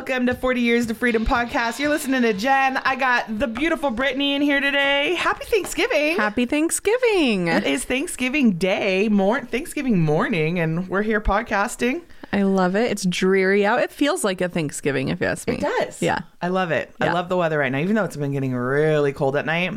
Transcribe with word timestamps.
Welcome 0.00 0.24
to 0.28 0.34
40 0.34 0.62
Years 0.62 0.86
to 0.86 0.94
Freedom 0.94 1.26
podcast. 1.26 1.78
You're 1.78 1.90
listening 1.90 2.22
to 2.22 2.32
Jen. 2.32 2.78
I 2.78 2.96
got 2.96 3.38
the 3.38 3.46
beautiful 3.46 3.90
Brittany 3.90 4.34
in 4.34 4.40
here 4.40 4.58
today. 4.58 5.14
Happy 5.14 5.44
Thanksgiving. 5.44 6.16
Happy 6.16 6.46
Thanksgiving. 6.46 7.48
It 7.48 7.64
is 7.64 7.84
Thanksgiving 7.84 8.52
Day, 8.52 9.10
mor- 9.10 9.42
Thanksgiving 9.44 10.00
morning, 10.00 10.58
and 10.58 10.88
we're 10.88 11.02
here 11.02 11.20
podcasting. 11.20 12.00
I 12.32 12.44
love 12.44 12.76
it. 12.76 12.90
It's 12.90 13.04
dreary 13.04 13.66
out. 13.66 13.80
It 13.80 13.92
feels 13.92 14.24
like 14.24 14.40
a 14.40 14.48
Thanksgiving, 14.48 15.08
if 15.08 15.20
you 15.20 15.26
ask 15.26 15.46
me. 15.46 15.56
It 15.56 15.60
does. 15.60 16.00
Yeah. 16.00 16.20
I 16.40 16.48
love 16.48 16.70
it. 16.70 16.90
I 16.98 17.12
love 17.12 17.28
the 17.28 17.36
weather 17.36 17.58
right 17.58 17.70
now, 17.70 17.80
even 17.80 17.94
though 17.94 18.04
it's 18.04 18.16
been 18.16 18.32
getting 18.32 18.54
really 18.54 19.12
cold 19.12 19.36
at 19.36 19.44
night. 19.44 19.74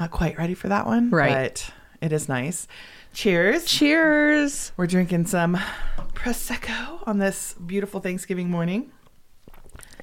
Not 0.00 0.10
quite 0.10 0.38
ready 0.38 0.54
for 0.54 0.68
that 0.68 0.86
one. 0.86 1.10
Right. 1.10 1.52
But 1.52 1.70
it 2.00 2.14
is 2.14 2.30
nice. 2.30 2.66
Cheers. 3.12 3.66
Cheers. 3.66 4.72
We're 4.78 4.86
drinking 4.86 5.26
some 5.26 5.58
Prosecco 6.14 7.06
on 7.06 7.18
this 7.18 7.54
beautiful 7.66 8.00
Thanksgiving 8.00 8.48
morning. 8.50 8.90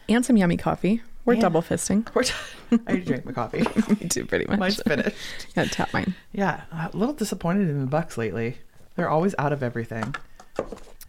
And 0.10 0.26
some 0.26 0.38
yummy 0.38 0.58
coffee. 0.58 1.02
We're 1.26 1.36
Yeah. 1.36 1.42
double 1.42 1.62
fisting. 1.62 2.08
We're 2.16 2.24
I 2.72 2.92
already 2.92 3.06
drank 3.06 3.26
my 3.26 3.32
coffee. 3.32 3.60
Me 4.02 4.10
too, 4.10 4.26
pretty 4.26 4.46
much. 4.46 4.60
Mine's 4.60 4.82
finished. 4.82 5.16
Gotta 5.56 5.70
tap 5.70 5.94
mine. 5.94 6.16
Yeah, 6.34 6.62
a 6.72 6.90
little 6.94 7.14
disappointed 7.14 7.70
in 7.70 7.80
the 7.80 7.86
Bucks 7.88 8.18
lately. 8.18 8.58
They're 8.96 9.10
always 9.10 9.34
out 9.40 9.54
of 9.54 9.64
everything. 9.64 10.14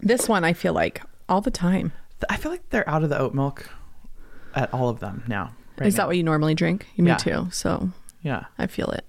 This 0.01 0.29
one 0.29 0.45
I 0.45 0.53
feel 0.53 0.73
like 0.73 1.03
all 1.29 1.41
the 1.41 1.51
time. 1.51 1.93
I 2.31 2.37
feel 2.37 2.51
like 2.53 2.69
they're 2.71 2.89
out 2.89 3.03
of 3.03 3.11
the 3.11 3.19
oat 3.19 3.35
milk 3.35 3.69
at 4.55 4.73
all 4.73 4.89
of 4.89 5.01
them 5.01 5.25
now. 5.27 5.53
right 5.79 5.87
Is 5.89 5.95
now. 5.97 6.03
that 6.03 6.07
what 6.09 6.17
you 6.17 6.23
normally 6.23 6.55
drink? 6.55 6.87
Me 6.97 7.09
Yeah. 7.09 7.17
too. 7.17 7.49
So 7.51 7.91
Yeah. 8.23 8.45
I 8.59 8.67
feel 8.69 8.91
it. 8.91 9.05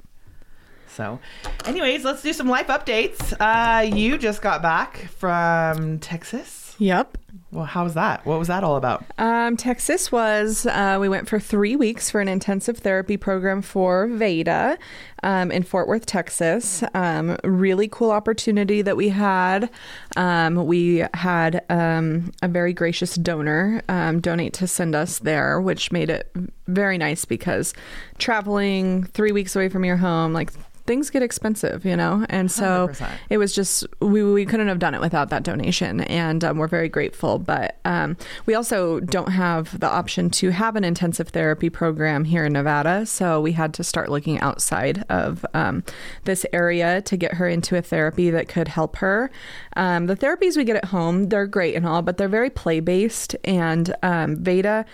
So, 0.87 1.19
anyways, 1.65 2.05
let's 2.05 2.21
do 2.23 2.31
some 2.31 2.47
life 2.47 2.67
updates. 2.67 3.33
Uh, 3.39 3.81
you 3.81 4.17
just 4.17 4.41
got 4.41 4.61
back 4.61 5.07
from 5.17 5.99
Texas. 5.99 6.64
Yep. 6.77 7.17
Well, 7.51 7.65
how 7.65 7.85
was 7.85 7.93
that? 7.93 8.25
What 8.25 8.37
was 8.37 8.49
that 8.49 8.63
all 8.65 8.75
about? 8.75 9.05
Um, 9.17 9.55
Texas 9.55 10.11
was, 10.11 10.65
uh, 10.65 10.97
we 10.99 11.07
went 11.07 11.29
for 11.29 11.39
three 11.39 11.75
weeks 11.75 12.09
for 12.09 12.19
an 12.19 12.27
intensive 12.27 12.79
therapy 12.79 13.15
program 13.15 13.61
for 13.61 14.07
Vayda 14.07 14.77
um, 15.23 15.51
in 15.51 15.63
Fort 15.63 15.87
Worth, 15.87 16.05
Texas. 16.05 16.83
Um, 16.93 17.37
really 17.43 17.87
cool 17.87 18.11
opportunity 18.11 18.81
that 18.81 18.97
we 18.97 19.09
had. 19.09 19.69
Um, 20.17 20.65
we 20.65 21.05
had 21.13 21.63
um, 21.69 22.31
a 22.41 22.49
very 22.49 22.73
gracious 22.73 23.15
donor 23.15 23.81
um, 23.87 24.19
donate 24.19 24.53
to 24.55 24.67
send 24.67 24.93
us 24.93 25.19
there, 25.19 25.61
which 25.61 25.93
made 25.93 26.09
it 26.09 26.29
very 26.67 26.97
nice 26.97 27.23
because 27.23 27.73
traveling 28.17 29.05
three 29.05 29.31
weeks 29.31 29.55
away 29.55 29.69
from 29.69 29.85
your 29.85 29.97
home, 29.97 30.33
like, 30.33 30.51
Things 30.85 31.09
get 31.09 31.23
expensive, 31.23 31.83
you 31.85 31.95
know, 31.95 32.25
and 32.29 32.51
so 32.51 32.89
100%. 32.89 33.09
it 33.29 33.37
was 33.37 33.53
just 33.53 33.85
we 33.99 34.23
we 34.23 34.45
couldn't 34.45 34.67
have 34.67 34.79
done 34.79 34.93
it 34.93 35.01
without 35.01 35.29
that 35.29 35.43
donation, 35.43 36.01
and 36.01 36.43
um, 36.43 36.57
we're 36.57 36.67
very 36.67 36.89
grateful. 36.89 37.39
But 37.39 37.77
um, 37.85 38.17
we 38.45 38.53
also 38.53 38.99
don't 38.99 39.29
have 39.29 39.79
the 39.79 39.87
option 39.89 40.29
to 40.31 40.51
have 40.51 40.75
an 40.75 40.83
intensive 40.83 41.29
therapy 41.29 41.69
program 41.69 42.25
here 42.25 42.45
in 42.45 42.53
Nevada, 42.53 43.05
so 43.05 43.41
we 43.41 43.53
had 43.53 43.73
to 43.75 43.83
start 43.83 44.09
looking 44.09 44.39
outside 44.39 45.03
of 45.09 45.45
um, 45.53 45.83
this 46.25 46.45
area 46.53 47.01
to 47.01 47.17
get 47.17 47.35
her 47.35 47.47
into 47.47 47.75
a 47.75 47.81
therapy 47.81 48.29
that 48.29 48.47
could 48.47 48.67
help 48.67 48.97
her. 48.97 49.31
Um, 49.75 50.05
the 50.05 50.15
therapies 50.15 50.55
we 50.55 50.63
get 50.63 50.75
at 50.75 50.85
home 50.85 51.29
they're 51.29 51.47
great 51.47 51.75
and 51.75 51.87
all, 51.87 52.01
but 52.01 52.17
they're 52.17 52.27
very 52.27 52.49
play 52.49 52.79
based, 52.79 53.35
and 53.43 53.95
um, 54.03 54.37
Vayda 54.37 54.85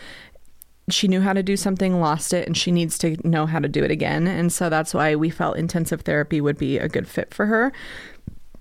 she 0.90 1.08
knew 1.08 1.22
how 1.22 1.34
to 1.34 1.44
do 1.44 1.56
something, 1.56 2.00
lost 2.00 2.34
it, 2.34 2.48
and 2.48 2.58
she 2.58 2.72
needs 2.72 2.98
to 3.00 3.16
know 3.28 3.46
how 3.46 3.60
to 3.60 3.68
do 3.68 3.84
it 3.84 3.92
again. 3.92 4.28
And 4.28 4.52
so 4.52 4.70
that's 4.70 4.94
why 4.94 5.16
we 5.16 5.30
felt 5.30 5.58
intensive 5.58 6.02
therapy 6.02 6.42
would 6.42 6.58
be 6.58 6.78
a 6.78 6.90
good 6.90 7.08
fit 7.08 7.34
for 7.34 7.46
her. 7.46 7.72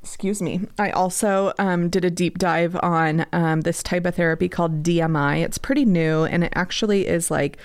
Excuse 0.02 0.40
me. 0.40 0.62
I 0.78 0.90
also 0.90 1.52
um, 1.58 1.90
did 1.90 2.06
a 2.06 2.10
deep 2.10 2.38
dive 2.38 2.74
on 2.82 3.26
um, 3.34 3.60
this 3.62 3.82
type 3.82 4.06
of 4.06 4.14
therapy 4.14 4.48
called 4.48 4.82
DMI. 4.82 5.44
It's 5.44 5.58
pretty 5.58 5.84
new, 5.84 6.24
and 6.24 6.42
it 6.42 6.52
actually 6.56 7.06
is 7.06 7.30
like 7.30 7.58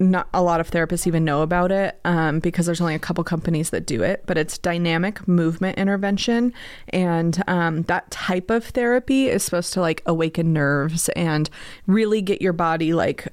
not 0.00 0.26
a 0.32 0.42
lot 0.42 0.58
of 0.58 0.70
therapists 0.70 1.06
even 1.06 1.24
know 1.24 1.42
about 1.42 1.70
it 1.70 2.00
um, 2.04 2.40
because 2.40 2.66
there's 2.66 2.80
only 2.80 2.94
a 2.94 2.98
couple 2.98 3.22
companies 3.24 3.70
that 3.70 3.86
do 3.86 4.02
it. 4.02 4.22
But 4.26 4.38
it's 4.38 4.56
dynamic 4.56 5.28
movement 5.28 5.78
intervention, 5.78 6.54
and 6.88 7.42
um, 7.46 7.82
that 7.82 8.10
type 8.10 8.50
of 8.50 8.64
therapy 8.64 9.28
is 9.28 9.42
supposed 9.42 9.74
to 9.74 9.82
like 9.82 10.02
awaken 10.06 10.54
nerves 10.54 11.10
and 11.10 11.50
really 11.86 12.22
get 12.22 12.40
your 12.40 12.54
body 12.54 12.94
like 12.94 13.28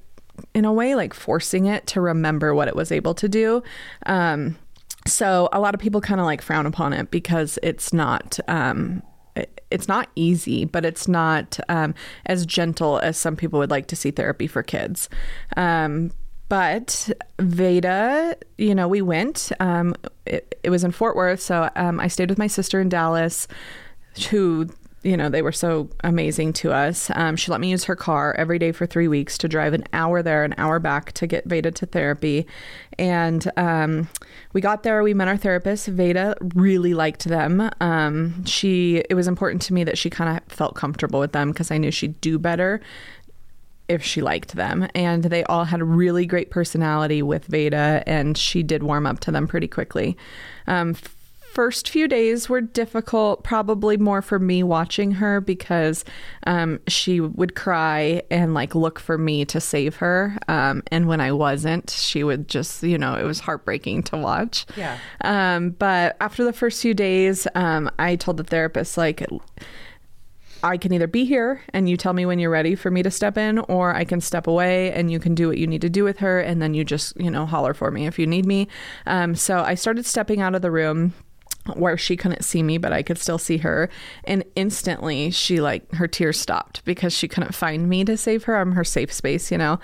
in 0.54 0.66
a 0.66 0.74
way 0.74 0.96
like 0.96 1.14
forcing 1.14 1.66
it 1.66 1.86
to 1.88 2.02
remember 2.02 2.54
what 2.54 2.68
it 2.68 2.76
was 2.76 2.92
able 2.92 3.14
to 3.14 3.28
do 3.28 3.64
um 4.06 4.58
so 5.06 5.50
a 5.52 5.60
lot 5.60 5.74
of 5.74 5.82
people 5.82 6.00
kind 6.00 6.22
of 6.22 6.26
like 6.26 6.42
frown 6.42 6.66
upon 6.66 6.94
it 6.94 7.12
because 7.12 7.60
it's 7.64 7.92
not 7.94 8.40
um 8.48 9.02
it's 9.72 9.88
not 9.88 10.10
easy 10.16 10.64
but 10.64 10.86
it's 10.86 11.08
not 11.08 11.60
um 11.70 11.94
as 12.28 12.46
gentle 12.46 13.00
as 13.00 13.18
some 13.18 13.36
people 13.36 13.60
would 13.60 13.72
like 13.72 13.88
to 13.88 13.96
see 13.96 14.12
therapy 14.12 14.48
for 14.48 14.62
kids 14.62 15.10
um 15.58 16.12
but 16.50 17.10
Vayda, 17.40 18.36
you 18.60 18.76
know, 18.76 18.88
we 18.88 19.02
went. 19.02 19.52
Um, 19.60 19.96
it, 20.28 20.60
it 20.62 20.70
was 20.70 20.84
in 20.84 20.92
Fort 20.92 21.16
Worth, 21.16 21.42
so 21.42 21.68
um, 21.76 22.00
I 22.00 22.08
stayed 22.08 22.30
with 22.30 22.38
my 22.38 22.46
sister 22.46 22.80
in 22.80 22.90
Dallas, 22.90 23.48
who 24.30 24.68
you 25.04 25.18
know, 25.18 25.30
they 25.30 25.42
were 25.42 25.52
so 25.52 25.90
amazing 26.04 26.54
to 26.54 26.72
us. 26.72 27.12
Um, 27.14 27.36
she 27.36 27.52
let 27.52 27.60
me 27.60 27.70
use 27.70 27.84
her 27.86 27.96
car 27.96 28.34
every 28.38 28.58
day 28.58 28.72
for 28.72 28.86
three 28.86 29.08
weeks 29.08 29.38
to 29.40 29.50
drive 29.50 29.74
an 29.74 29.84
hour 29.92 30.24
there, 30.24 30.44
an 30.44 30.56
hour 30.58 30.80
back 30.80 31.12
to 31.14 31.28
get 31.28 31.48
Vayda 31.48 31.74
to 31.76 31.86
therapy. 31.86 32.48
And 32.98 33.52
um, 33.58 34.08
we 34.54 34.62
got 34.62 34.84
there, 34.84 35.04
we 35.04 35.14
met 35.14 35.28
our 35.28 35.38
therapist. 35.38 35.94
Vayda 35.94 36.36
really 36.56 36.94
liked 36.94 37.26
them. 37.26 37.70
Um, 37.82 38.46
she, 38.46 39.04
it 39.10 39.16
was 39.16 39.28
important 39.28 39.62
to 39.64 39.74
me 39.74 39.84
that 39.84 39.98
she 39.98 40.10
kind 40.10 40.38
of 40.38 40.44
felt 40.54 40.76
comfortable 40.76 41.20
with 41.20 41.34
them 41.34 41.52
because 41.52 41.70
I 41.70 41.78
knew 41.78 41.92
she'd 41.92 42.20
do 42.22 42.40
better 42.40 42.82
if 43.90 44.02
she 44.04 44.22
liked 44.22 44.56
them. 44.56 44.88
And 44.96 45.26
they 45.26 45.44
all 45.44 45.66
had 45.66 45.82
really 45.82 46.26
great 46.26 46.50
personality 46.50 47.22
with 47.22 47.50
Vayda, 47.50 48.04
and 48.08 48.38
she 48.38 48.64
did 48.64 48.84
warm 48.84 49.06
up 49.06 49.20
to 49.22 49.32
them 49.32 49.48
pretty 49.48 49.68
quickly. 49.68 50.18
Um, 50.68 50.96
first 51.54 51.88
few 51.88 52.08
days 52.08 52.50
were 52.50 52.62
difficult, 52.62 53.44
probably 53.44 53.96
more 53.96 54.24
for 54.24 54.40
me 54.40 54.64
watching 54.64 55.12
her 55.12 55.40
because 55.40 56.04
um, 56.48 56.80
she 56.88 57.20
would 57.20 57.54
cry 57.54 58.24
and 58.32 58.56
like 58.56 58.74
look 58.74 59.00
for 59.00 59.20
me 59.20 59.46
to 59.46 59.62
save 59.62 59.98
her. 59.98 60.36
Um, 60.48 60.82
and 60.92 61.08
when 61.08 61.22
I 61.22 61.32
wasn't, 61.32 61.92
she 61.92 62.24
would 62.24 62.48
just, 62.48 62.82
you 62.82 62.98
know, 62.98 63.14
it 63.14 63.24
was 63.24 63.40
heartbreaking 63.40 64.02
to 64.04 64.18
watch. 64.18 64.66
Yeah. 64.76 64.98
Um, 65.22 65.70
but 65.72 66.18
after 66.20 66.44
the 66.44 66.54
first 66.54 66.82
few 66.82 66.96
days, 66.96 67.48
um, 67.54 67.92
I 68.00 68.16
told 68.16 68.38
the 68.38 68.44
therapist, 68.44 68.98
like, 68.98 69.24
I 70.64 70.78
can 70.78 70.92
either 70.92 71.08
be 71.08 71.26
here 71.26 71.62
and 71.72 71.88
you 71.88 71.98
tell 71.98 72.14
me 72.14 72.26
when 72.26 72.40
you're 72.40 72.50
ready 72.50 72.74
for 72.74 72.90
me 72.90 73.04
to 73.04 73.12
step 73.12 73.38
in, 73.38 73.60
or 73.60 73.94
I 73.94 74.06
can 74.06 74.22
step 74.22 74.48
away 74.48 74.92
and 74.92 75.12
you 75.12 75.20
can 75.20 75.36
do 75.36 75.50
what 75.50 75.60
you 75.60 75.68
need 75.68 75.82
to 75.82 75.90
do 75.90 76.04
with 76.04 76.18
her, 76.18 76.40
and 76.40 76.64
then 76.64 76.74
you 76.74 76.84
just, 76.84 77.16
you 77.20 77.30
know, 77.30 77.46
holler 77.46 77.76
for 77.76 77.92
me 77.92 78.08
if 78.08 78.18
you 78.18 78.26
need 78.26 78.48
me. 78.48 78.70
Um, 79.06 79.36
so 79.36 79.60
I 79.60 79.76
started 79.76 80.08
stepping 80.08 80.42
out 80.42 80.56
of 80.56 80.64
the 80.64 80.72
room 80.72 81.14
where 81.76 81.98
she 81.98 82.18
couldn't 82.18 82.44
see 82.44 82.62
me 82.62 82.78
but 82.78 82.92
I 82.94 83.04
could 83.04 83.18
still 83.18 83.38
see 83.38 83.58
her. 83.58 83.90
And 84.26 84.44
instantly 84.56 85.32
she 85.32 85.62
like 85.62 85.90
her 85.94 86.08
tears 86.08 86.40
stopped 86.40 86.84
because 86.86 87.14
she 87.14 87.28
couldn't 87.28 87.56
find 87.56 87.88
me 87.90 88.04
to 88.06 88.18
save 88.18 88.44
her. 88.44 88.58
I'm 88.58 88.74
her 88.74 88.84
safe 88.84 89.12
space 89.12 89.52
you 89.52 89.58
know? 89.58 89.80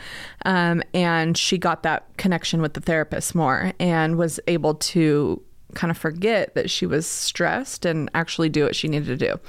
Um, 0.46 0.84
and 0.94 1.38
she 1.38 1.58
got 1.58 1.84
that 1.84 2.06
connection 2.18 2.62
with 2.62 2.74
the 2.74 2.82
therapist 2.82 3.36
more 3.36 3.74
and 3.80 4.18
was 4.18 4.40
able 4.48 4.76
to 4.76 5.42
kind 5.76 5.92
of 5.92 5.98
forget 5.98 6.56
that 6.56 6.70
she 6.70 6.86
was 6.86 7.06
stressed 7.06 7.86
and 7.86 8.10
actually 8.16 8.50
do 8.50 8.64
what 8.64 8.76
she 8.76 8.88
needed 8.88 9.06
to 9.06 9.18
do. 9.18 9.40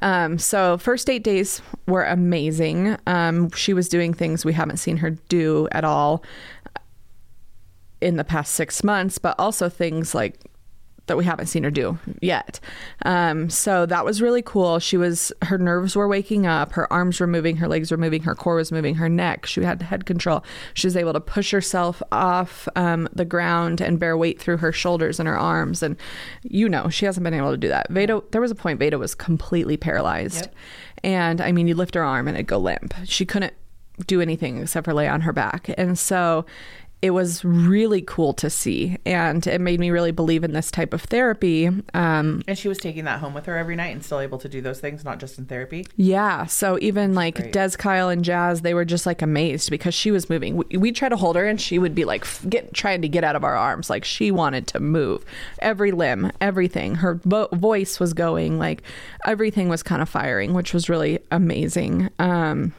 Um, 0.00 0.38
so 0.38 0.78
first 0.78 1.08
eight 1.08 1.22
days 1.22 1.62
were 1.86 2.04
amazing. 2.04 2.96
Um, 3.06 3.50
she 3.52 3.72
was 3.72 3.88
doing 3.88 4.12
things 4.14 4.44
we 4.44 4.52
haven't 4.52 4.78
seen 4.78 4.96
her 4.98 5.10
do 5.10 5.68
at 5.72 5.84
all 5.84 6.24
in 8.00 8.16
the 8.16 8.24
past 8.24 8.54
six 8.54 8.82
months 8.82 9.18
but 9.18 9.36
also 9.38 9.68
things 9.68 10.12
like 10.12 10.40
that 11.06 11.16
we 11.16 11.24
haven't 11.24 11.46
seen 11.46 11.64
her 11.64 11.70
do 11.70 11.98
yet. 12.20 12.60
Um, 13.04 13.50
so 13.50 13.86
that 13.86 14.04
was 14.04 14.22
really 14.22 14.42
cool. 14.42 14.78
She 14.78 14.96
was, 14.96 15.32
her 15.42 15.58
nerves 15.58 15.96
were 15.96 16.06
waking 16.06 16.46
up, 16.46 16.72
her 16.72 16.90
arms 16.92 17.18
were 17.18 17.26
moving, 17.26 17.56
her 17.56 17.68
legs 17.68 17.90
were 17.90 17.96
moving, 17.96 18.22
her 18.22 18.34
core 18.34 18.56
was 18.56 18.70
moving, 18.70 18.94
her 18.96 19.08
neck. 19.08 19.46
She 19.46 19.62
had 19.62 19.82
head 19.82 20.06
control. 20.06 20.44
She 20.74 20.86
was 20.86 20.96
able 20.96 21.12
to 21.12 21.20
push 21.20 21.50
herself 21.50 22.02
off 22.12 22.68
um, 22.76 23.08
the 23.12 23.24
ground 23.24 23.80
and 23.80 23.98
bear 23.98 24.16
weight 24.16 24.40
through 24.40 24.58
her 24.58 24.72
shoulders 24.72 25.18
and 25.18 25.28
her 25.28 25.38
arms. 25.38 25.82
And 25.82 25.96
you 26.42 26.68
know, 26.68 26.88
she 26.88 27.04
hasn't 27.04 27.24
been 27.24 27.34
able 27.34 27.50
to 27.50 27.56
do 27.56 27.68
that. 27.68 27.90
Vayda, 27.90 28.22
there 28.30 28.40
was 28.40 28.50
a 28.50 28.56
point 28.56 28.78
Vayda 28.78 28.98
was 28.98 29.14
completely 29.14 29.76
paralyzed. 29.76 30.46
Yep. 30.46 30.54
And 31.04 31.40
I 31.40 31.50
mean, 31.50 31.66
you 31.66 31.74
lift 31.74 31.94
her 31.96 32.04
arm 32.04 32.28
and 32.28 32.36
it'd 32.36 32.46
go 32.46 32.58
limp. 32.58 32.94
She 33.04 33.26
couldn't 33.26 33.54
do 34.06 34.20
anything 34.20 34.58
except 34.58 34.84
for 34.84 34.94
lay 34.94 35.08
on 35.08 35.22
her 35.22 35.32
back. 35.32 35.70
And 35.76 35.98
so 35.98 36.46
it 37.02 37.10
was 37.10 37.44
really 37.44 38.00
cool 38.00 38.32
to 38.34 38.48
see. 38.48 38.96
And 39.04 39.44
it 39.48 39.60
made 39.60 39.80
me 39.80 39.90
really 39.90 40.12
believe 40.12 40.44
in 40.44 40.52
this 40.52 40.70
type 40.70 40.94
of 40.94 41.02
therapy. 41.02 41.66
Um, 41.94 42.42
And 42.46 42.56
she 42.56 42.68
was 42.68 42.78
taking 42.78 43.04
that 43.06 43.18
home 43.18 43.34
with 43.34 43.46
her 43.46 43.58
every 43.58 43.74
night 43.74 43.88
and 43.92 44.04
still 44.04 44.20
able 44.20 44.38
to 44.38 44.48
do 44.48 44.60
those 44.60 44.78
things, 44.78 45.04
not 45.04 45.18
just 45.18 45.36
in 45.36 45.46
therapy. 45.46 45.84
yeah. 45.96 46.46
So 46.46 46.78
even 46.80 47.12
like 47.14 47.34
great. 47.34 47.52
Des, 47.52 47.70
Kyle, 47.76 48.08
and 48.08 48.24
Jazz, 48.24 48.60
they 48.62 48.72
were 48.72 48.84
just 48.84 49.04
like 49.04 49.20
amazed 49.20 49.68
because 49.68 49.94
she 49.94 50.12
was 50.12 50.30
moving. 50.30 50.56
We, 50.56 50.76
we'd 50.78 50.94
try 50.94 51.08
to 51.08 51.16
hold 51.16 51.34
her 51.34 51.44
and 51.44 51.60
she 51.60 51.76
would 51.78 51.94
be 51.94 52.04
like 52.04 52.22
f- 52.22 52.46
get 52.48 52.72
trying 52.72 53.02
to 53.02 53.08
get 53.08 53.24
out 53.24 53.34
of 53.34 53.42
our 53.42 53.56
arms. 53.56 53.90
Like 53.90 54.04
she 54.04 54.30
wanted 54.30 54.68
to 54.68 54.78
move. 54.78 55.24
Every 55.58 55.90
limb, 55.90 56.30
everything. 56.40 56.94
Her 56.96 57.14
vo- 57.24 57.48
voice 57.52 57.98
was 57.98 58.14
going. 58.14 58.60
Like 58.60 58.82
everything 59.26 59.68
was 59.68 59.82
kind 59.82 60.02
of 60.02 60.08
firing, 60.08 60.54
which 60.54 60.72
was 60.72 60.88
really 60.88 61.18
amazing. 61.32 62.10
Um, 62.20 62.74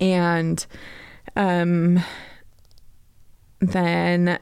and 0.00 0.64
um, 1.36 2.02
then 3.60 4.38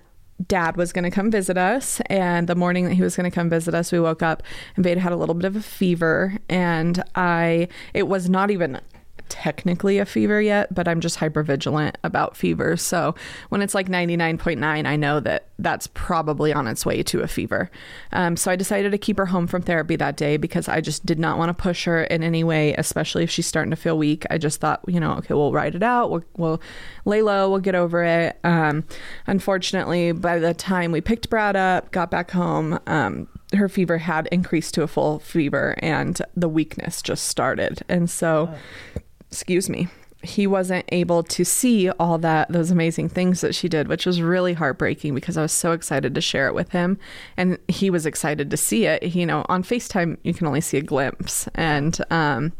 dad 0.47 0.77
was 0.77 0.93
going 0.93 1.05
to 1.05 1.11
come 1.11 1.31
visit 1.31 1.59
us 1.59 2.01
and 2.07 2.49
the 2.49 2.55
morning 2.55 2.85
that 2.85 2.95
he 2.95 3.03
was 3.03 3.17
going 3.17 3.29
to 3.29 3.35
come 3.35 3.51
visit 3.51 3.75
us 3.75 3.91
we 3.91 3.99
woke 3.99 4.23
up 4.23 4.43
and 4.77 4.85
Vayda 4.85 4.99
had 4.99 5.11
a 5.11 5.17
little 5.17 5.35
bit 5.35 5.45
of 5.45 5.57
a 5.57 5.61
fever 5.61 6.39
and 6.49 7.03
i 7.17 7.67
it 7.93 8.07
was 8.07 8.29
not 8.29 8.51
even 8.51 8.81
technically 9.29 9.99
a 9.99 10.07
fever 10.07 10.41
yet, 10.41 10.75
but 10.75 10.89
I'm 10.89 11.01
just 11.01 11.17
hyper 11.17 11.43
vigilant 11.43 11.99
about 12.05 12.37
fevers. 12.37 12.83
So 12.83 13.15
when 13.49 13.63
it's 13.63 13.75
like 13.75 13.89
99.9, 13.89 14.87
I 14.87 14.97
know 14.97 15.21
that 15.21 15.49
that's 15.59 15.89
probably 15.89 16.53
on 16.53 16.67
its 16.67 16.87
way 16.87 17.03
to 17.03 17.21
a 17.21 17.29
fever. 17.29 17.71
Um, 18.13 18.37
so 18.37 18.51
I 18.51 18.57
decided 18.57 18.93
to 18.93 18.99
keep 18.99 19.19
her 19.19 19.27
home 19.27 19.47
from 19.47 19.63
therapy 19.63 19.97
that 19.97 20.17
day 20.17 20.37
because 20.37 20.69
I 20.69 20.81
just 20.81 21.05
did 21.05 21.19
not 21.19 21.37
want 21.37 21.49
to 21.51 21.55
push 21.55 21.85
her 21.85 22.05
in 22.05 22.23
any 22.23 22.45
way, 22.45 22.75
especially 22.75 23.25
if 23.25 23.31
she's 23.31 23.47
starting 23.47 23.71
to 23.71 23.77
feel 23.77 23.99
weak. 23.99 24.25
I 24.31 24.39
just 24.39 24.61
thought, 24.61 24.81
you 24.87 25.01
know, 25.01 25.15
okay, 25.15 25.35
we'll 25.35 25.53
ride 25.53 25.75
it 25.75 25.83
out. 25.83 26.11
We'll, 26.11 26.25
we'll 26.37 26.63
lay 27.05 27.23
low. 27.23 27.51
We'll 27.51 27.59
get 27.59 27.75
over 27.75 28.05
it. 28.05 28.39
Um, 28.45 28.85
unfortunately, 29.27 30.13
by 30.13 30.39
the 30.39 30.55
time 30.55 30.93
we 30.93 31.01
picked 31.01 31.29
Brad 31.29 31.57
up, 31.57 31.91
got 31.91 32.11
back 32.11 32.31
home, 32.31 32.79
um, 32.87 33.29
her 33.55 33.69
fever 33.69 33.99
had 33.99 34.29
increased 34.31 34.75
to 34.75 34.83
a 34.83 34.87
full 34.87 35.19
fever 35.19 35.75
and 35.79 36.21
the 36.37 36.49
weakness 36.49 37.03
just 37.03 37.27
started. 37.27 37.83
And 37.89 38.09
so, 38.11 38.51
oh 38.53 39.01
excuse 39.31 39.69
me, 39.69 39.89
he 40.23 40.47
wasn't 40.47 40.85
able 40.91 41.23
to 41.23 41.45
see 41.45 41.91
all 41.91 42.19
that 42.19 42.51
those 42.51 42.71
amazing 42.71 43.09
things 43.09 43.41
that 43.41 43.55
she 43.55 43.69
did, 43.69 43.89
which 43.89 44.05
was 44.05 44.21
really 44.21 44.55
heartbreaking 44.55 45.15
because 45.15 45.37
I 45.37 45.43
was 45.43 45.53
so 45.53 45.73
excited 45.73 46.15
to 46.15 46.21
share 46.21 46.49
it 46.49 46.55
with 46.55 46.71
him 46.71 46.99
and 47.37 47.59
he 47.69 47.89
was 47.89 48.05
excited 48.05 48.51
to 48.51 48.57
see 48.57 48.87
it. 48.87 49.03
You 49.03 49.27
know, 49.27 49.45
on 49.49 49.63
FaceTime 49.63 50.19
you 50.25 50.35
can 50.35 50.47
only 50.47 50.61
see 50.61 50.79
a 50.79 50.83
glimpse 50.83 51.49
and 51.55 51.99
um 52.11 52.53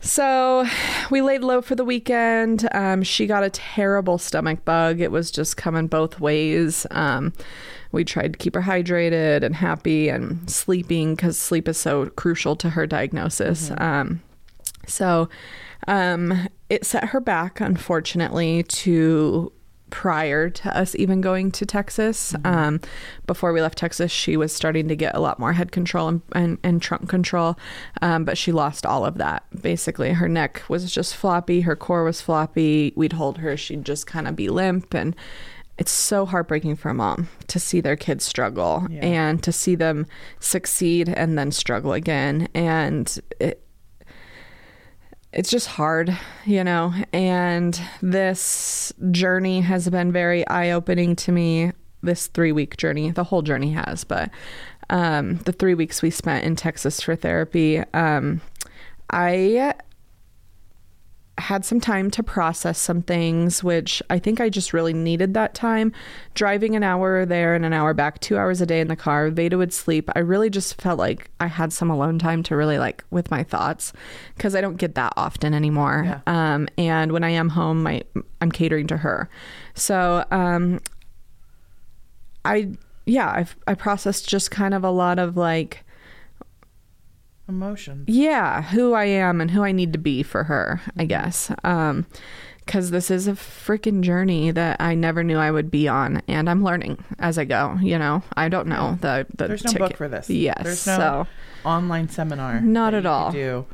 so 0.00 0.66
we 1.10 1.22
laid 1.22 1.42
low 1.42 1.62
for 1.62 1.74
the 1.74 1.84
weekend. 1.84 2.68
Um, 2.74 3.02
she 3.02 3.26
got 3.26 3.42
a 3.42 3.48
terrible 3.48 4.18
stomach 4.18 4.62
bug. 4.66 5.00
It 5.00 5.10
was 5.10 5.30
just 5.30 5.56
coming 5.56 5.86
both 5.86 6.20
ways. 6.20 6.86
Um, 6.90 7.32
we 7.90 8.04
tried 8.04 8.34
to 8.34 8.38
keep 8.38 8.54
her 8.54 8.60
hydrated 8.60 9.42
and 9.42 9.56
happy 9.56 10.10
and 10.10 10.50
sleeping 10.50 11.14
because 11.14 11.38
sleep 11.38 11.68
is 11.68 11.78
so 11.78 12.10
crucial 12.10 12.54
to 12.56 12.70
her 12.70 12.86
diagnosis. 12.86 13.70
Mm-hmm. 13.70 13.82
Um, 13.82 14.22
so 14.86 15.28
um, 15.88 16.48
it 16.68 16.84
set 16.84 17.06
her 17.06 17.20
back, 17.20 17.60
unfortunately, 17.60 18.62
to 18.64 19.52
prior 19.90 20.50
to 20.50 20.76
us 20.76 20.96
even 20.96 21.20
going 21.20 21.52
to 21.52 21.64
Texas. 21.64 22.32
Mm-hmm. 22.32 22.46
Um, 22.46 22.80
before 23.26 23.52
we 23.52 23.62
left 23.62 23.78
Texas, 23.78 24.10
she 24.10 24.36
was 24.36 24.52
starting 24.52 24.88
to 24.88 24.96
get 24.96 25.14
a 25.14 25.20
lot 25.20 25.38
more 25.38 25.52
head 25.52 25.70
control 25.70 26.08
and, 26.08 26.22
and, 26.32 26.58
and 26.64 26.82
trunk 26.82 27.08
control, 27.08 27.56
um, 28.02 28.24
but 28.24 28.36
she 28.36 28.50
lost 28.50 28.84
all 28.84 29.04
of 29.04 29.18
that. 29.18 29.44
Basically, 29.62 30.12
her 30.12 30.28
neck 30.28 30.62
was 30.68 30.92
just 30.92 31.14
floppy, 31.14 31.60
her 31.60 31.76
core 31.76 32.02
was 32.02 32.20
floppy. 32.20 32.92
We'd 32.96 33.12
hold 33.12 33.38
her, 33.38 33.56
she'd 33.56 33.84
just 33.84 34.06
kind 34.06 34.26
of 34.26 34.34
be 34.34 34.48
limp. 34.48 34.94
And 34.94 35.14
it's 35.78 35.92
so 35.92 36.26
heartbreaking 36.26 36.76
for 36.76 36.88
a 36.88 36.94
mom 36.94 37.28
to 37.48 37.60
see 37.60 37.80
their 37.80 37.96
kids 37.96 38.24
struggle 38.24 38.86
yeah. 38.90 39.04
and 39.04 39.42
to 39.42 39.52
see 39.52 39.74
them 39.74 40.06
succeed 40.40 41.08
and 41.08 41.38
then 41.38 41.52
struggle 41.52 41.92
again. 41.92 42.48
And 42.54 43.16
it, 43.38 43.63
it's 45.34 45.50
just 45.50 45.66
hard, 45.66 46.16
you 46.44 46.62
know. 46.62 46.94
And 47.12 47.80
this 48.00 48.92
journey 49.10 49.60
has 49.60 49.88
been 49.90 50.12
very 50.12 50.46
eye 50.46 50.70
opening 50.70 51.16
to 51.16 51.32
me. 51.32 51.72
This 52.02 52.26
three 52.26 52.52
week 52.52 52.76
journey, 52.76 53.10
the 53.10 53.24
whole 53.24 53.40
journey 53.40 53.72
has, 53.72 54.04
but 54.04 54.30
um, 54.90 55.38
the 55.38 55.52
three 55.52 55.74
weeks 55.74 56.02
we 56.02 56.10
spent 56.10 56.44
in 56.44 56.54
Texas 56.54 57.00
for 57.00 57.16
therapy, 57.16 57.78
um, 57.94 58.42
I 59.08 59.74
had 61.38 61.64
some 61.64 61.80
time 61.80 62.10
to 62.12 62.22
process 62.22 62.78
some 62.78 63.02
things, 63.02 63.64
which 63.64 64.02
I 64.08 64.18
think 64.18 64.40
I 64.40 64.48
just 64.48 64.72
really 64.72 64.92
needed 64.92 65.34
that 65.34 65.54
time. 65.54 65.92
Driving 66.34 66.76
an 66.76 66.82
hour 66.82 67.26
there 67.26 67.54
and 67.54 67.64
an 67.64 67.72
hour 67.72 67.92
back, 67.92 68.20
two 68.20 68.38
hours 68.38 68.60
a 68.60 68.66
day 68.66 68.80
in 68.80 68.88
the 68.88 68.96
car, 68.96 69.30
Vayda 69.30 69.58
would 69.58 69.72
sleep. 69.72 70.08
I 70.14 70.20
really 70.20 70.48
just 70.48 70.80
felt 70.80 70.98
like 70.98 71.30
I 71.40 71.48
had 71.48 71.72
some 71.72 71.90
alone 71.90 72.18
time 72.18 72.42
to 72.44 72.56
really 72.56 72.78
like 72.78 73.04
with 73.10 73.30
my 73.30 73.42
thoughts 73.42 73.92
because 74.36 74.54
I 74.54 74.60
don't 74.60 74.76
get 74.76 74.94
that 74.94 75.12
often 75.16 75.54
anymore. 75.54 76.04
Yeah. 76.06 76.20
Um, 76.26 76.68
and 76.78 77.10
when 77.10 77.24
I 77.24 77.30
am 77.30 77.48
home, 77.48 77.82
my 77.82 78.02
I'm 78.40 78.52
catering 78.52 78.86
to 78.88 78.96
her. 78.98 79.28
So 79.74 80.24
um, 80.30 80.80
I 82.44 82.70
yeah, 83.06 83.30
I've 83.30 83.56
I 83.66 83.74
processed 83.74 84.28
just 84.28 84.50
kind 84.50 84.72
of 84.72 84.84
a 84.84 84.90
lot 84.90 85.18
of 85.18 85.36
like 85.36 85.83
emotions. 87.48 88.04
Yeah, 88.08 88.62
who 88.62 88.94
I 88.94 89.04
am 89.04 89.40
and 89.40 89.50
who 89.50 89.62
I 89.62 89.72
need 89.72 89.92
to 89.92 89.98
be 89.98 90.22
for 90.22 90.44
her, 90.44 90.80
I 90.86 90.90
mm-hmm. 90.90 91.06
guess. 91.06 91.50
Um, 91.62 92.06
because 92.64 92.90
this 92.90 93.10
is 93.10 93.28
a 93.28 93.32
freaking 93.32 94.00
journey 94.00 94.50
that 94.50 94.80
I 94.80 94.94
never 94.94 95.22
knew 95.22 95.36
I 95.36 95.50
would 95.50 95.70
be 95.70 95.86
on, 95.86 96.22
and 96.26 96.48
I'm 96.48 96.64
learning 96.64 97.04
as 97.18 97.36
I 97.36 97.44
go. 97.44 97.76
You 97.82 97.98
know, 97.98 98.22
I 98.38 98.48
don't 98.48 98.68
know 98.68 98.96
the 99.02 99.26
the. 99.36 99.48
There's 99.48 99.64
no 99.64 99.72
ticket. 99.72 99.88
book 99.88 99.96
for 99.98 100.08
this. 100.08 100.30
Yes, 100.30 100.62
there's 100.62 100.86
no 100.86 100.96
so, 100.96 101.26
online 101.68 102.08
seminar. 102.08 102.62
Not 102.62 102.94
at 102.94 103.04
all. 103.04 103.32
Do 103.32 103.66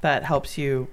that 0.00 0.22
helps 0.22 0.56
you 0.56 0.86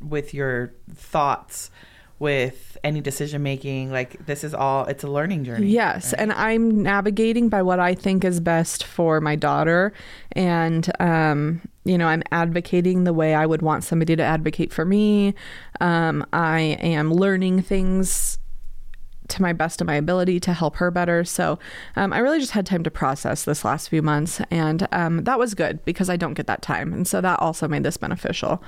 with 0.00 0.32
your 0.32 0.72
thoughts 0.94 1.70
with 2.18 2.76
any 2.84 3.00
decision 3.00 3.42
making 3.42 3.90
like 3.90 4.24
this 4.26 4.44
is 4.44 4.54
all 4.54 4.84
it's 4.86 5.02
a 5.02 5.08
learning 5.08 5.44
journey 5.44 5.66
yes 5.66 6.12
right? 6.12 6.22
and 6.22 6.32
i'm 6.32 6.82
navigating 6.82 7.48
by 7.48 7.60
what 7.60 7.80
i 7.80 7.94
think 7.94 8.24
is 8.24 8.40
best 8.40 8.84
for 8.84 9.20
my 9.20 9.34
daughter 9.34 9.92
and 10.32 10.90
um 11.00 11.60
you 11.84 11.98
know 11.98 12.06
i'm 12.06 12.22
advocating 12.30 13.04
the 13.04 13.12
way 13.12 13.34
i 13.34 13.44
would 13.44 13.62
want 13.62 13.82
somebody 13.82 14.14
to 14.14 14.22
advocate 14.22 14.72
for 14.72 14.84
me 14.84 15.34
um 15.80 16.24
i 16.32 16.60
am 16.80 17.12
learning 17.12 17.60
things 17.60 18.38
to 19.28 19.42
my 19.42 19.52
best 19.52 19.80
of 19.80 19.86
my 19.86 19.94
ability 19.94 20.38
to 20.40 20.52
help 20.52 20.76
her 20.76 20.90
better. 20.90 21.24
So 21.24 21.58
um, 21.96 22.12
I 22.12 22.18
really 22.18 22.38
just 22.38 22.52
had 22.52 22.66
time 22.66 22.82
to 22.84 22.90
process 22.90 23.44
this 23.44 23.64
last 23.64 23.88
few 23.88 24.02
months, 24.02 24.40
and 24.50 24.86
um, 24.92 25.24
that 25.24 25.38
was 25.38 25.54
good 25.54 25.84
because 25.84 26.10
I 26.10 26.16
don't 26.16 26.34
get 26.34 26.46
that 26.46 26.62
time, 26.62 26.92
and 26.92 27.06
so 27.08 27.20
that 27.20 27.40
also 27.40 27.66
made 27.66 27.84
this 27.84 27.96
beneficial. 27.96 28.62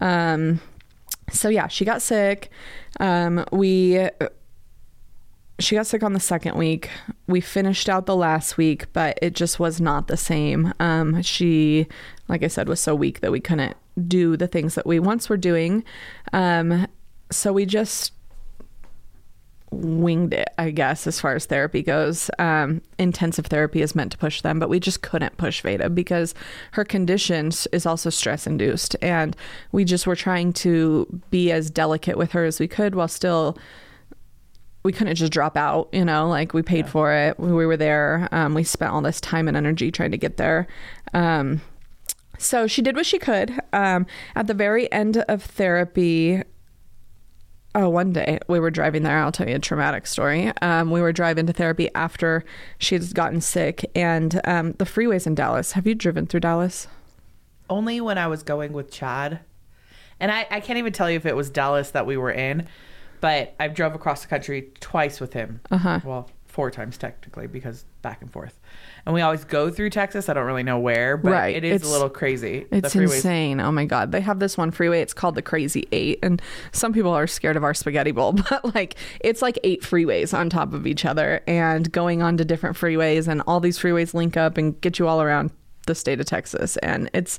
Um, 0.00 0.60
so 1.32 1.48
yeah, 1.48 1.68
she 1.68 1.84
got 1.84 2.02
sick. 2.02 2.50
Um, 3.00 3.44
we 3.52 4.08
she 5.60 5.74
got 5.74 5.86
sick 5.86 6.02
on 6.02 6.12
the 6.12 6.20
second 6.20 6.56
week. 6.56 6.88
We 7.26 7.40
finished 7.40 7.88
out 7.88 8.06
the 8.06 8.16
last 8.16 8.56
week, 8.56 8.92
but 8.92 9.18
it 9.20 9.34
just 9.34 9.58
was 9.58 9.80
not 9.80 10.06
the 10.06 10.16
same. 10.16 10.72
Um, 10.78 11.20
she, 11.22 11.88
like 12.28 12.44
I 12.44 12.48
said, 12.48 12.68
was 12.68 12.80
so 12.80 12.94
weak 12.94 13.20
that 13.20 13.32
we 13.32 13.40
couldn't 13.40 13.76
do 14.06 14.36
the 14.36 14.46
things 14.46 14.76
that 14.76 14.86
we 14.86 15.00
once 15.00 15.28
were 15.28 15.36
doing. 15.36 15.84
Um, 16.32 16.86
so 17.30 17.52
we 17.52 17.66
just 17.66 18.12
winged 19.70 20.32
it, 20.34 20.48
I 20.58 20.70
guess, 20.70 21.06
as 21.06 21.20
far 21.20 21.34
as 21.34 21.46
therapy 21.46 21.82
goes. 21.82 22.30
Um, 22.38 22.82
intensive 22.98 23.46
therapy 23.46 23.82
is 23.82 23.94
meant 23.94 24.12
to 24.12 24.18
push 24.18 24.40
them, 24.40 24.58
but 24.58 24.68
we 24.68 24.80
just 24.80 25.02
couldn't 25.02 25.36
push 25.36 25.62
Vayda 25.62 25.94
because 25.94 26.34
her 26.72 26.84
condition 26.84 27.50
is 27.72 27.86
also 27.86 28.10
stress 28.10 28.46
induced. 28.46 28.96
And 29.02 29.36
we 29.72 29.84
just 29.84 30.06
were 30.06 30.16
trying 30.16 30.52
to 30.54 31.06
be 31.30 31.52
as 31.52 31.70
delicate 31.70 32.16
with 32.16 32.32
her 32.32 32.44
as 32.44 32.60
we 32.60 32.68
could 32.68 32.94
while 32.94 33.08
still. 33.08 33.58
We 34.84 34.92
couldn't 34.92 35.16
just 35.16 35.32
drop 35.32 35.56
out, 35.56 35.88
you 35.92 36.04
know, 36.04 36.28
like 36.28 36.54
we 36.54 36.62
paid 36.62 36.86
yeah. 36.86 36.90
for 36.90 37.12
it. 37.12 37.38
We 37.38 37.52
were 37.52 37.76
there. 37.76 38.28
Um, 38.32 38.54
we 38.54 38.64
spent 38.64 38.92
all 38.92 39.02
this 39.02 39.20
time 39.20 39.48
and 39.48 39.56
energy 39.56 39.90
trying 39.90 40.12
to 40.12 40.18
get 40.18 40.36
there. 40.36 40.66
Um, 41.12 41.60
so 42.38 42.66
she 42.66 42.80
did 42.80 42.96
what 42.96 43.04
she 43.04 43.18
could. 43.18 43.58
Um, 43.72 44.06
at 44.34 44.46
the 44.46 44.54
very 44.54 44.90
end 44.92 45.18
of 45.28 45.42
therapy, 45.42 46.42
Oh, 47.80 47.88
one 47.88 48.12
day 48.12 48.40
we 48.48 48.58
were 48.58 48.72
driving 48.72 49.04
there. 49.04 49.18
I'll 49.18 49.30
tell 49.30 49.48
you 49.48 49.54
a 49.54 49.60
traumatic 49.60 50.08
story. 50.08 50.50
Um, 50.62 50.90
we 50.90 51.00
were 51.00 51.12
driving 51.12 51.46
to 51.46 51.52
therapy 51.52 51.88
after 51.94 52.44
she 52.78 52.96
had 52.96 53.14
gotten 53.14 53.40
sick, 53.40 53.88
and 53.94 54.40
um, 54.44 54.72
the 54.78 54.84
freeways 54.84 55.28
in 55.28 55.36
Dallas. 55.36 55.72
Have 55.72 55.86
you 55.86 55.94
driven 55.94 56.26
through 56.26 56.40
Dallas? 56.40 56.88
Only 57.70 58.00
when 58.00 58.18
I 58.18 58.26
was 58.26 58.42
going 58.42 58.72
with 58.72 58.90
Chad. 58.90 59.38
And 60.18 60.32
I, 60.32 60.44
I 60.50 60.58
can't 60.58 60.80
even 60.80 60.92
tell 60.92 61.08
you 61.08 61.18
if 61.18 61.24
it 61.24 61.36
was 61.36 61.50
Dallas 61.50 61.92
that 61.92 62.04
we 62.04 62.16
were 62.16 62.32
in, 62.32 62.66
but 63.20 63.54
I 63.60 63.68
drove 63.68 63.94
across 63.94 64.22
the 64.22 64.28
country 64.28 64.72
twice 64.80 65.20
with 65.20 65.32
him. 65.32 65.60
Uh 65.70 65.78
huh. 65.78 66.00
Well, 66.04 66.30
four 66.58 66.72
times 66.72 66.98
technically 66.98 67.46
because 67.46 67.84
back 68.02 68.20
and 68.20 68.32
forth 68.32 68.58
and 69.06 69.14
we 69.14 69.20
always 69.20 69.44
go 69.44 69.70
through 69.70 69.90
Texas. 69.90 70.28
I 70.28 70.34
don't 70.34 70.44
really 70.44 70.64
know 70.64 70.80
where, 70.80 71.16
but 71.16 71.30
right. 71.30 71.54
it 71.54 71.62
is 71.62 71.76
it's, 71.76 71.88
a 71.88 71.92
little 71.92 72.10
crazy. 72.10 72.66
It's 72.72 72.96
insane. 72.96 73.60
Oh 73.60 73.70
my 73.70 73.84
god, 73.84 74.10
they 74.10 74.20
have 74.20 74.40
this 74.40 74.58
one 74.58 74.72
freeway. 74.72 75.00
It's 75.00 75.14
called 75.14 75.36
the 75.36 75.40
Crazy 75.40 75.86
Eight, 75.92 76.18
and 76.20 76.42
some 76.72 76.92
people 76.92 77.12
are 77.12 77.28
scared 77.28 77.56
of 77.56 77.62
our 77.62 77.74
spaghetti 77.74 78.10
bowl, 78.10 78.32
but 78.50 78.74
like 78.74 78.96
it's 79.20 79.40
like 79.40 79.56
eight 79.62 79.82
freeways 79.82 80.36
on 80.36 80.50
top 80.50 80.72
of 80.72 80.84
each 80.84 81.04
other, 81.04 81.42
and 81.46 81.90
going 81.92 82.22
on 82.22 82.36
to 82.38 82.44
different 82.44 82.76
freeways, 82.76 83.28
and 83.28 83.40
all 83.46 83.60
these 83.60 83.78
freeways 83.78 84.14
link 84.14 84.36
up 84.36 84.58
and 84.58 84.80
get 84.80 84.98
you 84.98 85.06
all 85.06 85.22
around 85.22 85.52
the 85.86 85.94
state 85.94 86.18
of 86.18 86.26
Texas, 86.26 86.76
and 86.78 87.08
it's 87.14 87.38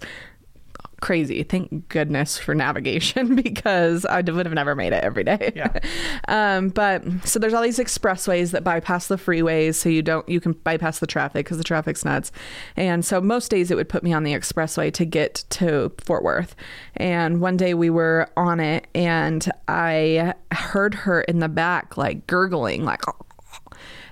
crazy. 1.00 1.44
Thank 1.44 1.90
goodness 1.90 2.38
for 2.38 2.54
navigation 2.54 3.36
because 3.44 4.06
I 4.06 4.22
would 4.22 4.46
have 4.46 4.54
never 4.54 4.76
made 4.76 4.94
it 4.94 5.04
every 5.04 5.24
day. 5.24 5.52
Yeah. 5.56 5.80
um, 6.28 6.70
but 6.70 7.04
so 7.26 7.40
there's 7.40 7.54
all 7.54 7.62
these 7.62 7.80
expressways 7.80 8.52
that 8.52 8.64
bypass 8.64 9.08
the 9.08 9.16
freeways, 9.16 9.76
so 9.76 9.90
you 9.90 10.02
don't 10.02 10.28
you 10.28 10.40
can 10.40 10.54
bypass 10.54 11.00
the 11.00 11.08
traffic 11.08 11.46
because 11.46 11.58
the 11.58 11.64
traffic's 11.64 12.06
nuts. 12.06 12.32
And 12.76 13.04
so 13.04 13.22
most 13.22 13.50
days 13.50 13.72
it 13.72 13.76
would 13.76 13.90
put 13.90 14.04
me 14.04 14.14
on 14.14 14.24
the 14.24 14.34
expressway 14.34 14.94
to 14.94 15.06
get 15.06 15.44
to 15.52 15.92
Fort 16.00 16.24
Worth. 16.24 16.56
And 16.96 17.42
one 17.42 17.58
day 17.58 17.74
we 17.74 17.90
were 17.90 18.30
on 18.36 18.60
it, 18.60 18.88
and 18.94 19.50
I 19.68 20.34
heard 20.52 20.94
her 20.94 21.22
in 21.22 21.40
the 21.40 21.50
back 21.50 21.98
like 21.98 22.28
gurgling, 22.28 22.86
like. 22.86 23.02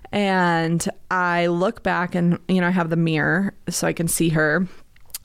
And 0.09 0.87
I 1.11 1.47
look 1.47 1.83
back 1.83 2.15
and, 2.15 2.39
you 2.47 2.61
know, 2.61 2.67
I 2.67 2.71
have 2.71 2.89
the 2.89 2.95
mirror 2.95 3.53
so 3.69 3.85
I 3.85 3.91
can 3.91 4.07
see 4.07 4.29
her 4.29 4.65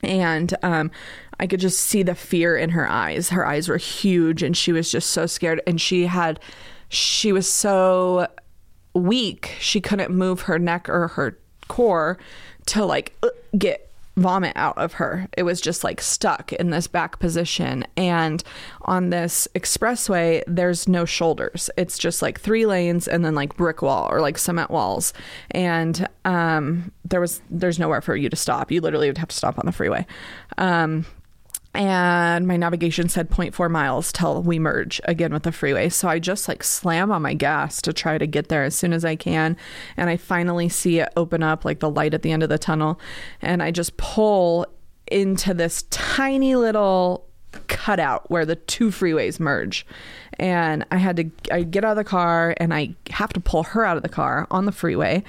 and 0.03 0.53
um, 0.63 0.91
I 1.39 1.47
could 1.47 1.59
just 1.59 1.79
see 1.79 2.03
the 2.03 2.15
fear 2.15 2.55
in 2.55 2.69
her 2.69 2.87
eyes. 2.87 3.29
Her 3.29 3.45
eyes 3.45 3.67
were 3.67 3.77
huge, 3.77 4.43
and 4.43 4.55
she 4.55 4.71
was 4.71 4.91
just 4.91 5.11
so 5.11 5.25
scared. 5.25 5.61
And 5.67 5.79
she 5.79 6.05
had, 6.05 6.39
she 6.89 7.31
was 7.31 7.51
so 7.51 8.27
weak, 8.93 9.55
she 9.59 9.81
couldn't 9.81 10.11
move 10.11 10.41
her 10.41 10.59
neck 10.59 10.87
or 10.87 11.09
her 11.09 11.37
core 11.67 12.17
to 12.67 12.85
like 12.85 13.15
uh, 13.23 13.29
get 13.57 13.89
vomit 14.15 14.53
out 14.55 14.77
of 14.77 14.93
her. 14.93 15.27
It 15.35 15.43
was 15.43 15.59
just 15.59 15.83
like 15.83 15.99
stuck 16.01 16.53
in 16.53 16.69
this 16.69 16.87
back 16.87 17.19
position. 17.19 17.85
And 17.97 18.43
on 18.83 19.09
this 19.09 19.47
expressway, 19.55 20.43
there's 20.45 20.87
no 20.87 21.05
shoulders. 21.05 21.69
It's 21.77 21.97
just 21.97 22.21
like 22.21 22.39
three 22.39 22.65
lanes 22.65 23.07
and 23.07 23.25
then 23.25 23.33
like 23.33 23.57
brick 23.57 23.81
wall 23.81 24.07
or 24.11 24.21
like 24.21 24.37
cement 24.37 24.69
walls. 24.69 25.13
And 25.51 26.07
um, 26.25 26.91
there 27.05 27.21
was 27.21 27.41
there's 27.49 27.79
nowhere 27.79 28.01
for 28.01 28.15
you 28.15 28.29
to 28.29 28.35
stop. 28.35 28.71
You 28.71 28.81
literally 28.81 29.07
would 29.07 29.17
have 29.17 29.29
to 29.29 29.35
stop 29.35 29.57
on 29.57 29.65
the 29.65 29.71
freeway. 29.71 30.05
Um, 30.57 31.05
and 31.73 32.47
my 32.47 32.55
navigation 32.55 33.09
said 33.09 33.29
0.4 33.29 33.69
miles 33.69 34.11
till 34.11 34.43
we 34.43 34.59
merge 34.59 35.01
again 35.05 35.33
with 35.33 35.43
the 35.43 35.51
freeway. 35.51 35.89
So 35.89 36.07
I 36.07 36.19
just 36.19 36.47
like 36.47 36.63
slam 36.63 37.11
on 37.11 37.21
my 37.21 37.33
gas 37.33 37.81
to 37.83 37.93
try 37.93 38.17
to 38.17 38.27
get 38.27 38.49
there 38.49 38.63
as 38.63 38.75
soon 38.75 38.93
as 38.93 39.03
I 39.03 39.15
can. 39.15 39.57
And 39.97 40.09
I 40.09 40.17
finally 40.17 40.69
see 40.69 40.99
it 40.99 41.11
open 41.17 41.41
up, 41.41 41.65
like 41.65 41.79
the 41.79 41.89
light 41.89 42.13
at 42.13 42.21
the 42.21 42.31
end 42.31 42.43
of 42.43 42.49
the 42.49 42.59
tunnel. 42.59 42.99
And 43.41 43.63
I 43.63 43.71
just 43.71 43.97
pull 43.97 44.67
into 45.07 45.53
this 45.53 45.83
tiny 45.89 46.55
little 46.55 47.27
cutout 47.83 48.31
where 48.31 48.45
the 48.45 48.55
two 48.55 48.91
freeways 48.91 49.41
merge. 49.41 49.85
And 50.39 50.85
i 50.89 50.95
had 50.95 51.17
to 51.17 51.29
i 51.51 51.63
get 51.63 51.83
out 51.83 51.91
of 51.91 51.97
the 51.97 52.05
car 52.05 52.55
and 52.57 52.73
i 52.73 52.95
have 53.09 53.33
to 53.33 53.41
pull 53.41 53.63
her 53.63 53.85
out 53.85 53.97
of 53.97 54.03
the 54.03 54.09
car 54.09 54.47
on 54.49 54.63
the 54.63 54.71
freeway. 54.71 55.21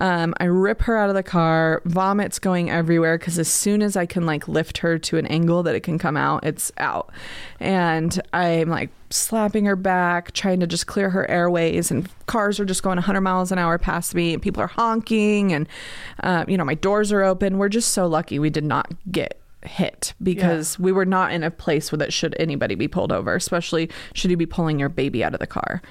Um, 0.00 0.34
i 0.40 0.44
rip 0.44 0.82
her 0.82 0.96
out 0.96 1.08
of 1.08 1.14
the 1.14 1.22
car. 1.22 1.82
Vomits 1.84 2.40
going 2.40 2.68
everywhere 2.68 3.16
because 3.16 3.38
as 3.38 3.46
soon 3.46 3.80
as 3.80 3.96
i 3.96 4.06
can 4.06 4.26
like 4.26 4.48
lift 4.48 4.78
her 4.78 4.98
to 4.98 5.18
an 5.18 5.26
angle 5.26 5.62
that 5.62 5.76
it 5.76 5.84
can 5.84 5.98
come 5.98 6.16
out 6.16 6.44
it's 6.44 6.72
out. 6.78 7.12
And 7.60 8.20
i'm 8.32 8.68
like 8.68 8.90
slapping 9.10 9.66
her 9.66 9.76
back 9.76 10.32
trying 10.32 10.58
to 10.60 10.66
just 10.66 10.88
clear 10.88 11.10
her 11.10 11.30
airways 11.30 11.92
and 11.92 12.08
cars 12.26 12.58
are 12.58 12.64
just 12.64 12.82
going 12.82 12.96
100 12.96 13.20
miles 13.20 13.52
an 13.52 13.58
hour 13.58 13.78
past 13.78 14.16
me 14.16 14.34
and 14.34 14.42
people 14.42 14.60
are 14.60 14.68
honking 14.68 15.52
and 15.52 15.68
uh, 16.24 16.44
you 16.48 16.56
know 16.56 16.64
my 16.64 16.74
doors 16.74 17.12
are 17.12 17.22
open. 17.22 17.56
We're 17.58 17.68
just 17.68 17.92
so 17.92 18.08
lucky 18.08 18.40
we 18.40 18.50
did 18.50 18.64
not 18.64 18.90
get 19.12 19.39
hit 19.64 20.14
because 20.22 20.78
yeah. 20.78 20.84
we 20.84 20.92
were 20.92 21.04
not 21.04 21.32
in 21.32 21.42
a 21.42 21.50
place 21.50 21.92
where 21.92 21.98
that 21.98 22.12
should 22.12 22.34
anybody 22.38 22.74
be 22.74 22.88
pulled 22.88 23.12
over, 23.12 23.34
especially 23.34 23.90
should 24.14 24.30
you 24.30 24.36
be 24.36 24.46
pulling 24.46 24.78
your 24.78 24.88
baby 24.88 25.22
out 25.22 25.34
of 25.34 25.40
the 25.40 25.46
car. 25.46 25.82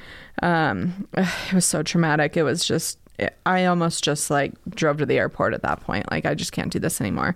Um, 0.41 1.07
it 1.17 1.53
was 1.53 1.65
so 1.65 1.83
traumatic. 1.83 2.37
It 2.37 2.43
was 2.43 2.65
just, 2.65 2.99
it, 3.17 3.37
I 3.45 3.65
almost 3.65 4.03
just 4.03 4.29
like 4.29 4.53
drove 4.69 4.97
to 4.97 5.05
the 5.05 5.17
airport 5.17 5.53
at 5.53 5.61
that 5.63 5.81
point. 5.81 6.09
Like, 6.11 6.25
I 6.25 6.33
just 6.33 6.51
can't 6.51 6.71
do 6.71 6.79
this 6.79 6.99
anymore. 6.99 7.35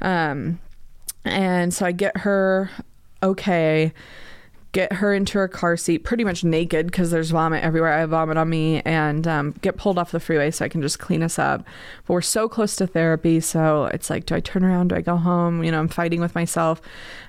Um, 0.00 0.60
and 1.24 1.74
so 1.74 1.84
I 1.86 1.92
get 1.92 2.18
her 2.18 2.70
okay 3.22 3.92
get 4.76 4.92
her 4.92 5.14
into 5.14 5.38
her 5.38 5.48
car 5.48 5.74
seat 5.74 6.00
pretty 6.00 6.22
much 6.22 6.44
naked 6.44 6.84
because 6.84 7.10
there's 7.10 7.30
vomit 7.30 7.64
everywhere. 7.64 7.94
I 7.94 8.00
have 8.00 8.10
vomit 8.10 8.36
on 8.36 8.50
me 8.50 8.82
and 8.84 9.26
um, 9.26 9.54
get 9.62 9.78
pulled 9.78 9.98
off 9.98 10.10
the 10.10 10.20
freeway 10.20 10.50
so 10.50 10.66
I 10.66 10.68
can 10.68 10.82
just 10.82 10.98
clean 10.98 11.22
us 11.22 11.38
up. 11.38 11.64
But 12.06 12.12
we're 12.12 12.20
so 12.20 12.46
close 12.46 12.76
to 12.76 12.86
therapy. 12.86 13.40
So 13.40 13.86
it's 13.86 14.10
like, 14.10 14.26
do 14.26 14.34
I 14.34 14.40
turn 14.40 14.62
around? 14.64 14.88
Do 14.88 14.96
I 14.96 15.00
go 15.00 15.16
home? 15.16 15.64
You 15.64 15.70
know, 15.70 15.78
I'm 15.78 15.88
fighting 15.88 16.20
with 16.20 16.34
myself. 16.34 16.82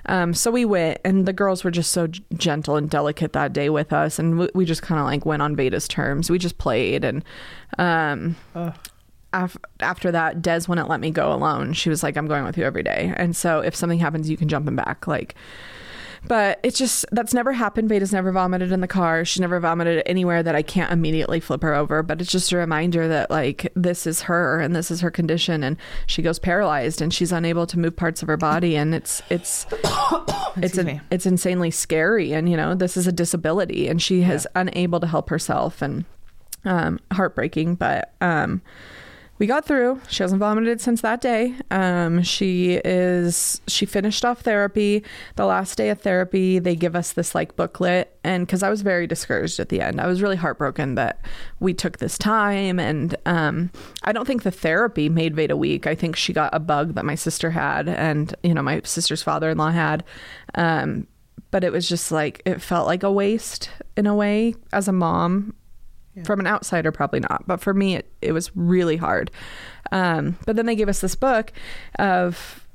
Um, 0.04 0.34
so 0.34 0.50
we 0.50 0.66
went, 0.66 0.98
and 1.06 1.24
the 1.24 1.32
girls 1.32 1.64
were 1.64 1.70
just 1.70 1.90
so 1.90 2.08
gentle 2.36 2.76
and 2.76 2.90
delicate 2.90 3.32
that 3.32 3.54
day 3.54 3.70
with 3.70 3.94
us. 3.94 4.18
And 4.18 4.40
we, 4.40 4.50
we 4.54 4.64
just 4.66 4.82
kind 4.82 5.00
of 5.00 5.06
like 5.06 5.24
went 5.24 5.40
on 5.40 5.56
Vayda's 5.56 5.88
terms. 5.88 6.28
We 6.28 6.38
just 6.38 6.58
played. 6.58 7.02
And 7.02 7.24
um, 7.78 8.36
af- 9.32 9.56
after 9.80 10.12
that, 10.12 10.42
Des 10.42 10.64
wouldn't 10.68 10.90
let 10.90 11.00
me 11.00 11.10
go 11.10 11.32
alone. 11.32 11.72
She 11.72 11.88
was 11.88 12.02
like, 12.02 12.18
I'm 12.18 12.26
going 12.26 12.44
with 12.44 12.58
you 12.58 12.64
every 12.64 12.82
day. 12.82 13.14
And 13.16 13.34
so 13.34 13.60
if 13.60 13.74
something 13.74 14.00
happens, 14.00 14.28
you 14.28 14.36
can 14.36 14.48
jump 14.48 14.68
in 14.68 14.76
back. 14.76 15.06
Like, 15.06 15.34
but 16.26 16.60
it's 16.62 16.78
just 16.78 17.04
that's 17.12 17.34
never 17.34 17.52
happened. 17.52 17.90
Vayda's 17.90 18.12
never 18.12 18.32
vomited 18.32 18.72
in 18.72 18.80
the 18.80 18.88
car. 18.88 19.24
She 19.24 19.40
never 19.40 19.60
vomited 19.60 20.02
anywhere 20.06 20.42
that 20.42 20.54
I 20.54 20.62
can't 20.62 20.92
immediately 20.92 21.40
flip 21.40 21.62
her 21.62 21.74
over. 21.74 22.02
But 22.02 22.20
it's 22.20 22.30
just 22.30 22.52
a 22.52 22.56
reminder 22.56 23.08
that 23.08 23.30
like 23.30 23.70
this 23.74 24.06
is 24.06 24.22
her 24.22 24.60
and 24.60 24.74
this 24.74 24.90
is 24.90 25.00
her 25.00 25.10
condition, 25.10 25.62
and 25.62 25.76
she 26.06 26.22
goes 26.22 26.38
paralyzed 26.38 27.00
and 27.00 27.12
she's 27.12 27.32
unable 27.32 27.66
to 27.66 27.78
move 27.78 27.96
parts 27.96 28.22
of 28.22 28.28
her 28.28 28.36
body, 28.36 28.76
and 28.76 28.94
it's 28.94 29.22
it's 29.30 29.66
it's 30.56 30.78
it's 31.10 31.26
insanely 31.26 31.70
scary. 31.70 32.32
And 32.32 32.48
you 32.48 32.56
know 32.56 32.74
this 32.74 32.96
is 32.96 33.06
a 33.06 33.12
disability, 33.12 33.88
and 33.88 34.02
she 34.02 34.22
is 34.22 34.46
yeah. 34.54 34.62
unable 34.62 35.00
to 35.00 35.06
help 35.06 35.30
herself, 35.30 35.82
and 35.82 36.04
um, 36.64 36.98
heartbreaking. 37.12 37.76
But 37.76 38.12
um, 38.20 38.62
we 39.38 39.46
got 39.46 39.64
through. 39.64 40.00
She 40.08 40.22
hasn't 40.22 40.40
vomited 40.40 40.80
since 40.80 41.00
that 41.02 41.20
day. 41.20 41.54
Um, 41.70 42.22
she 42.22 42.80
is 42.84 43.60
she 43.66 43.86
finished 43.86 44.24
off 44.24 44.40
therapy. 44.40 45.04
The 45.36 45.46
last 45.46 45.76
day 45.78 45.90
of 45.90 46.00
therapy, 46.00 46.58
they 46.58 46.74
give 46.74 46.96
us 46.96 47.12
this 47.12 47.34
like 47.34 47.54
booklet, 47.54 48.16
and 48.24 48.46
because 48.46 48.62
I 48.62 48.70
was 48.70 48.82
very 48.82 49.06
discouraged 49.06 49.60
at 49.60 49.68
the 49.68 49.80
end, 49.80 50.00
I 50.00 50.06
was 50.06 50.22
really 50.22 50.36
heartbroken 50.36 50.96
that 50.96 51.20
we 51.60 51.72
took 51.72 51.98
this 51.98 52.18
time. 52.18 52.80
And 52.80 53.14
um, 53.26 53.70
I 54.02 54.12
don't 54.12 54.26
think 54.26 54.42
the 54.42 54.50
therapy 54.50 55.08
made 55.08 55.36
Vayda 55.36 55.56
weak. 55.56 55.86
I 55.86 55.94
think 55.94 56.16
she 56.16 56.32
got 56.32 56.54
a 56.54 56.58
bug 56.58 56.94
that 56.94 57.04
my 57.04 57.14
sister 57.14 57.50
had, 57.50 57.88
and 57.88 58.34
you 58.42 58.54
know 58.54 58.62
my 58.62 58.80
sister's 58.84 59.22
father-in-law 59.22 59.70
had. 59.70 60.04
Um, 60.54 61.06
but 61.50 61.64
it 61.64 61.72
was 61.72 61.88
just 61.88 62.10
like 62.10 62.42
it 62.44 62.60
felt 62.60 62.86
like 62.86 63.02
a 63.02 63.12
waste 63.12 63.70
in 63.96 64.06
a 64.06 64.14
way 64.14 64.54
as 64.72 64.88
a 64.88 64.92
mom 64.92 65.54
yeah. 66.18 66.24
From 66.24 66.40
an 66.40 66.46
outsider, 66.46 66.92
probably 66.92 67.20
not. 67.20 67.46
But 67.46 67.60
for 67.60 67.72
me, 67.72 67.96
it, 67.96 68.10
it 68.20 68.32
was 68.32 68.54
really 68.56 68.96
hard. 68.96 69.30
Um, 69.92 70.36
but 70.44 70.56
then 70.56 70.66
they 70.66 70.76
gave 70.76 70.88
us 70.88 71.00
this 71.00 71.14
book 71.14 71.52
of 71.98 72.66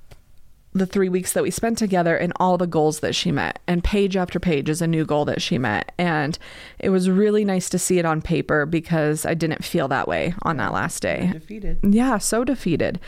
the 0.74 0.86
three 0.86 1.10
weeks 1.10 1.34
that 1.34 1.44
we 1.44 1.51
spent 1.51 1.77
together 1.77 2.18
and 2.18 2.34
all 2.38 2.58
the 2.58 2.68
goals 2.68 3.00
that 3.00 3.15
she 3.15 3.32
met. 3.32 3.60
And 3.68 3.84
page 3.84 4.18
after 4.18 4.39
page 4.39 4.70
is 4.70 4.82
a 4.82 4.88
new 4.88 5.06
goal 5.06 5.25
that 5.25 5.42
she 5.42 5.58
met. 5.58 5.92
And 5.98 6.38
it 6.80 6.89
was 6.89 7.10
really 7.10 7.46
nice 7.46 7.70
to 7.70 7.80
see 7.80 8.00
it 8.00 8.06
on 8.06 8.22
paper 8.22 8.65
because 8.65 9.25
I 9.25 9.36
didn't 9.36 9.63
feel 9.63 9.88
that 9.89 10.08
way 10.08 10.34
on 10.42 10.58
that 10.58 10.74
last 10.74 11.01
day. 11.01 11.30
Defeated. 11.32 11.80
Yeah, 11.84 12.18
so 12.18 12.44
defeated. 12.44 13.00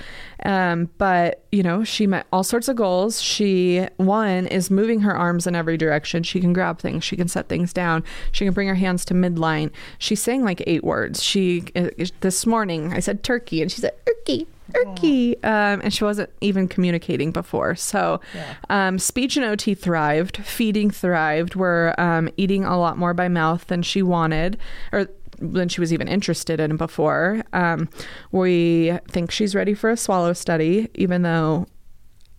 Um, 0.44 0.90
but, 0.98 1.44
you 1.52 1.64
know, 1.64 1.84
she 1.84 2.06
met 2.06 2.28
all 2.32 2.44
sorts 2.44 2.68
of 2.68 2.76
goals. 2.76 3.22
She, 3.22 3.88
one, 3.98 4.46
is 4.48 4.70
moving 4.70 5.02
her 5.02 5.16
arms 5.16 5.48
in 5.48 5.56
every 5.56 5.78
direction. 5.78 6.24
She 6.24 6.40
can 6.40 6.54
grab 6.54 6.80
things, 6.80 7.04
she 7.04 7.16
can 7.16 7.28
set 7.28 7.50
things 7.50 7.74
down, 7.74 8.04
she 8.32 8.46
can 8.46 8.54
bring 8.54 8.68
her 8.68 8.76
hands 8.76 9.06
to 9.06 9.14
midline. 9.14 9.72
She's 9.98 10.22
saying 10.22 10.44
like 10.44 10.62
eight 10.68 10.84
words. 10.84 11.24
She, 11.24 11.66
uh, 11.76 11.90
this 12.20 12.46
morning, 12.46 12.94
I 12.94 13.00
said 13.00 13.24
turkey, 13.24 13.62
and 13.62 13.72
she 13.72 13.82
said, 13.82 13.94
turkey 14.06 14.48
Erky. 14.74 15.34
Um, 15.44 15.82
and 15.84 15.94
she 15.94 16.04
wasn't 16.04 16.30
even 16.42 16.68
communicating 16.68 17.32
before. 17.32 17.76
So 17.76 18.20
yeah. 18.34 18.56
um, 18.70 19.00
speech 19.00 19.38
and 19.38 19.46
OT 19.46 19.76
thrived, 19.76 20.38
feeding 20.38 20.90
thrived. 20.90 21.56
We're 21.56 21.94
um, 21.98 22.30
eating 22.38 22.66
a 22.66 22.80
lot 22.80 22.98
more 22.98 23.14
by 23.14 23.28
mouth 23.28 23.68
than 23.68 23.82
she 23.82 24.02
wanted, 24.02 24.58
or 24.92 25.08
than 25.40 25.70
she 25.70 25.82
was 25.82 25.94
even 25.94 26.08
interested 26.08 26.60
in 26.60 26.78
before. 26.78 27.44
Um, 27.54 27.90
we 28.32 28.98
think 29.10 29.32
she's 29.32 29.56
ready 29.56 29.74
for 29.74 29.90
a 29.90 29.98
swallow 29.98 30.34
study, 30.34 30.90
even 30.96 31.22
though 31.22 31.68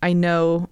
I 0.01 0.13
know 0.13 0.69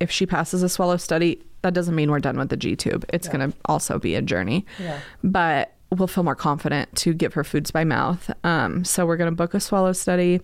if 0.00 0.10
she 0.10 0.26
passes 0.26 0.62
a 0.62 0.68
swallow 0.68 0.96
study, 0.96 1.42
that 1.62 1.74
doesn't 1.74 1.94
mean 1.94 2.10
we're 2.10 2.20
done 2.20 2.38
with 2.38 2.50
the 2.50 2.56
G 2.56 2.76
tube. 2.76 3.04
It's 3.12 3.26
yeah. 3.26 3.32
going 3.32 3.50
to 3.52 3.58
also 3.64 3.98
be 3.98 4.14
a 4.14 4.22
journey. 4.22 4.66
Yeah. 4.78 5.00
But 5.22 5.73
will 5.94 6.06
feel 6.06 6.24
more 6.24 6.34
confident 6.34 6.94
to 6.96 7.14
give 7.14 7.34
her 7.34 7.44
foods 7.44 7.70
by 7.70 7.84
mouth. 7.84 8.30
Um, 8.44 8.84
so 8.84 9.06
we're 9.06 9.16
going 9.16 9.30
to 9.30 9.36
book 9.36 9.54
a 9.54 9.60
swallow 9.60 9.92
study. 9.92 10.40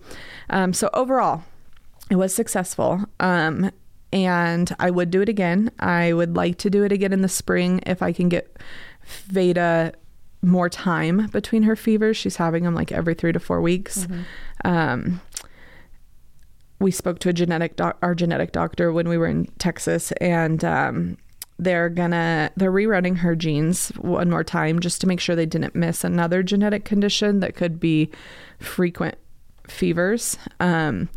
Um, 0.49 0.73
so 0.73 0.89
overall, 0.93 1.43
it 2.09 2.15
was 2.15 2.33
successful. 2.33 3.01
Um, 3.19 3.71
and 4.13 4.75
I 4.79 4.91
would 4.91 5.11
do 5.11 5.21
it 5.21 5.29
again. 5.29 5.71
I 5.79 6.13
would 6.13 6.35
like 6.35 6.57
to 6.59 6.69
do 6.69 6.83
it 6.83 6.91
again 6.91 7.13
in 7.13 7.21
the 7.21 7.29
spring 7.29 7.81
if 7.85 8.01
I 8.01 8.11
can 8.11 8.29
get 8.29 8.57
Vayda 9.29 9.93
more 10.41 10.69
time 10.69 11.27
between 11.27 11.63
her 11.63 11.75
fevers. 11.75 12.17
She's 12.17 12.35
having 12.35 12.63
them 12.63 12.75
like 12.75 12.91
every 12.91 13.13
three 13.13 13.31
to 13.31 13.39
four 13.39 13.61
weeks. 13.61 14.05
Mm-hmm. 14.05 14.21
Um, 14.67 15.21
we 16.79 16.91
spoke 16.91 17.19
to 17.19 17.29
a 17.29 17.33
genetic 17.33 17.75
doc- 17.75 17.97
our 18.01 18.15
genetic 18.15 18.51
doctor 18.51 18.91
when 18.91 19.07
we 19.07 19.17
were 19.17 19.27
in 19.27 19.45
Texas, 19.59 20.11
and 20.13 20.65
um, 20.65 21.17
they're 21.61 21.89
gonna 21.89 22.51
they're 22.57 22.71
rerunning 22.71 23.17
her 23.17 23.35
genes 23.35 23.89
one 23.99 24.29
more 24.29 24.43
time 24.43 24.79
just 24.79 24.99
to 24.99 25.07
make 25.07 25.19
sure 25.19 25.35
they 25.35 25.45
didn't 25.45 25.75
miss 25.75 26.03
another 26.03 26.43
genetic 26.43 26.83
condition 26.83 27.39
that 27.39 27.55
could 27.55 27.79
be 27.79 28.09
frequent 28.59 29.15
fevers 29.67 30.37
um, 30.59 31.07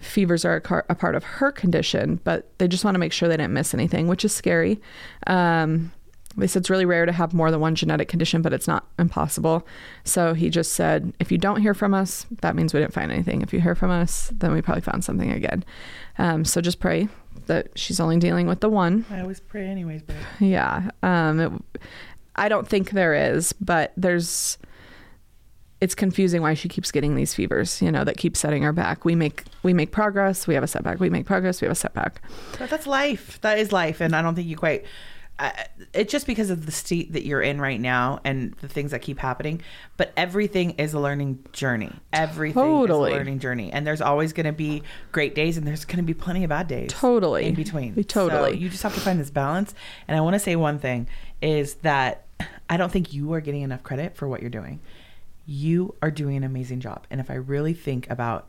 fevers 0.00 0.44
are 0.44 0.56
a, 0.56 0.60
car- 0.60 0.86
a 0.88 0.94
part 0.94 1.14
of 1.14 1.24
her 1.24 1.50
condition, 1.52 2.20
but 2.24 2.50
they 2.58 2.68
just 2.68 2.84
want 2.84 2.94
to 2.94 2.98
make 2.98 3.12
sure 3.12 3.28
they 3.28 3.36
didn't 3.36 3.52
miss 3.52 3.74
anything, 3.74 4.06
which 4.06 4.24
is 4.24 4.32
scary. 4.32 4.80
Um, 5.26 5.92
they 6.36 6.46
said 6.46 6.60
it's 6.60 6.70
really 6.70 6.84
rare 6.84 7.06
to 7.06 7.12
have 7.12 7.32
more 7.32 7.50
than 7.50 7.60
one 7.60 7.74
genetic 7.74 8.08
condition, 8.08 8.42
but 8.42 8.52
it's 8.52 8.68
not 8.68 8.86
impossible. 8.98 9.66
So 10.04 10.34
he 10.34 10.50
just 10.50 10.74
said, 10.74 11.14
if 11.18 11.32
you 11.32 11.38
don't 11.38 11.62
hear 11.62 11.72
from 11.72 11.94
us, 11.94 12.26
that 12.42 12.54
means 12.54 12.74
we 12.74 12.80
didn't 12.80 12.92
find 12.92 13.10
anything. 13.10 13.40
If 13.40 13.54
you 13.54 13.60
hear 13.60 13.74
from 13.74 13.90
us, 13.90 14.30
then 14.36 14.52
we 14.52 14.60
probably 14.60 14.82
found 14.82 15.02
something 15.02 15.32
again. 15.32 15.64
Um, 16.18 16.44
so 16.44 16.60
just 16.60 16.78
pray 16.78 17.08
that 17.46 17.68
she's 17.76 18.00
only 18.00 18.18
dealing 18.18 18.46
with 18.46 18.60
the 18.60 18.68
one. 18.68 19.04
I 19.10 19.20
always 19.20 19.40
pray, 19.40 19.66
anyways, 19.66 20.02
but 20.02 20.16
Yeah. 20.40 20.90
Um, 21.02 21.40
it, 21.40 21.52
I 22.36 22.48
don't 22.48 22.68
think 22.68 22.90
there 22.90 23.14
is, 23.14 23.52
but 23.54 23.92
there's. 23.96 24.58
It's 25.78 25.94
confusing 25.94 26.40
why 26.40 26.54
she 26.54 26.70
keeps 26.70 26.90
getting 26.90 27.16
these 27.16 27.34
fevers, 27.34 27.82
you 27.82 27.92
know, 27.92 28.02
that 28.02 28.16
keep 28.16 28.34
setting 28.34 28.62
her 28.62 28.72
back. 28.72 29.04
We 29.04 29.14
make 29.14 29.44
we 29.62 29.74
make 29.74 29.92
progress, 29.92 30.46
we 30.46 30.54
have 30.54 30.64
a 30.64 30.66
setback. 30.66 31.00
We 31.00 31.10
make 31.10 31.26
progress, 31.26 31.60
we 31.60 31.66
have 31.66 31.72
a 31.72 31.74
setback. 31.74 32.22
But 32.58 32.70
that's 32.70 32.86
life. 32.86 33.38
That 33.42 33.58
is 33.58 33.72
life, 33.72 34.00
and 34.00 34.16
I 34.16 34.22
don't 34.22 34.34
think 34.34 34.48
you 34.48 34.56
quite. 34.56 34.84
Uh, 35.38 35.50
it's 35.92 36.10
just 36.10 36.26
because 36.26 36.48
of 36.48 36.64
the 36.64 36.72
state 36.72 37.12
that 37.12 37.26
you're 37.26 37.42
in 37.42 37.60
right 37.60 37.80
now 37.80 38.20
and 38.24 38.52
the 38.62 38.68
things 38.68 38.92
that 38.92 39.02
keep 39.02 39.18
happening. 39.18 39.60
But 39.98 40.12
everything 40.16 40.70
is 40.72 40.94
a 40.94 41.00
learning 41.00 41.44
journey. 41.52 41.92
Everything 42.12 42.62
Totally. 42.62 43.10
is 43.10 43.14
a 43.14 43.18
learning 43.18 43.38
journey, 43.40 43.70
and 43.70 43.86
there's 43.86 44.00
always 44.00 44.32
going 44.32 44.46
to 44.46 44.52
be 44.52 44.82
great 45.12 45.34
days, 45.34 45.58
and 45.58 45.66
there's 45.66 45.84
going 45.84 45.98
to 45.98 46.02
be 46.02 46.14
plenty 46.14 46.42
of 46.44 46.48
bad 46.48 46.68
days. 46.68 46.90
Totally. 46.90 47.44
in 47.44 47.54
between. 47.54 48.02
Totally. 48.04 48.52
So 48.52 48.56
you 48.56 48.68
just 48.70 48.82
have 48.82 48.94
to 48.94 49.00
find 49.00 49.20
this 49.20 49.30
balance. 49.30 49.74
And 50.08 50.16
I 50.16 50.22
want 50.22 50.34
to 50.34 50.40
say 50.40 50.56
one 50.56 50.78
thing 50.78 51.06
is 51.42 51.74
that 51.76 52.24
I 52.70 52.76
don't 52.76 52.90
think 52.90 53.12
you 53.12 53.32
are 53.34 53.40
getting 53.40 53.62
enough 53.62 53.82
credit 53.82 54.16
for 54.16 54.26
what 54.26 54.40
you're 54.40 54.50
doing. 54.50 54.80
You 55.44 55.94
are 56.00 56.10
doing 56.10 56.36
an 56.36 56.44
amazing 56.44 56.80
job, 56.80 57.06
and 57.10 57.20
if 57.20 57.30
I 57.30 57.34
really 57.34 57.74
think 57.74 58.08
about 58.08 58.48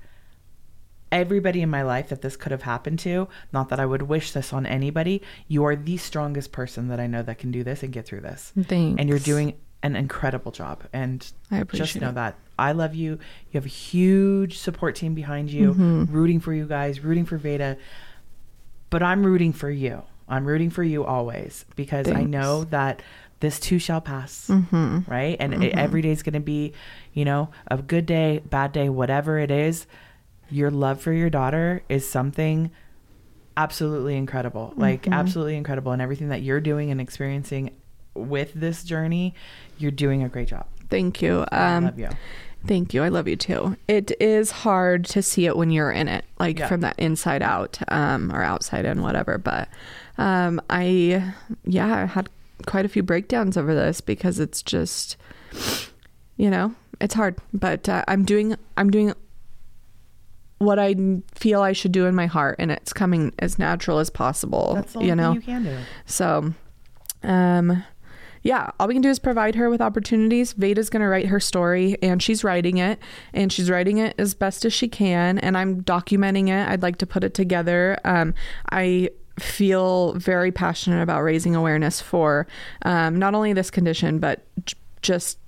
everybody 1.12 1.62
in 1.62 1.70
my 1.70 1.82
life 1.84 2.10
that 2.10 2.22
this 2.22 2.36
could 2.36 2.52
have 2.52 2.64
happened 2.64 3.00
to, 3.00 3.28
not 3.54 3.70
that 3.70 3.80
I 3.80 3.86
would 3.86 4.04
wish 4.04 4.32
this 4.32 4.52
on 4.54 4.66
anybody, 4.66 5.22
you 5.48 5.64
are 5.66 5.76
the 5.76 5.98
strongest 5.98 6.52
person 6.52 6.88
that 6.90 7.00
I 7.00 7.08
know 7.08 7.24
that 7.24 7.38
can 7.38 7.52
do 7.52 7.64
this 7.64 7.84
and 7.84 7.92
get 7.94 8.06
through 8.06 8.22
this. 8.22 8.52
Thanks. 8.60 9.00
And 9.00 9.08
you're 9.10 9.20
doing 9.20 9.56
an 9.84 9.96
incredible 9.96 10.52
job. 10.52 10.84
And 10.92 11.22
I 11.52 11.60
just 11.60 11.62
appreciate 11.64 12.02
know 12.02 12.10
it. 12.10 12.16
that 12.16 12.36
I 12.60 12.72
love 12.72 12.96
you. 12.96 13.12
You 13.12 13.54
have 13.54 13.66
a 13.66 13.70
huge 13.70 14.58
support 14.58 14.96
team 14.96 15.14
behind 15.14 15.52
you, 15.52 15.72
Mm-hmm. 15.72 16.06
rooting 16.12 16.40
for 16.40 16.54
you 16.54 16.66
guys, 16.66 17.00
rooting 17.04 17.26
for 17.26 17.38
Vayda. 17.38 17.78
But 18.90 19.04
I'm 19.04 19.26
rooting 19.26 19.54
for 19.54 19.70
you. 19.70 20.04
I'm 20.30 20.46
rooting 20.46 20.70
for 20.70 20.84
you 20.84 21.06
always 21.06 21.66
because 21.76 22.08
I 22.10 22.24
know 22.24 22.66
that 22.66 23.02
this 23.40 23.60
too 23.60 23.80
shall 23.80 24.02
pass, 24.02 24.48
Mm-hmm. 24.50 25.00
right? 25.10 25.38
And 25.40 25.64
it, 25.64 25.74
every 25.74 26.02
day 26.02 26.10
is 26.10 26.24
going 26.24 26.34
to 26.34 26.40
be, 26.40 26.74
you 27.14 27.24
know, 27.24 27.50
a 27.68 27.78
good 27.78 28.06
day, 28.06 28.42
bad 28.50 28.72
day, 28.74 28.90
whatever 28.90 29.38
it 29.40 29.52
is. 29.52 29.86
Your 30.50 30.72
love 30.72 31.02
for 31.02 31.12
your 31.14 31.30
daughter 31.30 31.82
is 31.90 32.08
something 32.08 32.72
absolutely 33.56 34.16
incredible, 34.16 34.74
like 34.78 35.04
Mm-hmm. 35.04 35.14
absolutely 35.14 35.56
incredible, 35.58 35.92
and 35.92 36.02
everything 36.02 36.30
that 36.30 36.42
you're 36.42 36.62
doing 36.62 36.92
and 36.92 37.02
experiencing 37.02 37.72
with 38.16 38.54
this 38.54 38.84
journey, 38.84 39.34
you're 39.78 39.92
doing 39.92 40.24
a 40.24 40.30
great 40.30 40.48
job. 40.48 40.66
Thank 40.90 41.22
you. 41.22 41.46
I 41.52 41.76
Um, 41.76 41.84
love 41.86 42.00
you. 42.00 42.10
Thank 42.66 42.94
you. 42.94 43.04
I 43.04 43.10
love 43.10 43.28
you 43.28 43.36
too. 43.36 43.78
It 43.88 44.12
is 44.20 44.52
hard 44.52 45.06
to 45.06 45.22
see 45.22 45.46
it 45.46 45.56
when 45.56 45.70
you're 45.70 45.92
in 45.92 46.08
it, 46.08 46.26
like 46.40 46.60
Yeah. 46.60 46.68
from 46.68 46.82
that 46.82 46.98
inside 46.98 47.42
out, 47.44 47.78
um, 47.90 48.32
or 48.34 48.44
outside 48.44 48.86
in, 48.86 49.02
whatever. 49.02 49.38
But 49.38 49.70
um, 50.18 50.60
I, 50.70 51.34
yeah, 51.66 51.96
I 52.04 52.06
had 52.06 52.30
quite 52.66 52.86
a 52.86 52.90
few 52.90 53.04
breakdowns 53.04 53.58
over 53.58 53.76
this 53.76 54.02
because 54.02 54.40
it's 54.40 54.62
just, 54.64 55.18
you 56.36 56.50
know, 56.50 56.74
it's 57.00 57.14
hard. 57.14 57.36
But 57.54 57.88
uh, 57.88 58.04
I'm 58.08 58.26
doing, 58.26 58.56
I'm 58.76 58.90
doing 58.90 59.14
what 60.60 60.80
I 60.80 60.96
feel 61.36 61.62
I 61.62 61.74
should 61.74 61.92
do 61.92 62.06
in 62.06 62.16
my 62.16 62.26
heart, 62.26 62.56
and 62.60 62.72
it's 62.72 62.94
coming 62.94 63.34
as 63.40 63.60
natural 63.60 64.00
as 64.00 64.10
possible. 64.10 64.74
That's 64.76 64.94
the 64.94 65.04
you 65.04 65.16
know, 65.16 65.34
you 65.34 65.42
can 65.42 65.64
do. 65.64 65.78
so, 66.06 66.54
um, 67.24 67.84
yeah, 68.44 68.72
all 68.80 68.88
we 68.88 68.94
can 68.94 69.02
do 69.02 69.10
is 69.10 69.20
provide 69.20 69.56
her 69.56 69.70
with 69.70 69.82
opportunities. 69.82 70.54
Vayda's 70.54 70.90
going 70.90 71.02
to 71.02 71.08
write 71.08 71.26
her 71.26 71.40
story 71.40 71.98
and 72.02 72.24
she's 72.24 72.44
writing 72.46 72.78
it 72.78 72.98
and 73.34 73.52
she's 73.52 73.70
writing 73.70 73.98
it 73.98 74.16
as 74.18 74.34
best 74.34 74.64
as 74.64 74.74
she 74.74 74.88
can. 74.88 75.38
And 75.40 75.58
I'm 75.58 75.82
documenting 75.84 76.48
it. 76.48 76.70
I'd 76.70 76.82
like 76.82 76.98
to 77.00 77.06
put 77.06 77.26
it 77.26 77.34
together. 77.34 77.98
Um, 78.06 78.34
I 78.72 79.10
feel 79.38 80.14
very 80.14 80.52
passionate 80.52 81.02
about 81.02 81.24
raising 81.24 81.56
awareness 81.56 82.00
for 82.00 82.48
um, 82.84 83.20
not 83.20 83.36
only 83.36 83.52
this 83.52 83.70
condition, 83.70 84.20
but 84.20 84.46
j- 84.66 84.78
just 85.02 85.40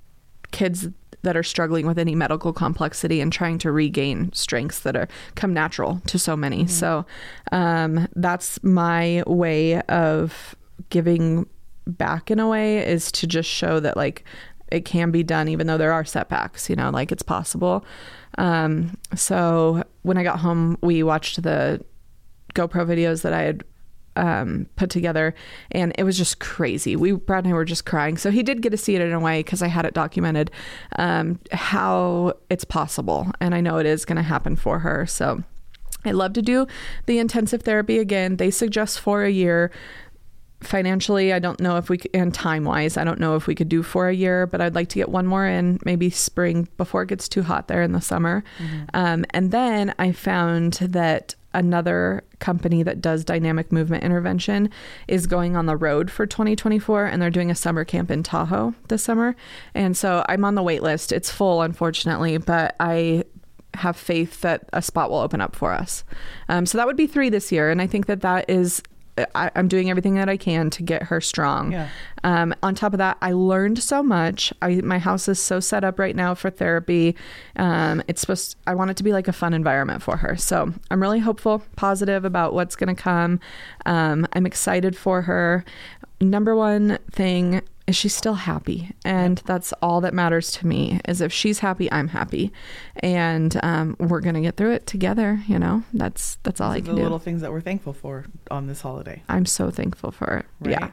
kids 0.50 0.88
that 1.22 1.36
are 1.36 1.42
struggling 1.42 1.86
with 1.86 1.98
any 1.98 2.14
medical 2.14 2.52
complexity 2.52 3.20
and 3.20 3.32
trying 3.32 3.58
to 3.58 3.70
regain 3.70 4.32
strengths 4.32 4.80
that 4.80 4.96
are 4.96 5.08
come 5.34 5.52
natural 5.52 6.00
to 6.06 6.18
so 6.18 6.36
many. 6.36 6.66
So 6.66 7.06
um, 7.52 8.08
that's 8.16 8.62
my 8.62 9.22
way 9.26 9.80
of 9.82 10.54
giving 10.88 11.46
back 11.86 12.30
in 12.30 12.38
a 12.38 12.48
way 12.48 12.78
is 12.78 13.10
to 13.12 13.26
just 13.26 13.48
show 13.48 13.80
that 13.80 13.96
like 13.96 14.24
it 14.70 14.84
can 14.84 15.10
be 15.10 15.22
done 15.22 15.48
even 15.48 15.66
though 15.66 15.78
there 15.78 15.92
are 15.92 16.04
setbacks 16.04 16.70
you 16.70 16.76
know 16.76 16.90
like 16.90 17.10
it's 17.10 17.22
possible 17.22 17.84
um 18.38 18.96
so 19.16 19.82
when 20.02 20.16
i 20.16 20.22
got 20.22 20.38
home 20.38 20.78
we 20.82 21.02
watched 21.02 21.42
the 21.42 21.82
gopro 22.54 22.86
videos 22.86 23.22
that 23.22 23.32
i 23.32 23.42
had 23.42 23.64
um, 24.20 24.66
put 24.76 24.90
together, 24.90 25.34
and 25.72 25.92
it 25.98 26.04
was 26.04 26.16
just 26.16 26.38
crazy. 26.38 26.94
We 26.94 27.12
Brad 27.12 27.44
and 27.44 27.52
I 27.52 27.56
were 27.56 27.64
just 27.64 27.86
crying. 27.86 28.18
So 28.18 28.30
he 28.30 28.42
did 28.42 28.60
get 28.60 28.70
to 28.70 28.76
see 28.76 28.94
it 28.94 29.00
in 29.00 29.12
a 29.12 29.18
way 29.18 29.40
because 29.40 29.62
I 29.62 29.68
had 29.68 29.84
it 29.86 29.94
documented 29.94 30.50
um, 30.96 31.40
how 31.50 32.34
it's 32.50 32.64
possible, 32.64 33.28
and 33.40 33.54
I 33.54 33.60
know 33.60 33.78
it 33.78 33.86
is 33.86 34.04
going 34.04 34.16
to 34.16 34.22
happen 34.22 34.54
for 34.56 34.80
her. 34.80 35.06
So 35.06 35.42
I'd 36.04 36.14
love 36.14 36.34
to 36.34 36.42
do 36.42 36.66
the 37.06 37.18
intensive 37.18 37.62
therapy 37.62 37.98
again. 37.98 38.36
They 38.36 38.50
suggest 38.50 39.00
for 39.00 39.24
a 39.24 39.30
year. 39.30 39.72
Financially, 40.60 41.32
I 41.32 41.38
don't 41.38 41.58
know 41.58 41.78
if 41.78 41.88
we 41.88 41.98
and 42.12 42.34
time 42.34 42.64
wise, 42.64 42.98
I 42.98 43.04
don't 43.04 43.18
know 43.18 43.34
if 43.34 43.46
we 43.46 43.54
could 43.54 43.70
do 43.70 43.82
for 43.82 44.10
a 44.10 44.14
year, 44.14 44.46
but 44.46 44.60
I'd 44.60 44.74
like 44.74 44.90
to 44.90 44.96
get 44.96 45.08
one 45.08 45.26
more 45.26 45.46
in 45.46 45.80
maybe 45.86 46.10
spring 46.10 46.68
before 46.76 47.02
it 47.02 47.08
gets 47.08 47.30
too 47.30 47.42
hot 47.42 47.68
there 47.68 47.82
in 47.82 47.92
the 47.92 48.00
summer. 48.02 48.44
Um, 48.92 49.24
and 49.30 49.52
then 49.52 49.94
I 49.98 50.12
found 50.12 50.74
that 50.74 51.34
another 51.52 52.22
company 52.38 52.82
that 52.82 53.00
does 53.00 53.24
dynamic 53.24 53.72
movement 53.72 54.04
intervention 54.04 54.70
is 55.08 55.26
going 55.26 55.56
on 55.56 55.66
the 55.66 55.76
road 55.76 56.10
for 56.10 56.26
2024 56.26 57.06
and 57.06 57.20
they're 57.20 57.30
doing 57.30 57.50
a 57.50 57.54
summer 57.54 57.84
camp 57.84 58.10
in 58.10 58.22
Tahoe 58.22 58.74
this 58.88 59.02
summer. 59.02 59.34
And 59.74 59.96
so 59.96 60.24
I'm 60.28 60.44
on 60.44 60.54
the 60.54 60.62
wait 60.62 60.82
list. 60.82 61.12
It's 61.12 61.30
full, 61.30 61.62
unfortunately, 61.62 62.38
but 62.38 62.76
I 62.80 63.24
have 63.74 63.96
faith 63.96 64.40
that 64.40 64.68
a 64.72 64.82
spot 64.82 65.10
will 65.10 65.18
open 65.18 65.40
up 65.40 65.54
for 65.54 65.72
us. 65.72 66.04
Um, 66.48 66.66
so 66.66 66.78
that 66.78 66.86
would 66.86 66.96
be 66.96 67.06
three 67.06 67.30
this 67.30 67.52
year. 67.52 67.70
And 67.70 67.80
I 67.80 67.86
think 67.86 68.06
that 68.06 68.20
that 68.22 68.48
is. 68.48 68.82
I, 69.34 69.50
I'm 69.54 69.68
doing 69.68 69.90
everything 69.90 70.14
that 70.14 70.28
I 70.28 70.36
can 70.36 70.70
to 70.70 70.82
get 70.82 71.04
her 71.04 71.20
strong. 71.20 71.72
Yeah. 71.72 71.88
Um, 72.24 72.54
on 72.62 72.74
top 72.74 72.92
of 72.92 72.98
that, 72.98 73.16
I 73.20 73.32
learned 73.32 73.82
so 73.82 74.02
much. 74.02 74.52
I 74.62 74.76
my 74.76 74.98
house 74.98 75.28
is 75.28 75.40
so 75.40 75.60
set 75.60 75.84
up 75.84 75.98
right 75.98 76.14
now 76.14 76.34
for 76.34 76.50
therapy. 76.50 77.16
Um, 77.56 78.02
it's 78.08 78.20
supposed. 78.20 78.56
I 78.66 78.74
want 78.74 78.90
it 78.90 78.96
to 78.98 79.02
be 79.02 79.12
like 79.12 79.28
a 79.28 79.32
fun 79.32 79.54
environment 79.54 80.02
for 80.02 80.16
her. 80.18 80.36
So 80.36 80.72
I'm 80.90 81.00
really 81.00 81.20
hopeful, 81.20 81.62
positive 81.76 82.24
about 82.24 82.54
what's 82.54 82.76
going 82.76 82.94
to 82.94 83.00
come. 83.00 83.40
Um, 83.86 84.26
I'm 84.32 84.46
excited 84.46 84.96
for 84.96 85.22
her. 85.22 85.64
Number 86.20 86.54
one 86.54 86.98
thing 87.10 87.62
is 87.90 87.96
she's 87.96 88.14
still 88.14 88.34
happy, 88.34 88.92
and 89.04 89.38
that's 89.44 89.72
all 89.82 90.00
that 90.00 90.14
matters 90.14 90.50
to 90.52 90.66
me. 90.66 91.00
Is 91.06 91.20
if 91.20 91.32
she's 91.32 91.58
happy, 91.58 91.90
I'm 91.92 92.08
happy, 92.08 92.52
and 92.96 93.58
um, 93.62 93.96
we're 93.98 94.20
gonna 94.20 94.40
get 94.40 94.56
through 94.56 94.72
it 94.72 94.86
together. 94.86 95.42
You 95.46 95.58
know, 95.58 95.82
that's 95.92 96.38
that's 96.42 96.60
all 96.60 96.70
I 96.70 96.80
can 96.80 96.90
the 96.90 96.96
do. 96.96 97.02
little 97.02 97.18
things 97.18 97.42
that 97.42 97.52
we're 97.52 97.60
thankful 97.60 97.92
for 97.92 98.24
on 98.50 98.66
this 98.66 98.80
holiday. 98.80 99.22
I'm 99.28 99.44
so 99.44 99.70
thankful 99.70 100.10
for 100.10 100.38
it. 100.38 100.46
Right? 100.60 100.72
Yeah. 100.80 100.90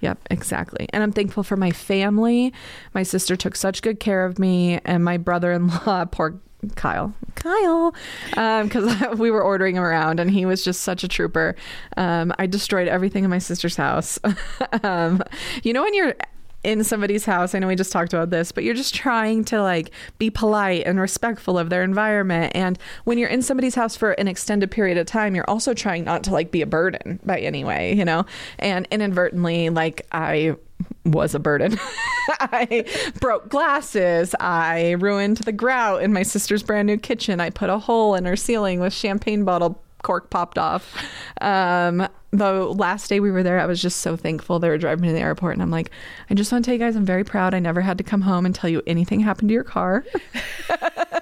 Yep, 0.00 0.18
exactly. 0.30 0.88
And 0.92 1.02
I'm 1.02 1.12
thankful 1.12 1.42
for 1.42 1.56
my 1.56 1.70
family. 1.70 2.52
My 2.94 3.02
sister 3.02 3.34
took 3.34 3.56
such 3.56 3.82
good 3.82 3.98
care 3.98 4.24
of 4.24 4.38
me, 4.38 4.78
and 4.84 5.04
my 5.04 5.16
brother 5.16 5.52
in 5.52 5.68
law, 5.68 6.04
poor 6.10 6.40
Kyle, 6.74 7.14
Kyle, 7.34 7.94
because 8.30 8.94
we 9.18 9.30
were 9.30 9.42
ordering 9.42 9.76
him 9.76 9.82
around, 9.82 10.20
and 10.20 10.30
he 10.30 10.46
was 10.46 10.64
just 10.64 10.80
such 10.82 11.04
a 11.04 11.08
trooper. 11.08 11.54
Um, 11.96 12.32
I 12.38 12.46
destroyed 12.46 12.88
everything 12.88 13.24
in 13.24 13.30
my 13.30 13.38
sister's 13.38 13.76
house. 13.76 14.18
um, 14.82 15.22
you 15.62 15.72
know, 15.72 15.82
when 15.82 15.94
you're 15.94 16.14
in 16.66 16.82
somebody's 16.82 17.24
house, 17.24 17.54
I 17.54 17.60
know 17.60 17.68
we 17.68 17.76
just 17.76 17.92
talked 17.92 18.12
about 18.12 18.30
this, 18.30 18.50
but 18.50 18.64
you're 18.64 18.74
just 18.74 18.92
trying 18.92 19.44
to 19.44 19.62
like 19.62 19.92
be 20.18 20.30
polite 20.30 20.84
and 20.84 20.98
respectful 20.98 21.56
of 21.58 21.70
their 21.70 21.84
environment. 21.84 22.52
And 22.56 22.76
when 23.04 23.18
you're 23.18 23.28
in 23.28 23.40
somebody's 23.40 23.76
house 23.76 23.94
for 23.94 24.12
an 24.12 24.26
extended 24.26 24.72
period 24.72 24.98
of 24.98 25.06
time, 25.06 25.36
you're 25.36 25.48
also 25.48 25.74
trying 25.74 26.02
not 26.02 26.24
to 26.24 26.32
like 26.32 26.50
be 26.50 26.62
a 26.62 26.66
burden 26.66 27.20
by 27.24 27.38
any 27.38 27.62
way, 27.62 27.94
you 27.94 28.04
know? 28.04 28.26
And 28.58 28.88
inadvertently, 28.90 29.70
like 29.70 30.06
I 30.10 30.56
was 31.04 31.36
a 31.36 31.38
burden. 31.38 31.78
I 32.40 32.84
broke 33.20 33.48
glasses. 33.48 34.34
I 34.40 34.96
ruined 34.98 35.38
the 35.38 35.52
grout 35.52 36.02
in 36.02 36.12
my 36.12 36.24
sister's 36.24 36.64
brand 36.64 36.86
new 36.86 36.98
kitchen. 36.98 37.40
I 37.40 37.50
put 37.50 37.70
a 37.70 37.78
hole 37.78 38.16
in 38.16 38.24
her 38.24 38.36
ceiling 38.36 38.80
with 38.80 38.92
champagne 38.92 39.44
bottle 39.44 39.80
cork 40.06 40.30
popped 40.30 40.56
off. 40.56 41.04
Um, 41.40 42.08
the 42.30 42.64
last 42.64 43.08
day 43.08 43.18
we 43.18 43.32
were 43.32 43.42
there, 43.42 43.58
I 43.58 43.66
was 43.66 43.82
just 43.82 43.98
so 43.98 44.16
thankful 44.16 44.60
they 44.60 44.68
were 44.68 44.78
driving 44.78 45.02
me 45.02 45.08
to 45.08 45.14
the 45.14 45.20
airport, 45.20 45.54
and 45.54 45.62
I'm 45.62 45.70
like, 45.70 45.90
I 46.30 46.34
just 46.34 46.52
want 46.52 46.64
to 46.64 46.68
tell 46.68 46.74
you 46.74 46.78
guys, 46.78 46.94
I'm 46.94 47.04
very 47.04 47.24
proud. 47.24 47.54
I 47.54 47.58
never 47.58 47.80
had 47.80 47.98
to 47.98 48.04
come 48.04 48.20
home 48.20 48.46
and 48.46 48.54
tell 48.54 48.70
you 48.70 48.82
anything 48.86 49.20
happened 49.20 49.48
to 49.48 49.52
your 49.52 49.64
car. 49.64 50.04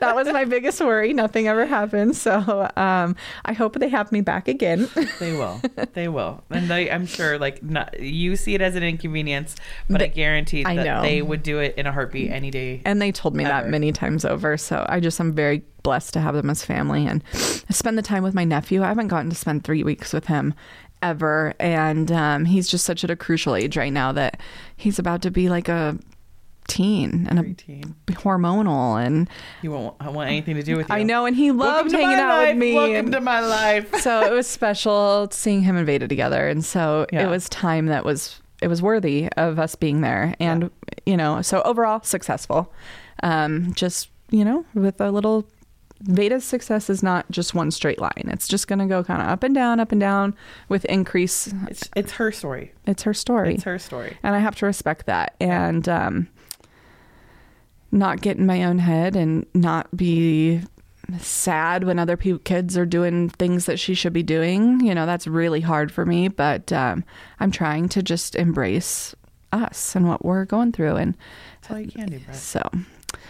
that 0.00 0.12
was 0.14 0.26
my 0.28 0.44
biggest 0.44 0.80
worry. 0.80 1.12
Nothing 1.12 1.46
ever 1.48 1.66
happened. 1.66 2.16
So 2.16 2.70
um, 2.76 3.16
I 3.44 3.52
hope 3.52 3.74
they 3.78 3.88
have 3.88 4.12
me 4.12 4.20
back 4.20 4.48
again. 4.48 4.88
They 5.18 5.32
will. 5.32 5.60
They 5.94 6.08
will. 6.08 6.42
And 6.50 6.68
they, 6.70 6.90
I'm 6.90 7.06
sure, 7.06 7.38
like, 7.38 7.62
not, 7.62 7.98
you 8.00 8.36
see 8.36 8.54
it 8.54 8.60
as 8.60 8.74
an 8.76 8.82
inconvenience, 8.82 9.56
but 9.88 10.00
I 10.02 10.06
They- 10.08 10.14
guarantee 10.14 10.64
I 10.64 10.76
that 10.76 10.84
know. 10.84 11.02
they 11.02 11.22
would 11.22 11.42
do 11.42 11.58
it 11.58 11.74
in 11.76 11.86
a 11.86 11.92
heartbeat 11.92 12.30
any 12.30 12.50
day. 12.50 12.82
And 12.84 13.00
they 13.00 13.12
told 13.12 13.34
me 13.36 13.44
that 13.44 13.68
many 13.68 13.92
times 13.92 14.24
over. 14.24 14.56
So 14.56 14.84
I 14.88 15.00
just 15.00 15.20
I'm 15.20 15.32
very 15.32 15.62
blessed 15.82 16.12
to 16.14 16.20
have 16.20 16.34
them 16.34 16.50
as 16.50 16.64
family 16.64 17.06
and 17.06 17.22
spend 17.32 17.96
the 17.96 18.02
time 18.02 18.22
with 18.22 18.34
my 18.34 18.44
nephew. 18.44 18.82
I 18.82 18.88
haven't 18.88 19.08
gotten 19.08 19.30
to 19.30 19.36
spend 19.36 19.64
three 19.64 19.82
weeks 19.82 20.12
with 20.12 20.26
him 20.26 20.54
ever. 21.02 21.54
And 21.58 22.12
um, 22.12 22.44
he's 22.44 22.68
just 22.68 22.84
such 22.84 23.02
at 23.04 23.10
a 23.10 23.16
crucial 23.16 23.54
age 23.54 23.76
right 23.76 23.92
now 23.92 24.12
that 24.12 24.40
he's 24.76 24.98
about 24.98 25.22
to 25.22 25.30
be 25.30 25.48
like 25.48 25.68
a 25.68 25.98
teen 26.70 27.26
and 27.28 27.38
a 27.38 27.42
Preteen. 27.42 27.94
hormonal 28.08 29.04
and 29.04 29.28
You 29.60 29.72
won't 29.72 29.96
I 30.00 30.08
want 30.08 30.28
anything 30.30 30.54
to 30.56 30.62
do 30.62 30.76
with 30.76 30.88
you. 30.88 30.94
I 30.94 31.02
know 31.02 31.26
and 31.26 31.34
he 31.36 31.50
loved 31.50 31.90
hanging 31.92 32.18
out 32.18 32.28
life. 32.38 32.48
with 32.50 32.56
me 32.58 32.74
Welcome 32.74 32.94
and- 32.96 33.12
to 33.12 33.20
my 33.20 33.40
life. 33.40 33.94
so 34.00 34.22
it 34.22 34.32
was 34.32 34.46
special 34.46 35.28
seeing 35.32 35.62
him 35.62 35.76
and 35.76 35.86
Vayda 35.86 36.08
together, 36.08 36.48
and 36.48 36.64
so 36.64 37.06
Yeah. 37.12 37.24
it 37.24 37.28
was 37.28 37.48
time 37.48 37.86
that 37.86 38.04
was 38.04 38.40
it 38.62 38.68
was 38.68 38.80
worthy 38.82 39.28
of 39.36 39.58
us 39.58 39.74
being 39.74 40.00
there, 40.02 40.34
and 40.38 40.70
you 41.06 41.16
know, 41.16 41.42
so 41.42 41.62
overall 41.62 42.02
successful. 42.02 42.72
Um, 43.22 43.72
just 43.74 44.08
you 44.30 44.44
know, 44.44 44.64
with 44.74 45.00
a 45.00 45.10
little 45.10 45.46
Vayda's 46.04 46.44
success 46.44 46.88
is 46.88 47.02
not 47.02 47.30
just 47.30 47.54
one 47.54 47.70
straight 47.70 47.98
line; 48.00 48.24
it's 48.28 48.48
just 48.48 48.68
going 48.68 48.78
to 48.78 48.86
go 48.86 49.02
kind 49.04 49.20
of 49.20 49.28
up 49.28 49.42
and 49.42 49.54
down, 49.54 49.80
up 49.80 49.92
and 49.92 50.00
down 50.00 50.34
with 50.68 50.84
increase. 50.86 51.52
It's 51.68 51.88
it's 51.96 52.12
her 52.12 52.30
story. 52.32 52.72
It's 52.86 53.02
her 53.02 53.12
story, 53.14 53.54
It's 53.54 53.64
her 53.64 53.78
story. 53.78 54.16
and 54.22 54.34
I 54.34 54.38
have 54.38 54.54
to 54.56 54.66
respect 54.66 55.06
that, 55.06 55.34
and 55.40 55.86
um, 55.88 56.28
not 57.92 58.20
get 58.20 58.36
in 58.36 58.46
my 58.46 58.64
own 58.64 58.78
head 58.78 59.16
and 59.16 59.46
not 59.54 59.94
be 59.96 60.60
sad 61.18 61.84
when 61.84 61.98
other 61.98 62.16
pe- 62.16 62.38
kids 62.38 62.76
are 62.78 62.86
doing 62.86 63.28
things 63.30 63.66
that 63.66 63.78
she 63.80 63.94
should 63.94 64.12
be 64.12 64.22
doing. 64.22 64.80
You 64.80 64.94
know, 64.94 65.06
that's 65.06 65.26
really 65.26 65.60
hard 65.60 65.90
for 65.90 66.06
me, 66.06 66.28
but 66.28 66.72
um, 66.72 67.04
I'm 67.40 67.50
trying 67.50 67.88
to 67.90 68.02
just 68.02 68.34
embrace 68.36 69.14
us 69.52 69.96
and 69.96 70.06
what 70.08 70.24
we're 70.24 70.44
going 70.44 70.70
through. 70.72 70.96
And 70.96 71.16
That's 71.62 71.72
all 71.72 71.80
you 71.80 71.90
can 71.90 72.06
do, 72.06 72.20
Brett. 72.20 72.36
so, 72.36 72.62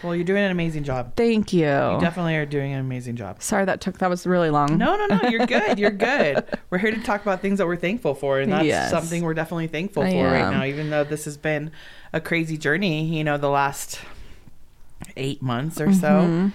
Well, 0.02 0.14
you're 0.14 0.24
doing 0.26 0.44
an 0.44 0.50
amazing 0.50 0.84
job. 0.84 1.16
thank 1.16 1.54
you. 1.54 1.60
You 1.62 1.98
definitely 2.00 2.36
are 2.36 2.44
doing 2.44 2.74
an 2.74 2.80
amazing 2.80 3.16
job. 3.16 3.42
Sorry 3.42 3.64
that 3.64 3.80
took 3.80 3.96
that 3.98 4.10
was 4.10 4.26
really 4.26 4.50
long. 4.50 4.76
No, 4.76 4.96
no, 4.96 5.16
no. 5.16 5.28
You're 5.30 5.46
good. 5.46 5.78
You're 5.78 5.90
good. 5.90 6.44
We're 6.68 6.76
here 6.78 6.90
to 6.90 7.00
talk 7.02 7.22
about 7.22 7.40
things 7.40 7.56
that 7.58 7.66
we're 7.66 7.76
thankful 7.76 8.14
for, 8.14 8.40
and 8.40 8.52
that's 8.52 8.66
Yes. 8.66 8.90
something 8.90 9.22
we're 9.22 9.32
definitely 9.32 9.68
thankful 9.68 10.02
I 10.02 10.10
for 10.10 10.24
right 10.24 10.50
now. 10.50 10.64
Even 10.64 10.90
though 10.90 11.04
this 11.04 11.24
has 11.24 11.38
been 11.38 11.70
a 12.12 12.20
crazy 12.20 12.58
journey, 12.58 13.06
you 13.16 13.24
know, 13.24 13.38
the 13.38 13.48
last 13.48 13.98
eight 15.16 15.40
months 15.42 15.80
or 15.80 15.92
so, 15.92 16.08
Mhm. 16.08 16.52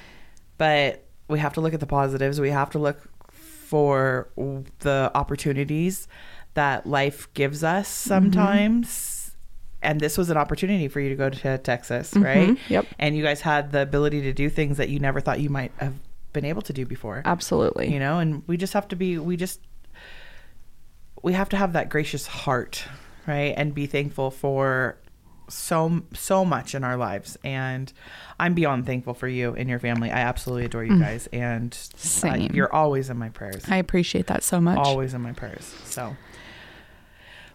but 0.58 1.04
we 1.28 1.40
have 1.40 1.54
to 1.54 1.62
look 1.62 1.74
at 1.74 1.80
the 1.80 1.88
positives. 1.88 2.40
We 2.40 2.52
have 2.52 2.70
to 2.72 2.80
look 2.80 3.10
for 3.32 4.30
the 4.80 5.12
opportunities 5.16 6.08
that 6.54 6.86
life 6.86 7.28
gives 7.34 7.64
us 7.64 7.88
Mm-hmm. 7.90 8.08
sometimes. 8.10 9.12
And 9.82 10.00
this 10.00 10.18
was 10.18 10.30
an 10.30 10.38
opportunity 10.38 10.88
for 10.88 11.00
you 11.00 11.10
to 11.10 11.16
go 11.16 11.30
to 11.30 11.58
Texas, 11.60 12.14
right? 12.16 12.50
Mhm. 12.50 12.58
Yep. 12.70 12.86
And 12.98 13.16
you 13.18 13.24
guys 13.24 13.42
had 13.42 13.72
the 13.72 13.82
ability 13.82 14.22
to 14.22 14.34
do 14.34 14.50
things 14.50 14.78
that 14.78 14.90
you 14.90 15.00
never 15.00 15.20
thought 15.20 15.40
you 15.40 15.50
might 15.50 15.72
have 15.78 15.94
been 16.34 16.46
able 16.46 16.62
to 16.64 16.74
do 16.74 16.86
before 16.86 17.22
Absolutely. 17.24 17.94
you 17.94 17.98
know 17.98 18.20
and 18.20 18.44
we 18.46 18.58
just 18.58 18.74
have 18.74 18.86
to 18.90 18.96
be 18.98 19.18
we 19.18 19.38
just 19.38 19.62
we 21.24 21.32
have 21.32 21.48
to 21.48 21.56
have 21.58 21.72
that 21.74 21.88
gracious 21.90 22.28
heart 22.28 22.84
right 23.26 23.54
and 23.56 23.74
be 23.74 23.86
thankful 23.86 24.30
for 24.30 24.98
so 25.48 26.02
so 26.14 26.44
much 26.44 26.74
in 26.76 26.84
our 26.84 26.98
lives 26.98 27.38
and 27.44 27.94
i'm 28.40 28.54
beyond 28.54 28.86
thankful 28.86 29.14
for 29.14 29.28
you 29.28 29.54
and 29.56 29.70
your 29.70 29.80
family 29.80 30.10
i 30.12 30.18
absolutely 30.20 30.66
adore 30.66 30.84
you 30.84 31.00
guys 31.00 31.28
and 31.32 31.78
uh, 32.24 32.34
you're 32.52 32.74
always 32.74 33.10
in 33.10 33.18
my 33.18 33.30
prayers 33.30 33.64
I 33.70 33.78
appreciate 33.78 34.28
that 34.28 34.44
so 34.44 34.60
much. 34.60 34.78
always 34.80 35.14
in 35.14 35.22
my 35.22 35.34
prayers 35.34 35.66
so 35.84 36.16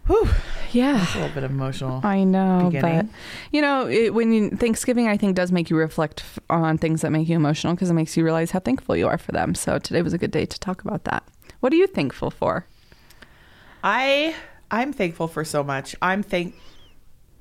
whew, 0.07 0.29
Yeah. 0.73 1.05
a 1.15 1.19
little 1.19 1.35
bit 1.35 1.45
emotional 1.45 2.01
I 2.05 2.25
know, 2.25 2.71
beginning. 2.71 3.07
but 3.07 3.15
you 3.53 3.61
know, 3.61 3.87
it, 3.89 4.15
when 4.15 4.33
you, 4.33 4.51
Thanksgiving, 4.51 5.07
I 5.09 5.17
think 5.17 5.37
does 5.37 5.53
make 5.53 5.69
you 5.71 5.77
reflect 5.77 6.21
f- 6.21 6.39
on 6.49 6.79
things 6.79 7.03
that 7.03 7.11
make 7.11 7.29
you 7.29 7.37
emotional 7.37 7.75
because 7.75 7.91
it 7.91 7.95
makes 7.95 8.17
you 8.17 8.25
realize 8.25 8.51
how 8.53 8.61
thankful 8.61 8.97
you 8.97 9.07
are 9.09 9.19
for 9.19 9.33
them. 9.33 9.55
So 9.55 9.79
today 9.79 10.03
was 10.03 10.13
a 10.13 10.19
good 10.19 10.31
day 10.31 10.47
to 10.47 10.59
talk 10.61 10.83
about 10.83 11.05
that. 11.05 11.23
What 11.61 11.73
are 11.73 11.77
you 11.77 11.87
thankful 11.87 12.31
for? 12.31 12.67
I 13.85 14.35
I'm 14.71 14.93
thankful 14.93 15.29
for 15.29 15.45
so 15.45 15.63
much. 15.65 15.95
I'm 16.01 16.23
thank 16.23 16.55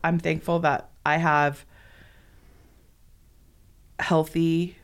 I'm 0.03 0.19
thankful 0.19 0.59
that 0.59 0.89
I 1.05 1.17
have 1.17 1.65
healthy 3.99 4.77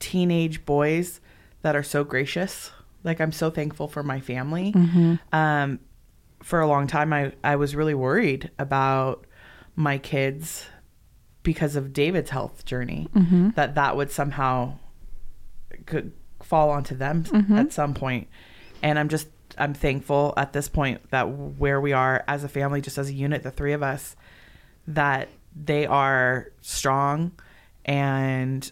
teenage 0.00 0.64
boys 0.64 1.20
that 1.62 1.76
are 1.76 1.82
so 1.82 2.04
gracious. 2.04 2.70
Like 3.04 3.20
I'm 3.20 3.32
so 3.32 3.50
thankful 3.50 3.88
for 3.88 4.02
my 4.02 4.20
family. 4.20 4.72
Mm-hmm. 4.72 5.14
Um 5.34 5.80
for 6.42 6.60
a 6.60 6.66
long 6.66 6.86
time 6.86 7.12
I 7.12 7.32
I 7.44 7.56
was 7.56 7.76
really 7.76 7.94
worried 7.94 8.50
about 8.58 9.26
my 9.76 9.98
kids 9.98 10.66
because 11.42 11.76
of 11.76 11.92
David's 11.92 12.30
health 12.30 12.64
journey 12.64 13.08
mm-hmm. 13.14 13.50
that 13.50 13.74
that 13.74 13.96
would 13.96 14.10
somehow 14.10 14.78
could 15.86 16.12
fall 16.42 16.70
onto 16.70 16.94
them 16.94 17.24
mm-hmm. 17.24 17.56
at 17.56 17.72
some 17.72 17.94
point. 17.94 18.00
point 18.00 18.28
and 18.82 18.98
i'm 18.98 19.08
just 19.08 19.28
i'm 19.58 19.74
thankful 19.74 20.34
at 20.36 20.52
this 20.52 20.68
point 20.68 21.00
that 21.10 21.24
where 21.24 21.80
we 21.80 21.92
are 21.92 22.24
as 22.26 22.44
a 22.44 22.48
family 22.48 22.80
just 22.80 22.98
as 22.98 23.08
a 23.08 23.12
unit 23.12 23.42
the 23.42 23.50
three 23.50 23.72
of 23.72 23.82
us 23.82 24.16
that 24.86 25.28
they 25.54 25.86
are 25.86 26.50
strong 26.60 27.32
and 27.84 28.70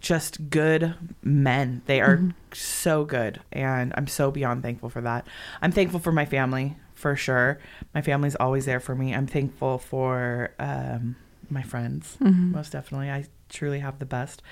just 0.00 0.50
good 0.50 0.94
men. 1.22 1.82
They 1.86 2.00
are 2.00 2.20
so 2.52 3.04
good 3.04 3.40
and 3.52 3.92
i'm 3.96 4.06
so 4.08 4.30
beyond 4.30 4.62
thankful 4.62 4.88
for 4.88 5.00
that. 5.02 5.26
I'm 5.62 5.72
thankful 5.72 6.00
for 6.00 6.12
my 6.12 6.24
family 6.24 6.76
for 6.94 7.16
sure. 7.16 7.58
My 7.94 8.02
family's 8.02 8.34
always 8.36 8.64
there 8.66 8.80
for 8.80 8.94
me. 8.94 9.14
I'm 9.14 9.26
thankful 9.26 9.78
for 9.78 10.50
um, 10.58 11.16
my 11.48 11.62
friends 11.62 12.16
most 12.20 12.72
definitely. 12.72 13.10
I 13.10 13.26
truly 13.50 13.80
have 13.80 13.98
the 13.98 14.06
best 14.06 14.42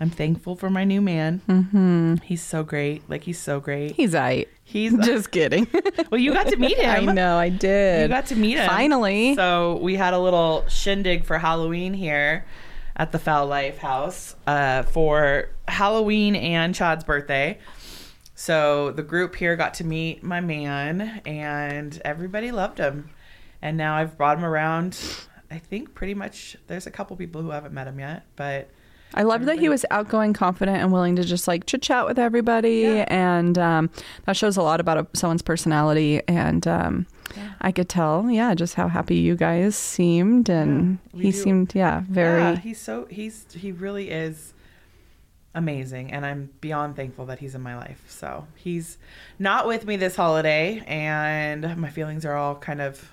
i'm 0.00 0.10
thankful 0.10 0.54
for 0.56 0.68
my 0.68 0.84
new 0.84 1.00
man 1.00 1.40
Mm-hmm. 1.48 2.16
He's 2.24 2.42
so 2.42 2.62
great. 2.62 3.08
Like 3.08 3.22
he's 3.24 3.38
so 3.38 3.60
great. 3.60 3.92
He's 3.92 4.14
I. 4.14 4.46
He's 4.64 4.94
Just 5.04 5.30
kidding. 5.30 5.66
well. 6.10 6.20
You 6.20 6.32
got 6.32 6.48
to 6.48 6.56
meet 6.56 6.78
him. 6.78 7.08
I 7.08 7.12
know, 7.12 7.36
I 7.36 7.48
did. 7.48 8.02
You 8.02 8.08
got 8.08 8.26
to 8.26 8.36
meet 8.36 8.58
him 8.58 8.68
Finally. 8.68 9.34
So 9.34 9.76
we 9.76 9.94
had 9.96 10.14
a 10.14 10.18
little 10.18 10.64
shindig 10.68 11.24
for 11.24 11.38
Halloween 11.38 11.94
here 11.94 12.46
at 12.96 13.12
the 13.12 13.18
Foul 13.18 13.46
Life 13.46 13.78
House 13.78 14.34
uh, 14.46 14.82
for 14.84 15.50
Halloween 15.68 16.34
and 16.36 16.74
Chad's 16.74 17.04
birthday. 17.04 17.58
So 18.34 18.92
the 18.92 19.02
group 19.02 19.34
here 19.34 19.56
got 19.56 19.74
to 19.74 19.84
meet 19.84 20.22
my 20.22 20.40
man, 20.40 21.20
and 21.26 22.00
everybody 22.04 22.52
loved 22.52 22.78
him. 22.78 23.10
And 23.60 23.76
now 23.76 23.96
I've 23.96 24.16
brought 24.16 24.38
him 24.38 24.44
around. 24.44 24.98
I 25.50 25.58
think 25.58 25.94
pretty 25.94 26.14
much 26.14 26.56
there's 26.66 26.86
a 26.86 26.90
couple 26.90 27.16
people 27.16 27.42
who 27.42 27.50
haven't 27.50 27.72
met 27.72 27.86
him 27.86 27.98
yet, 27.98 28.24
but 28.36 28.68
I 29.14 29.22
loved 29.22 29.46
that 29.46 29.58
he 29.58 29.70
was 29.70 29.86
outgoing, 29.90 30.34
confident, 30.34 30.76
and 30.82 30.92
willing 30.92 31.16
to 31.16 31.24
just 31.24 31.48
like 31.48 31.64
chit 31.64 31.80
chat 31.80 32.04
with 32.06 32.18
everybody, 32.18 32.80
Yeah. 32.80 33.04
and 33.08 33.56
um, 33.56 33.90
that 34.26 34.36
shows 34.36 34.58
a 34.58 34.62
lot 34.62 34.80
about 34.80 34.98
a, 34.98 35.06
someone's 35.14 35.40
personality. 35.40 36.20
And 36.28 36.66
um, 36.68 37.06
Yeah. 37.34 37.52
I 37.62 37.72
could 37.72 37.88
tell, 37.88 38.28
yeah, 38.30 38.54
just 38.54 38.74
how 38.74 38.88
happy 38.88 39.16
you 39.16 39.34
guys 39.34 39.76
seemed, 39.76 40.50
and 40.50 40.98
Yeah, 41.14 41.22
he 41.22 41.30
do. 41.30 41.36
seemed, 41.38 41.74
yeah, 41.74 42.02
very. 42.08 42.40
Yeah, 42.42 42.56
he's 42.56 42.78
so 42.80 43.06
he's 43.10 43.46
he 43.54 43.72
really 43.72 44.10
is 44.10 44.52
amazing 45.54 46.12
and 46.12 46.24
I'm 46.24 46.50
beyond 46.60 46.94
thankful 46.94 47.26
that 47.26 47.38
he's 47.38 47.54
in 47.54 47.62
my 47.62 47.76
life. 47.76 48.04
So, 48.08 48.46
he's 48.54 48.98
not 49.38 49.66
with 49.66 49.86
me 49.86 49.96
this 49.96 50.14
holiday 50.14 50.84
and 50.86 51.76
my 51.78 51.88
feelings 51.90 52.24
are 52.24 52.34
all 52.36 52.54
kind 52.56 52.80
of 52.80 53.10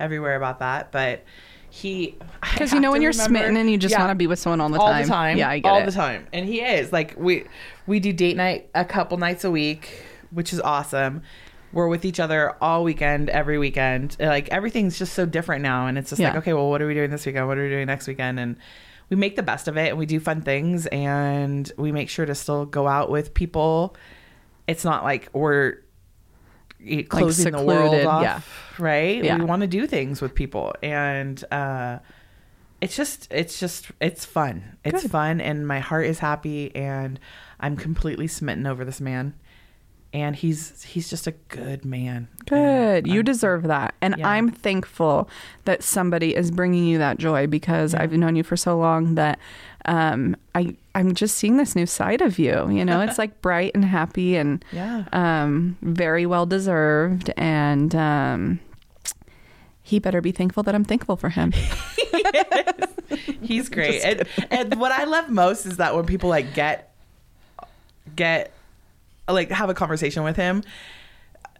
everywhere 0.00 0.36
about 0.36 0.58
that, 0.60 0.92
but 0.92 1.24
he 1.70 2.16
Because 2.40 2.72
you 2.72 2.80
know 2.80 2.90
when 2.90 3.02
you're 3.02 3.10
remember- 3.12 3.38
smitten 3.38 3.56
and 3.58 3.70
you 3.70 3.76
just 3.76 3.92
Yeah, 3.92 4.00
want 4.00 4.10
to 4.10 4.14
be 4.14 4.26
with 4.26 4.38
someone 4.38 4.60
all 4.60 4.68
the 4.70 4.78
all 4.80 4.88
time. 4.90 5.02
the 5.02 5.08
time. 5.08 5.36
Yeah, 5.38 5.50
I 5.50 5.58
get 5.58 5.68
all 5.70 5.80
it. 5.82 5.86
the 5.86 5.92
time. 5.92 6.26
And 6.32 6.46
he 6.46 6.60
is. 6.62 6.92
Like 6.92 7.14
we 7.18 7.44
we 7.86 8.00
do 8.00 8.12
date 8.12 8.36
night 8.36 8.70
a 8.74 8.84
couple 8.84 9.18
nights 9.18 9.44
a 9.44 9.50
week, 9.50 10.02
which 10.30 10.52
is 10.52 10.60
awesome. 10.60 11.22
We're 11.72 11.88
with 11.88 12.06
each 12.06 12.18
other 12.20 12.56
all 12.62 12.82
weekend, 12.84 13.28
every 13.28 13.58
weekend. 13.58 14.16
Like 14.18 14.48
everything's 14.48 14.98
just 14.98 15.12
so 15.12 15.26
different 15.26 15.62
now 15.62 15.86
and 15.86 15.98
it's 15.98 16.08
just 16.10 16.22
like, 16.22 16.36
okay, 16.36 16.54
well 16.54 16.70
what 16.70 16.80
are 16.80 16.86
we 16.86 16.94
doing 16.94 17.10
this 17.10 17.26
weekend? 17.26 17.46
What 17.46 17.58
are 17.58 17.62
we 17.64 17.68
doing 17.68 17.86
next 17.86 18.06
weekend? 18.08 18.40
And 18.40 18.56
we 19.10 19.16
make 19.16 19.36
the 19.36 19.42
best 19.42 19.68
of 19.68 19.76
it 19.76 19.90
and 19.90 19.98
we 19.98 20.06
do 20.06 20.20
fun 20.20 20.40
things 20.40 20.86
and 20.86 21.70
we 21.76 21.92
make 21.92 22.08
sure 22.08 22.24
to 22.24 22.34
still 22.34 22.64
go 22.64 22.88
out 22.88 23.10
with 23.10 23.34
people. 23.34 23.94
It's 24.66 24.84
not 24.84 25.04
like 25.04 25.28
we're 25.34 25.76
closing 27.08 27.52
the 27.52 27.62
world 27.62 27.94
off, 28.06 28.22
yeah. 28.22 28.40
right? 28.78 29.22
Yeah. 29.22 29.38
We 29.38 29.44
want 29.44 29.62
to 29.62 29.66
do 29.68 29.86
things 29.86 30.20
with 30.20 30.34
people 30.34 30.74
and 30.82 31.42
uh 31.50 31.98
it's 32.80 32.96
just 32.96 33.26
it's 33.32 33.58
just 33.58 33.90
it's 34.00 34.24
fun 34.24 34.76
it's 34.84 35.02
Good. 35.02 35.10
fun 35.10 35.40
and 35.40 35.66
my 35.66 35.80
heart 35.80 36.06
is 36.06 36.20
happy 36.20 36.72
and 36.76 37.18
i'm 37.58 37.76
completely 37.76 38.28
smitten 38.28 38.68
over 38.68 38.84
this 38.84 39.00
man 39.00 39.34
and 40.12 40.36
he's 40.36 40.84
he's 40.84 41.10
just 41.10 41.26
a 41.26 41.32
good 41.48 41.84
man 41.84 42.28
Good. 42.46 43.06
You 43.06 43.22
deserve 43.22 43.64
that. 43.64 43.94
And 44.00 44.14
Yeah. 44.16 44.28
I'm 44.28 44.48
thankful 44.50 45.28
that 45.66 45.82
somebody 45.82 46.34
is 46.34 46.50
bringing 46.50 46.84
you 46.86 46.96
that 46.96 47.18
joy 47.18 47.46
because 47.46 47.94
I've 47.94 48.12
known 48.12 48.36
you 48.36 48.42
for 48.42 48.56
so 48.56 48.78
long 48.78 49.16
that 49.16 49.38
um, 49.88 50.36
I 50.54 50.76
I'm 50.94 51.14
just 51.14 51.36
seeing 51.36 51.56
this 51.56 51.74
new 51.74 51.86
side 51.86 52.20
of 52.20 52.38
you. 52.38 52.68
You 52.70 52.84
know, 52.84 53.00
it's 53.00 53.18
like 53.18 53.40
bright 53.40 53.72
and 53.74 53.84
happy 53.84 54.36
and 54.36 54.64
Yeah. 54.72 55.04
um, 55.12 55.76
very 55.82 56.26
well 56.26 56.44
deserved. 56.46 57.32
And 57.36 57.94
um, 57.94 58.60
he 59.82 59.98
better 59.98 60.20
be 60.20 60.30
thankful 60.32 60.62
that 60.64 60.74
I'm 60.74 60.84
thankful 60.84 61.16
for 61.16 61.30
him. 61.30 61.52
He's 63.42 63.68
great. 63.70 64.02
And, 64.04 64.28
and 64.50 64.80
what 64.80 64.92
I 64.92 65.04
love 65.04 65.30
most 65.30 65.64
is 65.66 65.78
that 65.78 65.94
when 65.94 66.04
people 66.06 66.28
like 66.28 66.54
get 66.54 66.94
get 68.16 68.52
like 69.28 69.50
have 69.50 69.70
a 69.70 69.74
conversation 69.74 70.22
with 70.24 70.36
him, 70.36 70.62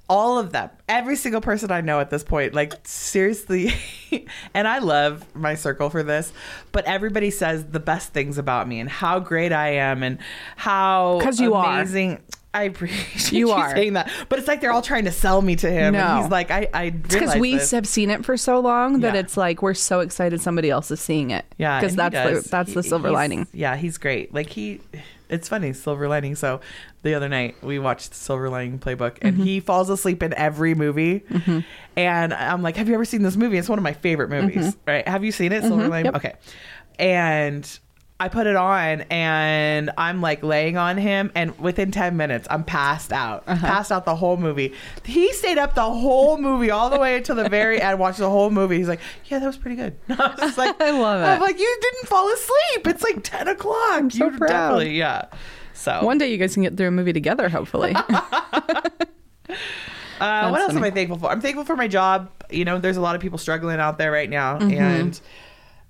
all 0.09 0.39
of 0.39 0.53
them, 0.53 0.71
every 0.89 1.17
single 1.17 1.41
person 1.43 1.71
I 1.71 1.81
know 1.83 2.01
at 2.01 2.09
this 2.11 2.25
point, 2.25 2.55
like 2.55 2.73
seriously, 2.85 3.75
and 4.55 4.67
I 4.67 4.79
love 4.79 5.25
my 5.35 5.55
circle 5.55 5.91
for 5.91 6.03
this, 6.03 6.33
but 6.73 6.85
everybody 6.87 7.31
says 7.31 7.65
the 7.67 7.81
best 7.81 8.13
things 8.15 8.39
about 8.39 8.67
me 8.67 8.81
and 8.81 8.89
how 8.89 9.19
great 9.21 9.53
I 9.53 9.75
am 9.75 10.03
and 10.03 10.19
how 10.57 11.21
'Cause 11.23 11.39
you 11.41 11.55
are. 11.55 11.81
amazing. 11.81 12.21
I 12.55 12.63
appreciate 12.63 13.33
You 13.33 13.49
you, 13.49 13.53
are. 13.53 13.71
saying 13.77 13.93
that, 13.93 14.11
but 14.31 14.39
it's 14.39 14.49
like 14.49 14.63
they're 14.63 14.73
all 14.73 14.81
trying 14.81 15.05
to 15.05 15.13
sell 15.13 15.43
me 15.43 15.55
to 15.57 15.71
him, 15.71 15.93
No. 15.93 15.99
and 16.01 16.23
he's 16.23 16.31
like, 16.31 16.51
I, 16.51 16.67
I 16.73 16.91
Because 16.91 17.37
we 17.37 17.57
this. 17.57 17.71
have 17.73 17.87
seen 17.87 18.09
it 18.09 18.25
for 18.25 18.39
so 18.39 18.59
long 18.61 19.01
that 19.01 19.13
Yeah. 19.15 19.21
it's 19.21 19.37
like 19.37 19.61
we're 19.61 19.75
so 19.75 20.01
excited 20.01 20.41
somebody 20.41 20.71
else 20.71 20.91
is 20.91 20.99
seeing 20.99 21.31
it. 21.31 21.45
Yeah, 21.59 21.79
because 21.79 21.95
that's 21.95 22.15
the 22.15 22.49
that's 22.51 22.73
the 22.73 22.83
silver 22.83 23.11
lining. 23.11 23.47
Yeah, 23.53 23.77
he's 23.77 23.99
great. 23.99 24.33
Like 24.33 24.49
he, 24.49 24.81
it's 25.29 25.49
funny 25.49 25.73
silver 25.73 26.09
lining. 26.09 26.35
So 26.35 26.61
the 27.03 27.15
other 27.15 27.29
night 27.29 27.57
we 27.63 27.79
watched 27.79 28.11
the 28.11 28.17
Silver 28.17 28.49
Lining 28.51 28.79
Playbook, 28.79 29.19
and 29.23 29.35
Mm-hmm. 29.37 29.45
he 29.45 29.61
falls 29.61 29.91
asleep 29.91 30.23
in 30.23 30.33
every 30.35 30.75
movie. 30.75 31.25
And 31.97 32.33
I'm 32.35 32.63
like, 32.63 32.77
"Have 32.77 32.89
you 32.89 32.95
ever 32.95 33.05
seen 33.05 33.23
this 33.23 33.37
movie? 33.37 33.59
It's 33.59 33.69
one 33.69 33.79
of 33.79 33.83
my 33.83 33.93
favorite 33.93 34.31
movies, 34.31 34.77
right? 34.87 35.07
Have 35.07 35.25
you 35.25 35.33
seen 35.33 35.53
it, 35.53 35.63
Silver 35.63 35.89
Lining? 35.89 36.13
Mm-hmm. 36.13 36.25
Yep. 36.27 36.35
Okay." 36.35 36.35
And 36.99 37.79
I 38.21 38.29
put 38.29 38.49
it 38.49 38.57
on, 38.57 39.03
and 39.11 39.91
I'm 39.97 40.21
like 40.21 40.43
laying 40.43 40.77
on 40.77 40.97
him, 40.97 41.31
and 41.37 41.57
within 41.61 41.93
ten 41.93 42.17
minutes, 42.17 42.49
I'm 42.51 42.65
passed 42.65 43.13
out, 43.13 43.45
Uh-huh. 43.47 43.65
passed 43.65 43.93
out 43.93 44.05
the 44.05 44.17
whole 44.17 44.37
movie. 44.37 44.73
He 45.05 45.33
stayed 45.33 45.57
up 45.57 45.75
the 45.77 45.83
whole 45.89 46.37
movie, 46.37 46.71
all 46.73 46.91
the 46.91 46.99
way 46.99 47.17
until 47.17 47.37
the 47.37 47.49
very 47.49 47.81
end, 47.81 47.99
watched 48.01 48.19
the 48.19 48.29
whole 48.29 48.51
movie. 48.51 48.77
He's 48.77 48.89
like, 48.89 48.99
"Yeah, 49.27 49.39
that 49.39 49.47
was 49.47 49.57
pretty 49.57 49.77
good." 49.77 49.97
I 50.09 50.35
was 50.41 50.59
like, 50.59 50.81
I 50.81 50.91
love 50.91 51.23
it. 51.23 51.27
I'm 51.27 51.41
like, 51.41 51.61
you 51.61 51.79
didn't 51.81 52.09
fall 52.09 52.29
asleep. 52.33 52.87
It's 52.89 53.05
like 53.05 53.23
10 53.23 53.47
o'clock. 53.49 54.11
so 54.11 54.25
you 54.25 54.31
proud. 54.37 54.49
definitely, 54.49 54.99
yeah. 54.99 55.27
So, 55.75 56.03
One 56.05 56.19
day 56.19 56.29
you 56.33 56.39
guys 56.39 56.55
can 56.55 56.65
get 56.65 56.77
through 56.77 56.89
a 56.89 56.91
movie 56.91 57.13
together, 57.13 57.49
hopefully. 57.49 57.95
uh, 60.21 60.49
what 60.49 60.61
else 60.61 60.73
funny. 60.73 60.79
am 60.79 60.85
I 60.85 60.91
thankful 60.91 61.19
for? 61.19 61.31
I'm 61.31 61.41
thankful 61.41 61.65
for 61.65 61.77
my 61.77 61.87
job. 61.87 62.31
You 62.51 62.65
know, 62.65 62.79
there's 62.81 62.97
a 62.97 63.01
lot 63.01 63.15
of 63.15 63.21
people 63.23 63.39
struggling 63.39 63.79
out 63.79 63.99
there 63.99 64.11
right 64.11 64.29
now. 64.29 64.59
Mm-hmm. 64.59 64.73
And 64.73 65.21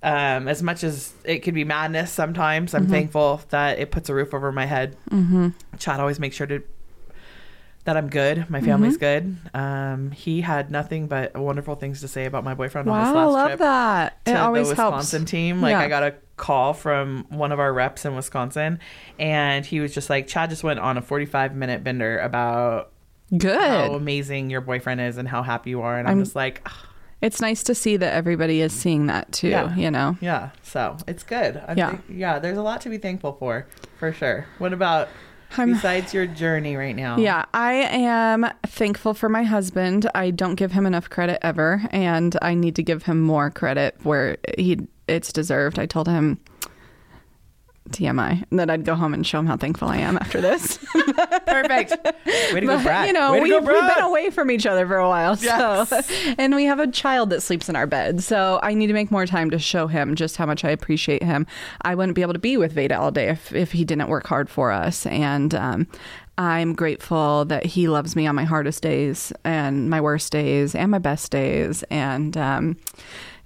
um, 0.02 0.46
as 0.48 0.62
much 0.62 0.84
as 0.84 1.12
it 1.24 1.40
could 1.40 1.54
be 1.54 1.64
madness 1.64 2.10
sometimes, 2.12 2.72
Mm-hmm. 2.72 2.84
I'm 2.84 2.90
thankful 2.90 3.40
that 3.50 3.78
it 3.78 3.90
puts 3.90 4.08
a 4.08 4.14
roof 4.14 4.32
over 4.34 4.52
my 4.52 4.66
head. 4.66 4.96
Mm-hmm. 5.10 5.48
Chad 5.78 6.00
always 6.00 6.20
makes 6.20 6.36
sure 6.36 6.46
to 6.46 6.62
that 7.84 7.96
I'm 7.96 8.10
good. 8.10 8.50
My 8.50 8.60
family's 8.60 8.98
Mm-hmm. 8.98 9.34
good. 9.54 9.60
Um, 9.60 10.10
he 10.10 10.42
had 10.42 10.70
nothing 10.70 11.06
but 11.06 11.34
wonderful 11.36 11.74
things 11.74 12.02
to 12.02 12.08
say 12.08 12.26
about 12.26 12.44
my 12.44 12.52
boyfriend 12.54 12.88
on 12.90 13.06
his 13.06 13.14
wow, 13.14 13.20
I 13.20 13.24
love 13.24 13.46
trip. 13.48 13.58
that. 13.60 14.24
to 14.26 14.30
It 14.32 14.36
always 14.36 14.68
the 14.68 14.74
helps. 14.74 14.96
Wisconsin 14.98 15.24
team. 15.24 15.62
Like 15.62 15.70
Yeah. 15.72 15.80
I 15.80 15.88
got 15.88 16.02
a 16.02 16.14
call 16.36 16.74
from 16.74 17.24
one 17.30 17.50
of 17.50 17.58
our 17.58 17.72
reps 17.72 18.04
in 18.04 18.14
Wisconsin, 18.14 18.78
and 19.18 19.64
he 19.64 19.80
was 19.80 19.94
just 19.94 20.10
like, 20.10 20.26
"Chad 20.26 20.50
just 20.50 20.62
went 20.62 20.78
on 20.80 20.98
a 20.98 21.02
45 21.02 21.54
minute 21.56 21.82
bender 21.82 22.18
about 22.18 22.92
how 23.32 23.38
Good. 23.38 23.90
amazing 23.92 24.50
your 24.50 24.60
boyfriend 24.60 25.00
is 25.00 25.16
and 25.16 25.26
how 25.26 25.42
happy 25.42 25.70
you 25.70 25.80
are." 25.80 25.98
And 25.98 26.06
I'm, 26.06 26.16
I'm- 26.18 26.24
just 26.24 26.36
like, 26.36 26.60
"Ah, 26.66 26.87
It's 27.20 27.40
nice 27.40 27.62
to 27.64 27.74
see 27.74 27.96
that 27.96 28.12
everybody 28.14 28.60
is 28.60 28.72
seeing 28.72 29.06
that 29.06 29.32
too. 29.32 29.48
Yeah. 29.48 29.74
You 29.74 29.90
know. 29.90 30.16
"Yeah." 30.20 30.50
So 30.62 30.96
it's 31.08 31.22
good. 31.24 31.60
I'm 31.66 31.76
Yeah. 31.76 31.90
think- 31.90 32.02
yeah. 32.10 32.38
There's 32.38 32.58
a 32.58 32.62
lot 32.62 32.80
to 32.82 32.88
be 32.88 32.98
thankful 32.98 33.36
for, 33.38 33.66
for 33.98 34.12
sure. 34.12 34.46
What 34.58 34.72
about 34.72 35.08
I'm- 35.56 35.72
besides 35.72 36.12
your 36.14 36.26
journey 36.26 36.76
right 36.76 36.94
now? 36.94 37.16
Yeah, 37.18 37.46
I 37.54 37.72
am 37.90 38.46
thankful 38.66 39.14
for 39.14 39.28
my 39.28 39.42
husband. 39.44 40.08
I 40.14 40.30
don't 40.30 40.54
give 40.56 40.72
him 40.72 40.84
enough 40.86 41.08
credit 41.10 41.38
ever, 41.44 41.82
and 41.90 42.36
I 42.42 42.54
need 42.54 42.76
to 42.76 42.82
give 42.82 43.04
him 43.04 43.20
more 43.22 43.50
credit 43.50 43.96
where 44.02 44.36
he 44.58 44.78
it's 45.08 45.32
deserved. 45.32 45.78
I 45.78 45.86
told 45.86 46.06
him 46.06 46.38
TMI 47.92 48.44
and 48.50 48.58
that 48.60 48.70
I'd 48.70 48.84
go 48.84 48.94
home 48.94 49.14
and 49.14 49.26
show 49.26 49.38
him 49.38 49.46
how 49.46 49.56
thankful 49.56 49.88
I 49.88 49.98
am 49.98 50.16
after 50.18 50.40
this. 50.40 50.78
perfect. 51.46 51.92
Way 52.52 52.60
to 52.60 52.66
go, 52.66 52.82
Brad. 52.82 53.06
you 53.06 53.12
know, 53.12 53.32
we've, 53.40 53.50
go, 53.50 53.58
we've 53.60 53.94
been 53.94 54.04
away 54.04 54.30
from 54.30 54.50
each 54.50 54.66
other 54.66 54.86
for 54.86 54.96
a 54.96 55.08
while. 55.08 55.36
So, 55.36 55.46
Yes. 55.46 56.10
and 56.38 56.54
we 56.54 56.64
have 56.64 56.78
a 56.78 56.86
child 56.86 57.30
that 57.30 57.42
sleeps 57.42 57.68
in 57.68 57.76
our 57.76 57.86
bed. 57.86 58.22
So 58.22 58.60
I 58.62 58.74
need 58.74 58.88
to 58.88 58.92
make 58.92 59.10
more 59.10 59.26
time 59.26 59.50
to 59.50 59.58
show 59.58 59.86
him 59.86 60.14
just 60.14 60.36
how 60.36 60.46
much 60.46 60.64
I 60.64 60.70
appreciate 60.70 61.22
him. 61.22 61.46
I 61.82 61.94
wouldn't 61.94 62.14
be 62.14 62.22
able 62.22 62.34
to 62.34 62.38
be 62.38 62.56
with 62.56 62.74
Vayda 62.74 62.98
all 62.98 63.10
day 63.10 63.28
if, 63.28 63.52
if 63.52 63.72
he 63.72 63.84
didn't 63.84 64.08
work 64.08 64.26
hard 64.26 64.48
for 64.50 64.70
us. 64.70 65.06
And, 65.06 65.54
um, 65.54 65.86
I'm 66.36 66.74
grateful 66.74 67.44
that 67.46 67.66
he 67.66 67.88
loves 67.88 68.14
me 68.14 68.26
on 68.28 68.36
my 68.36 68.44
hardest 68.44 68.80
days 68.80 69.32
and 69.44 69.90
my 69.90 70.00
worst 70.00 70.30
days 70.30 70.72
and 70.72 70.88
my 70.90 71.00
best 71.00 71.32
days. 71.32 71.82
And, 71.90 72.36
um, 72.36 72.76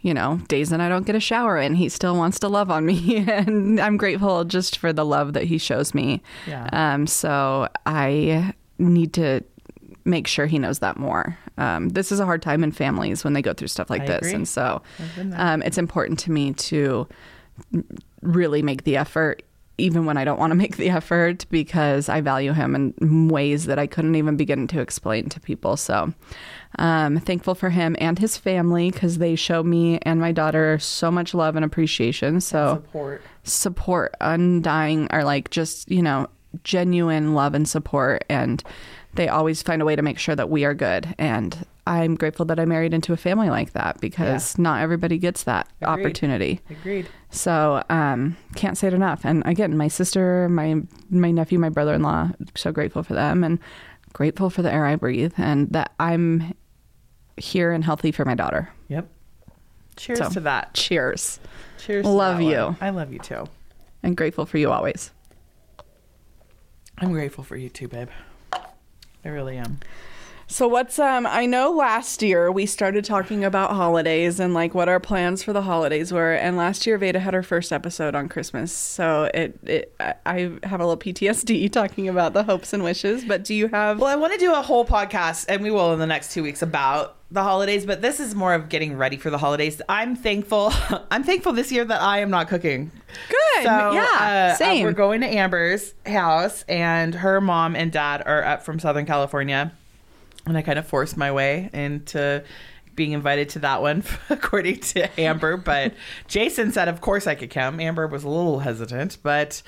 you 0.02 0.12
know, 0.12 0.36
days 0.48 0.70
that 0.70 0.80
I 0.80 0.88
don't 0.88 1.06
get 1.06 1.14
a 1.14 1.20
shower 1.20 1.56
in, 1.58 1.74
he 1.74 1.88
still 1.88 2.16
wants 2.16 2.38
to 2.40 2.48
love 2.48 2.70
on 2.70 2.84
me. 2.84 3.18
and 3.28 3.80
I'm 3.80 3.96
grateful 3.96 4.44
just 4.44 4.76
for 4.78 4.92
the 4.92 5.04
love 5.04 5.32
that 5.32 5.44
he 5.44 5.58
shows 5.58 5.94
me. 5.94 6.22
Yeah. 6.46 6.68
Um, 6.72 7.06
so 7.06 7.68
I 7.86 8.52
need 8.78 9.12
to 9.14 9.42
make 10.04 10.26
sure 10.26 10.46
he 10.46 10.58
knows 10.58 10.80
that 10.80 10.98
more. 10.98 11.38
Um, 11.56 11.90
this 11.90 12.10
is 12.10 12.18
a 12.18 12.24
hard 12.24 12.42
time 12.42 12.64
in 12.64 12.72
families 12.72 13.22
when 13.22 13.32
they 13.34 13.42
go 13.42 13.52
through 13.52 13.68
stuff 13.68 13.88
like 13.90 14.02
I 14.02 14.06
this. 14.06 14.16
agree. 14.18 14.34
And 14.34 14.48
so 14.48 14.82
I've 14.98 15.16
been 15.16 15.30
there. 15.30 15.40
um, 15.40 15.62
it's 15.62 15.78
important 15.78 16.18
to 16.20 16.32
me 16.32 16.52
to 16.54 17.06
really 18.22 18.62
make 18.62 18.82
the 18.84 18.96
effort, 18.96 19.42
even 19.78 20.04
when 20.06 20.16
I 20.16 20.24
don't 20.24 20.38
want 20.38 20.50
to 20.50 20.54
make 20.64 20.76
the 20.76 20.90
effort, 20.90 21.46
because 21.50 22.08
I 22.08 22.20
value 22.20 22.52
him 22.52 22.74
in 22.74 23.28
ways 23.28 23.66
that 23.66 23.78
I 23.78 23.86
couldn't 23.86 24.14
even 24.14 24.36
begin 24.36 24.66
to 24.68 24.80
explain 24.80 25.28
to 25.30 25.40
people. 25.40 25.76
So 25.76 26.12
um, 26.78 27.18
thankful 27.18 27.54
for 27.54 27.70
him 27.70 27.96
and 27.98 28.18
his 28.18 28.36
family 28.36 28.90
because 28.90 29.18
they 29.18 29.34
show 29.34 29.62
me 29.62 29.98
and 30.02 30.20
my 30.20 30.32
daughter 30.32 30.78
so 30.78 31.10
much 31.10 31.34
love 31.34 31.56
and 31.56 31.64
appreciation. 31.64 32.40
So 32.40 32.82
Support. 32.84 33.22
support 33.44 34.14
undying 34.20 35.08
or 35.12 35.24
like 35.24 35.50
just 35.50 35.90
you 35.90 36.02
know 36.02 36.26
genuine 36.64 37.34
love 37.34 37.54
and 37.54 37.68
support 37.68 38.24
and 38.28 38.62
they 39.14 39.28
always 39.28 39.62
find 39.62 39.80
a 39.82 39.84
way 39.84 39.96
to 39.96 40.02
make 40.02 40.18
sure 40.18 40.36
that 40.36 40.50
we 40.50 40.64
are 40.66 40.74
good 40.74 41.14
and 41.18 41.66
i'm 41.86 42.14
grateful 42.14 42.44
that 42.44 42.60
i 42.60 42.64
married 42.66 42.92
into 42.92 43.12
a 43.14 43.16
family 43.16 43.48
like 43.48 43.72
that 43.72 43.98
because 44.02 44.58
not 44.58 44.82
everybody 44.82 45.16
gets 45.16 45.44
that 45.44 45.66
Agreed. 45.80 45.88
opportunity 46.04 46.60
Agreed. 46.68 47.08
So 47.34 47.82
um 47.90 48.36
can't 48.54 48.76
say 48.78 48.86
it 48.86 48.92
enough 48.94 49.22
and 49.24 49.42
again 49.46 49.74
my 49.76 49.88
sister 49.88 50.48
my 50.50 50.76
my 51.10 51.30
nephew 51.30 51.58
my 51.58 51.70
brother-in-law 51.70 52.28
so 52.54 52.70
grateful 52.70 53.02
for 53.02 53.14
them 53.14 53.42
and 53.42 53.58
grateful 54.12 54.50
for 54.50 54.60
the 54.62 54.70
air 54.70 54.84
i 54.86 54.94
breathe 54.94 55.32
and 55.38 55.68
that 55.72 55.92
i'm 55.98 56.52
here 57.38 57.72
and 57.72 57.82
healthy 57.84 58.12
for 58.12 58.24
my 58.26 58.34
daughter 58.34 58.68
Yep. 58.88 59.08
Cheers 59.96 60.18
So- 60.18 60.28
to 60.30 60.40
that. 60.40 60.74
cheers 60.74 61.40
Cheers. 61.78 62.04
to 62.04 62.10
Love 62.10 62.36
that 62.38 62.44
you. 62.44 62.56
one. 62.56 62.76
I 62.82 62.90
love 62.90 63.12
you 63.12 63.18
too. 63.18 63.46
and 64.02 64.14
grateful 64.16 64.44
for 64.46 64.58
you 64.58 64.70
always 64.70 65.10
I'm 66.98 67.12
grateful 67.12 67.42
for 67.42 67.56
you 67.56 67.68
too, 67.70 67.88
babe. 67.88 68.10
I 68.52 69.28
really 69.28 69.56
am. 69.56 69.80
So 70.52 70.68
what's 70.68 70.98
um 70.98 71.26
I 71.26 71.46
know 71.46 71.70
last 71.70 72.22
year 72.22 72.52
we 72.52 72.66
started 72.66 73.06
talking 73.06 73.42
about 73.42 73.70
holidays 73.70 74.38
and 74.38 74.52
like 74.52 74.74
what 74.74 74.86
our 74.86 75.00
plans 75.00 75.42
for 75.42 75.54
the 75.54 75.62
holidays 75.62 76.12
were 76.12 76.34
and 76.34 76.58
last 76.58 76.86
year 76.86 76.98
Vayda 76.98 77.20
had 77.20 77.32
her 77.32 77.42
first 77.42 77.72
episode 77.72 78.14
on 78.14 78.28
Christmas. 78.28 78.70
So 78.70 79.30
it, 79.32 79.58
it 79.64 79.94
I- 79.98 80.52
have 80.64 80.80
a 80.80 80.86
little 80.86 80.98
PTSD 80.98 81.72
talking 81.72 82.06
about 82.06 82.34
the 82.34 82.42
hopes 82.42 82.74
and 82.74 82.84
wishes, 82.84 83.24
but 83.24 83.44
do 83.44 83.54
you 83.54 83.68
have 83.68 83.98
Well, 83.98 84.10
I 84.10 84.16
want 84.16 84.34
to 84.34 84.38
do 84.38 84.52
a 84.52 84.60
whole 84.60 84.84
podcast, 84.84 85.46
and 85.48 85.62
we 85.62 85.70
will 85.70 85.94
in 85.94 85.98
the 85.98 86.06
next 86.06 86.34
two 86.34 86.42
weeks 86.42 86.60
about 86.60 87.16
the 87.30 87.42
holidays. 87.42 87.86
But 87.86 88.02
this 88.02 88.20
is 88.20 88.34
more 88.34 88.52
of 88.52 88.68
getting 88.68 88.98
ready 88.98 89.16
for 89.16 89.30
the 89.30 89.38
holidays. 89.38 89.80
I'm 89.88 90.14
thankful. 90.14 90.70
I'm 91.10 91.24
thankful 91.24 91.54
this 91.54 91.72
year 91.72 91.86
that 91.86 92.02
I 92.02 92.18
am 92.18 92.28
not 92.28 92.48
cooking. 92.48 92.90
Good. 93.30 93.64
So, 93.64 93.92
yeah. 93.92 94.52
uh, 94.52 94.56
same. 94.56 94.84
uh, 94.84 94.88
we're 94.90 94.94
going 94.94 95.22
to 95.22 95.26
Amber's 95.26 95.94
house, 96.04 96.62
and 96.68 97.14
her 97.14 97.40
mom 97.40 97.74
and 97.74 97.90
dad 97.90 98.22
are 98.26 98.44
up 98.44 98.62
from 98.64 98.78
Southern 98.78 99.06
California, 99.06 99.72
and 100.46 100.56
I 100.56 100.62
kind 100.62 100.78
of 100.78 100.86
forced 100.86 101.16
my 101.16 101.32
way 101.32 101.70
into 101.72 102.44
being 102.94 103.12
invited 103.12 103.48
to 103.50 103.58
that 103.60 103.80
one, 103.82 104.04
according 104.30 104.80
to 104.80 105.20
Amber. 105.20 105.56
But 105.56 105.94
Jason 106.28 106.72
said, 106.72 106.88
of 106.88 107.00
course 107.00 107.26
I 107.26 107.34
could 107.34 107.50
come. 107.50 107.80
Amber 107.80 108.06
was 108.06 108.24
a 108.24 108.28
little 108.28 108.60
hesitant, 108.60 109.18
but 109.22 109.62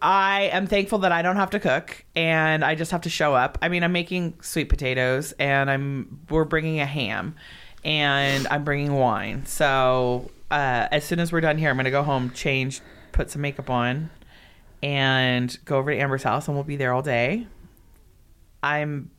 I 0.00 0.50
am 0.52 0.66
thankful 0.66 0.98
that 1.00 1.12
I 1.12 1.22
don't 1.22 1.36
have 1.36 1.50
to 1.50 1.60
cook 1.60 2.04
and 2.14 2.64
I 2.64 2.74
just 2.74 2.90
have 2.92 3.02
to 3.02 3.10
show 3.10 3.34
up. 3.34 3.58
I 3.62 3.68
mean, 3.68 3.82
I'm 3.82 3.92
making 3.92 4.34
sweet 4.40 4.68
potatoes 4.68 5.32
and 5.38 5.70
I'm 5.70 6.20
we're 6.30 6.44
bringing 6.44 6.80
a 6.80 6.86
ham 6.86 7.34
and 7.84 8.46
I'm 8.48 8.64
bringing 8.64 8.94
wine. 8.94 9.44
So 9.46 10.30
uh, 10.50 10.88
as 10.90 11.04
soon 11.04 11.18
as 11.18 11.32
we're 11.32 11.40
done 11.40 11.58
here, 11.58 11.70
I'm 11.70 11.76
gonna 11.76 11.90
go 11.90 12.02
home, 12.02 12.30
change, 12.30 12.80
put 13.12 13.30
some 13.30 13.42
makeup 13.42 13.70
on, 13.70 14.10
and 14.82 15.56
go 15.64 15.78
over 15.78 15.92
to 15.92 15.98
Amber's 15.98 16.22
house 16.22 16.48
and 16.48 16.56
we'll 16.56 16.64
be 16.64 16.76
there 16.76 16.92
all 16.92 17.02
day. 17.02 17.46
I'm 18.62 19.10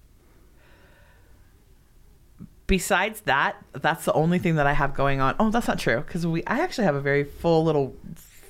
besides 2.67 3.21
that, 3.21 3.55
that's 3.73 4.05
the 4.05 4.13
only 4.13 4.39
thing 4.39 4.55
that 4.55 4.67
I 4.67 4.73
have 4.73 4.93
going 4.93 5.19
on. 5.21 5.35
Oh, 5.39 5.49
that's 5.49 5.67
not 5.67 5.79
true 5.79 5.97
because 6.01 6.25
we 6.25 6.43
I 6.45 6.59
actually 6.59 6.85
have 6.85 6.95
a 6.95 7.01
very 7.01 7.23
full 7.23 7.63
little 7.63 7.95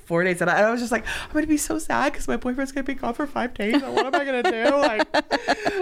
four 0.06 0.22
days, 0.22 0.40
and 0.42 0.50
I, 0.50 0.60
I 0.60 0.70
was 0.70 0.80
just 0.80 0.92
like, 0.92 1.06
I'm 1.06 1.32
gonna 1.32 1.46
be 1.46 1.56
so 1.56 1.78
sad 1.78 2.12
because 2.12 2.28
my 2.28 2.36
boyfriend's 2.36 2.72
gonna 2.72 2.84
be 2.84 2.94
gone 2.94 3.14
for 3.14 3.26
five 3.26 3.54
days. 3.54 3.82
And 3.82 3.94
what 3.94 4.06
am 4.06 4.14
I 4.14 4.24
gonna 4.24 4.42
do? 4.42 4.64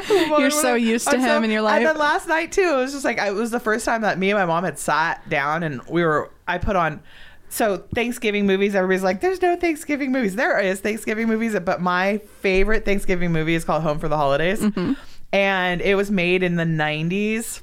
Like, 0.09 0.39
You're 0.39 0.51
so 0.51 0.75
used 0.75 1.09
to 1.09 1.17
I'm 1.17 1.21
him 1.21 1.45
in 1.45 1.51
your 1.51 1.63
life. 1.63 1.79
And 1.79 1.87
then 1.87 1.99
last 1.99 2.29
night 2.29 2.53
too, 2.53 2.63
it 2.63 2.77
was 2.77 2.93
just 2.93 3.05
like 3.05 3.19
it 3.19 3.35
was 3.35 3.51
the 3.51 3.61
first 3.61 3.85
time 3.85 4.03
that 4.03 4.19
me 4.19 4.31
and 4.31 4.39
my 4.39 4.45
mom 4.47 4.65
had 4.65 4.79
sat 4.79 5.29
down 5.29 5.63
and 5.63 5.81
we 5.89 6.03
were. 6.05 6.31
I 6.47 6.59
put 6.59 6.77
on. 6.77 7.01
So 7.49 7.85
Thanksgiving 7.95 8.47
movies, 8.47 8.75
everybody's 8.75 9.03
like, 9.03 9.21
"There's 9.21 9.43
no 9.43 9.57
Thanksgiving 9.57 10.11
movies." 10.13 10.37
There 10.37 10.59
is 10.59 10.81
Thanksgiving 10.81 11.29
movies, 11.29 11.55
but 11.65 11.81
my 11.83 12.19
favorite 12.41 12.85
Thanksgiving 12.85 13.31
movie 13.33 13.55
is 13.55 13.65
called 13.65 13.83
Home 13.83 13.99
for 13.99 14.09
the 14.09 14.17
Holidays, 14.17 14.61
Mm-hmm. 14.61 14.93
and 15.35 15.81
it 15.83 15.95
was 15.95 16.11
made 16.11 16.43
in 16.43 16.57
the 16.57 16.65
'90s. 16.65 17.61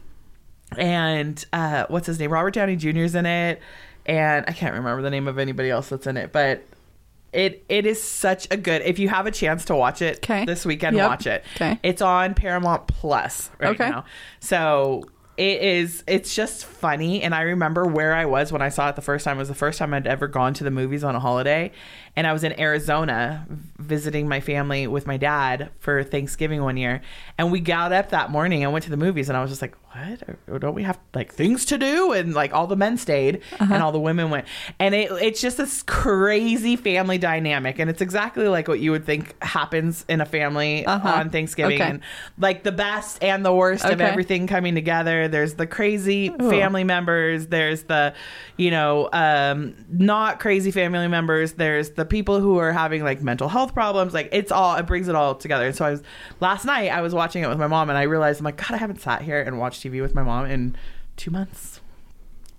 And 0.77 1.43
uh, 1.51 1.85
what's 1.89 2.07
his 2.07 2.19
name? 2.19 2.31
Robert 2.31 2.53
Downey 2.53 2.75
Jr. 2.75 2.99
is 2.99 3.15
in 3.15 3.25
it, 3.25 3.61
and 4.05 4.45
I 4.47 4.51
can't 4.51 4.73
remember 4.75 5.01
the 5.01 5.09
name 5.09 5.27
of 5.27 5.37
anybody 5.39 5.69
else 5.69 5.89
that's 5.89 6.07
in 6.07 6.15
it, 6.17 6.31
but 6.31 6.63
it 7.33 7.63
it 7.69 7.85
is 7.85 8.01
such 8.01 8.47
a 8.51 8.57
good. 8.57 8.81
If 8.83 8.97
you 8.99 9.09
have 9.09 9.25
a 9.27 9.31
chance 9.31 9.65
to 9.65 9.75
watch 9.75 10.01
it 10.01 10.21
this 10.21 10.65
weekend, 10.65 10.95
Yep. 10.97 11.07
watch 11.07 11.27
it. 11.27 11.43
'Kay. 11.55 11.79
It's 11.83 12.01
on 12.01 12.33
Paramount 12.33 12.87
Plus 12.87 13.49
right 13.59 13.79
Okay. 13.79 13.89
now. 13.89 14.05
So 14.39 15.03
it 15.37 15.61
is 15.61 16.03
it's 16.05 16.35
just 16.35 16.65
funny 16.65 17.21
and 17.21 17.33
I 17.33 17.41
remember 17.43 17.85
where 17.85 18.13
I 18.13 18.25
was 18.25 18.51
when 18.51 18.61
I 18.61 18.67
saw 18.67 18.89
it 18.89 18.95
the 18.97 19.01
first 19.01 19.23
time. 19.23 19.37
It 19.37 19.39
was 19.39 19.47
the 19.47 19.53
first 19.55 19.79
time 19.79 19.93
I'd 19.93 20.05
ever 20.07 20.27
gone 20.27 20.53
to 20.55 20.63
the 20.65 20.71
movies 20.71 21.01
on 21.03 21.15
a 21.15 21.19
holiday. 21.19 21.71
And 22.17 22.27
I 22.27 22.33
was 22.33 22.43
in 22.43 22.59
Arizona 22.59 23.45
visiting 23.77 24.27
my 24.27 24.41
family 24.41 24.85
with 24.87 25.07
my 25.07 25.15
dad 25.15 25.69
for 25.79 26.03
Thanksgiving 26.03 26.61
one 26.63 26.75
year. 26.77 26.99
And 27.37 27.51
we 27.53 27.61
got 27.61 27.93
up 27.93 28.09
that 28.09 28.31
morning 28.31 28.63
and 28.63 28.73
went 28.73 28.83
to 28.85 28.89
the 28.91 28.97
movies 28.97 29.29
and 29.29 29.37
I 29.37 29.41
was 29.41 29.49
just 29.51 29.61
like, 29.61 29.75
What? 29.91 30.21
Or 30.47 30.59
Don't 30.59 30.75
we 30.75 30.83
have 30.83 30.99
like 31.15 31.33
things 31.33 31.65
to 31.65 31.77
do? 31.79 32.11
And 32.11 32.35
like 32.35 32.53
all 32.53 32.67
the 32.67 32.75
men 32.75 32.95
stayed 32.97 33.41
Uh-huh. 33.59 33.73
and 33.73 33.81
all 33.81 33.91
the 33.91 33.99
women 33.99 34.29
went. 34.29 34.45
And 34.77 34.93
it, 34.93 35.11
it's 35.13 35.41
just 35.41 35.57
this 35.57 35.81
crazy 35.81 36.75
family 36.75 37.17
dynamic. 37.17 37.79
And 37.79 37.89
it's 37.89 38.01
exactly 38.01 38.47
like 38.47 38.67
what 38.67 38.79
you 38.79 38.91
would 38.91 39.05
think 39.05 39.35
happens 39.43 40.05
in 40.07 40.21
a 40.21 40.25
family 40.27 40.85
Uh-huh. 40.85 41.07
on 41.09 41.29
Thanksgiving. 41.31 41.81
Okay. 41.81 41.89
And 41.89 42.01
like 42.37 42.61
the 42.63 42.71
best 42.71 43.23
and 43.23 43.43
the 43.43 43.51
worst 43.53 43.83
of 43.83 43.99
everything 43.99 44.45
coming 44.45 44.75
together. 44.75 45.27
There's 45.27 45.55
the 45.55 45.65
crazy 45.65 46.29
family 46.29 46.83
members. 46.83 47.47
There's 47.47 47.83
the, 47.83 48.13
you 48.57 48.69
know, 48.69 49.09
um, 49.11 49.73
not 49.89 50.39
crazy 50.39 50.69
family 50.69 51.07
members. 51.07 51.53
There's 51.53 51.91
the 51.91 52.05
people 52.05 52.39
who 52.39 52.59
are 52.59 52.71
having 52.71 53.03
like 53.03 53.23
mental 53.23 53.47
health 53.49 53.73
problems. 53.73 54.13
Like 54.13 54.29
it's 54.31 54.51
all, 54.51 54.75
it 54.75 54.83
brings 54.85 55.07
it 55.07 55.15
all 55.15 55.33
together. 55.33 55.65
And 55.65 55.75
so 55.75 55.85
I 55.85 55.89
was, 55.91 56.03
last 56.41 56.63
night 56.65 56.89
I 56.89 57.01
was 57.01 57.15
watching 57.15 57.43
it 57.43 57.47
with 57.49 57.57
my 57.57 57.67
mom 57.67 57.89
and 57.89 57.97
I 57.97 58.03
realized 58.03 58.39
I'm 58.39 58.45
like, 58.45 58.57
God, 58.57 58.71
I 58.75 58.77
haven't 58.77 59.01
sat 59.01 59.23
here 59.23 59.41
and 59.41 59.57
watched 59.57 59.78
TV 59.79 60.01
with 60.01 60.13
my 60.15 60.23
mom 60.23 60.45
in 60.45 60.75
two 61.17 61.31
months 61.31 61.81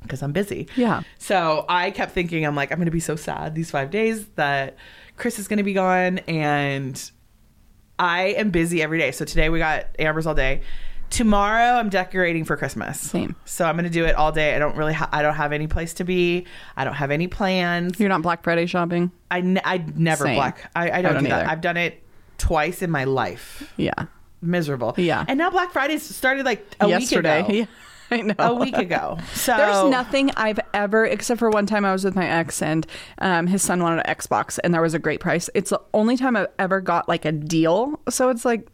because 0.02 0.22
I'm 0.22 0.32
busy. 0.32 0.68
Yeah. 0.76 1.02
So 1.18 1.64
I 1.68 1.90
kept 1.90 2.12
thinking, 2.12 2.46
I'm 2.46 2.54
like, 2.54 2.72
I'm 2.72 2.78
going 2.78 2.86
to 2.86 2.90
be 2.90 3.00
so 3.00 3.16
sad 3.16 3.54
these 3.54 3.70
five 3.70 3.90
days 3.90 4.26
that 4.36 4.76
Chris 5.16 5.38
is 5.38 5.48
going 5.48 5.58
to 5.58 5.62
be 5.62 5.74
gone. 5.74 6.18
And 6.20 7.10
I 7.98 8.28
am 8.28 8.50
busy 8.50 8.82
every 8.82 8.98
day. 8.98 9.12
So 9.12 9.24
today 9.24 9.48
we 9.50 9.58
got 9.58 9.86
Amber's 9.98 10.26
all 10.26 10.34
day. 10.34 10.62
Tomorrow 11.10 11.78
I'm 11.78 11.88
decorating 11.88 12.44
for 12.44 12.56
Christmas. 12.56 13.00
Same. 13.00 13.34
So 13.44 13.64
I'm 13.64 13.74
going 13.74 13.84
to 13.84 13.90
do 13.90 14.04
it 14.04 14.14
all 14.14 14.30
day. 14.30 14.54
I 14.54 14.58
don't 14.60 14.76
really, 14.76 14.92
ha- 14.92 15.08
I 15.12 15.22
don't 15.22 15.34
have 15.34 15.52
any 15.52 15.66
place 15.66 15.92
to 15.94 16.04
be. 16.04 16.46
I 16.76 16.84
don't 16.84 16.94
have 16.94 17.10
any 17.10 17.26
plans. 17.26 17.98
You're 17.98 18.08
not 18.08 18.22
Black 18.22 18.44
Friday 18.44 18.66
shopping? 18.66 19.10
I, 19.30 19.60
I 19.64 19.84
never 19.96 20.24
Same. 20.24 20.36
black. 20.36 20.70
I, 20.76 20.90
I 20.90 21.02
don't, 21.02 21.14
don't 21.14 21.24
do 21.24 21.30
that. 21.30 21.42
either. 21.42 21.50
I've 21.50 21.60
done 21.60 21.76
it 21.76 22.02
twice 22.38 22.80
in 22.80 22.90
my 22.90 23.04
life. 23.04 23.72
Yeah. 23.76 23.92
Miserable. 24.42 24.94
Yeah. 24.96 25.24
And 25.28 25.38
now 25.38 25.50
Black 25.50 25.72
Friday 25.72 25.98
started 25.98 26.44
like 26.44 26.66
a 26.80 26.88
Yesterday. 26.88 27.42
week 27.42 27.48
ago. 27.48 27.58
Yeah. 27.58 27.66
I 28.12 28.22
know. 28.22 28.34
A 28.38 28.54
week 28.54 28.76
ago. 28.76 29.18
So 29.34 29.56
There's 29.56 29.90
nothing 29.90 30.32
I've 30.36 30.58
ever, 30.74 31.04
except 31.04 31.38
for 31.38 31.48
one 31.48 31.66
time 31.66 31.84
I 31.84 31.92
was 31.92 32.04
with 32.04 32.16
my 32.16 32.26
ex 32.28 32.60
and 32.60 32.84
um, 33.18 33.46
his 33.46 33.62
son 33.62 33.82
wanted 33.82 34.04
an 34.06 34.14
Xbox 34.16 34.58
and 34.64 34.74
there 34.74 34.82
was 34.82 34.94
a 34.94 34.98
great 34.98 35.20
price. 35.20 35.48
It's 35.54 35.70
the 35.70 35.80
only 35.94 36.16
time 36.16 36.36
I've 36.36 36.48
ever 36.58 36.80
got 36.80 37.08
like 37.08 37.24
a 37.24 37.30
deal. 37.30 38.00
So 38.08 38.28
it's 38.30 38.44
like, 38.44 38.66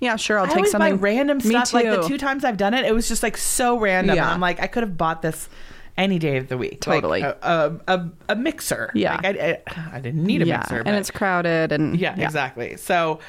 yeah, 0.00 0.16
sure, 0.16 0.38
I'll 0.40 0.46
I 0.50 0.54
take 0.54 0.66
something. 0.66 0.96
buy 0.96 1.00
random 1.00 1.38
Me 1.38 1.44
stuff. 1.50 1.72
Like 1.74 1.84
the 1.86 2.02
two 2.08 2.18
times 2.18 2.44
I've 2.44 2.56
done 2.56 2.74
it, 2.74 2.84
it 2.84 2.92
was 2.92 3.06
just 3.08 3.22
like 3.22 3.36
so 3.36 3.78
random. 3.78 4.16
Yeah. 4.16 4.30
I'm 4.32 4.40
like, 4.40 4.60
I 4.60 4.66
could 4.66 4.82
have 4.82 4.96
bought 4.96 5.22
this 5.22 5.48
any 5.96 6.18
day 6.18 6.36
of 6.36 6.48
the 6.48 6.58
week. 6.58 6.80
Totally. 6.80 7.20
Like 7.20 7.38
a, 7.42 7.80
a, 7.86 7.94
a, 7.94 8.10
a 8.30 8.36
mixer. 8.36 8.90
Yeah. 8.94 9.14
Like 9.22 9.38
I, 9.38 9.62
I, 9.68 9.88
I 9.92 10.00
didn't 10.00 10.24
need 10.24 10.42
a 10.42 10.46
yeah, 10.46 10.58
mixer. 10.58 10.76
and 10.78 10.84
but- 10.86 10.94
it's 10.96 11.10
crowded 11.12 11.70
and 11.70 11.96
yeah, 11.98 12.18
exactly. 12.20 12.76
So. 12.76 13.20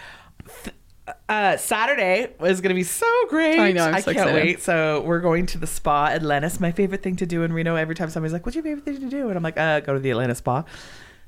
th- 0.63 0.75
Uh, 1.29 1.55
Saturday 1.57 2.33
is 2.41 2.61
going 2.61 2.69
to 2.69 2.75
be 2.75 2.83
so 2.83 3.07
great. 3.29 3.59
I 3.59 3.71
know, 3.71 3.85
I'm 3.85 3.95
I 3.95 3.99
so 4.01 4.13
can't 4.13 4.29
excited. 4.29 4.45
wait. 4.45 4.61
So 4.61 5.01
we're 5.01 5.19
going 5.21 5.45
to 5.47 5.57
the 5.57 5.67
spa, 5.67 6.07
Atlantis. 6.07 6.59
My 6.59 6.71
favorite 6.71 7.01
thing 7.03 7.15
to 7.17 7.25
do 7.25 7.43
in 7.43 7.53
Reno. 7.53 7.75
Every 7.75 7.95
time 7.95 8.09
somebody's 8.09 8.33
like, 8.33 8.45
"What's 8.45 8.55
your 8.55 8.63
favorite 8.63 8.83
thing 8.85 8.99
to 8.99 9.09
do?" 9.09 9.29
and 9.29 9.37
I'm 9.37 9.43
like, 9.43 9.57
"Uh, 9.57 9.79
go 9.79 9.93
to 9.93 9.99
the 9.99 10.11
Atlantis 10.11 10.39
Spa." 10.39 10.63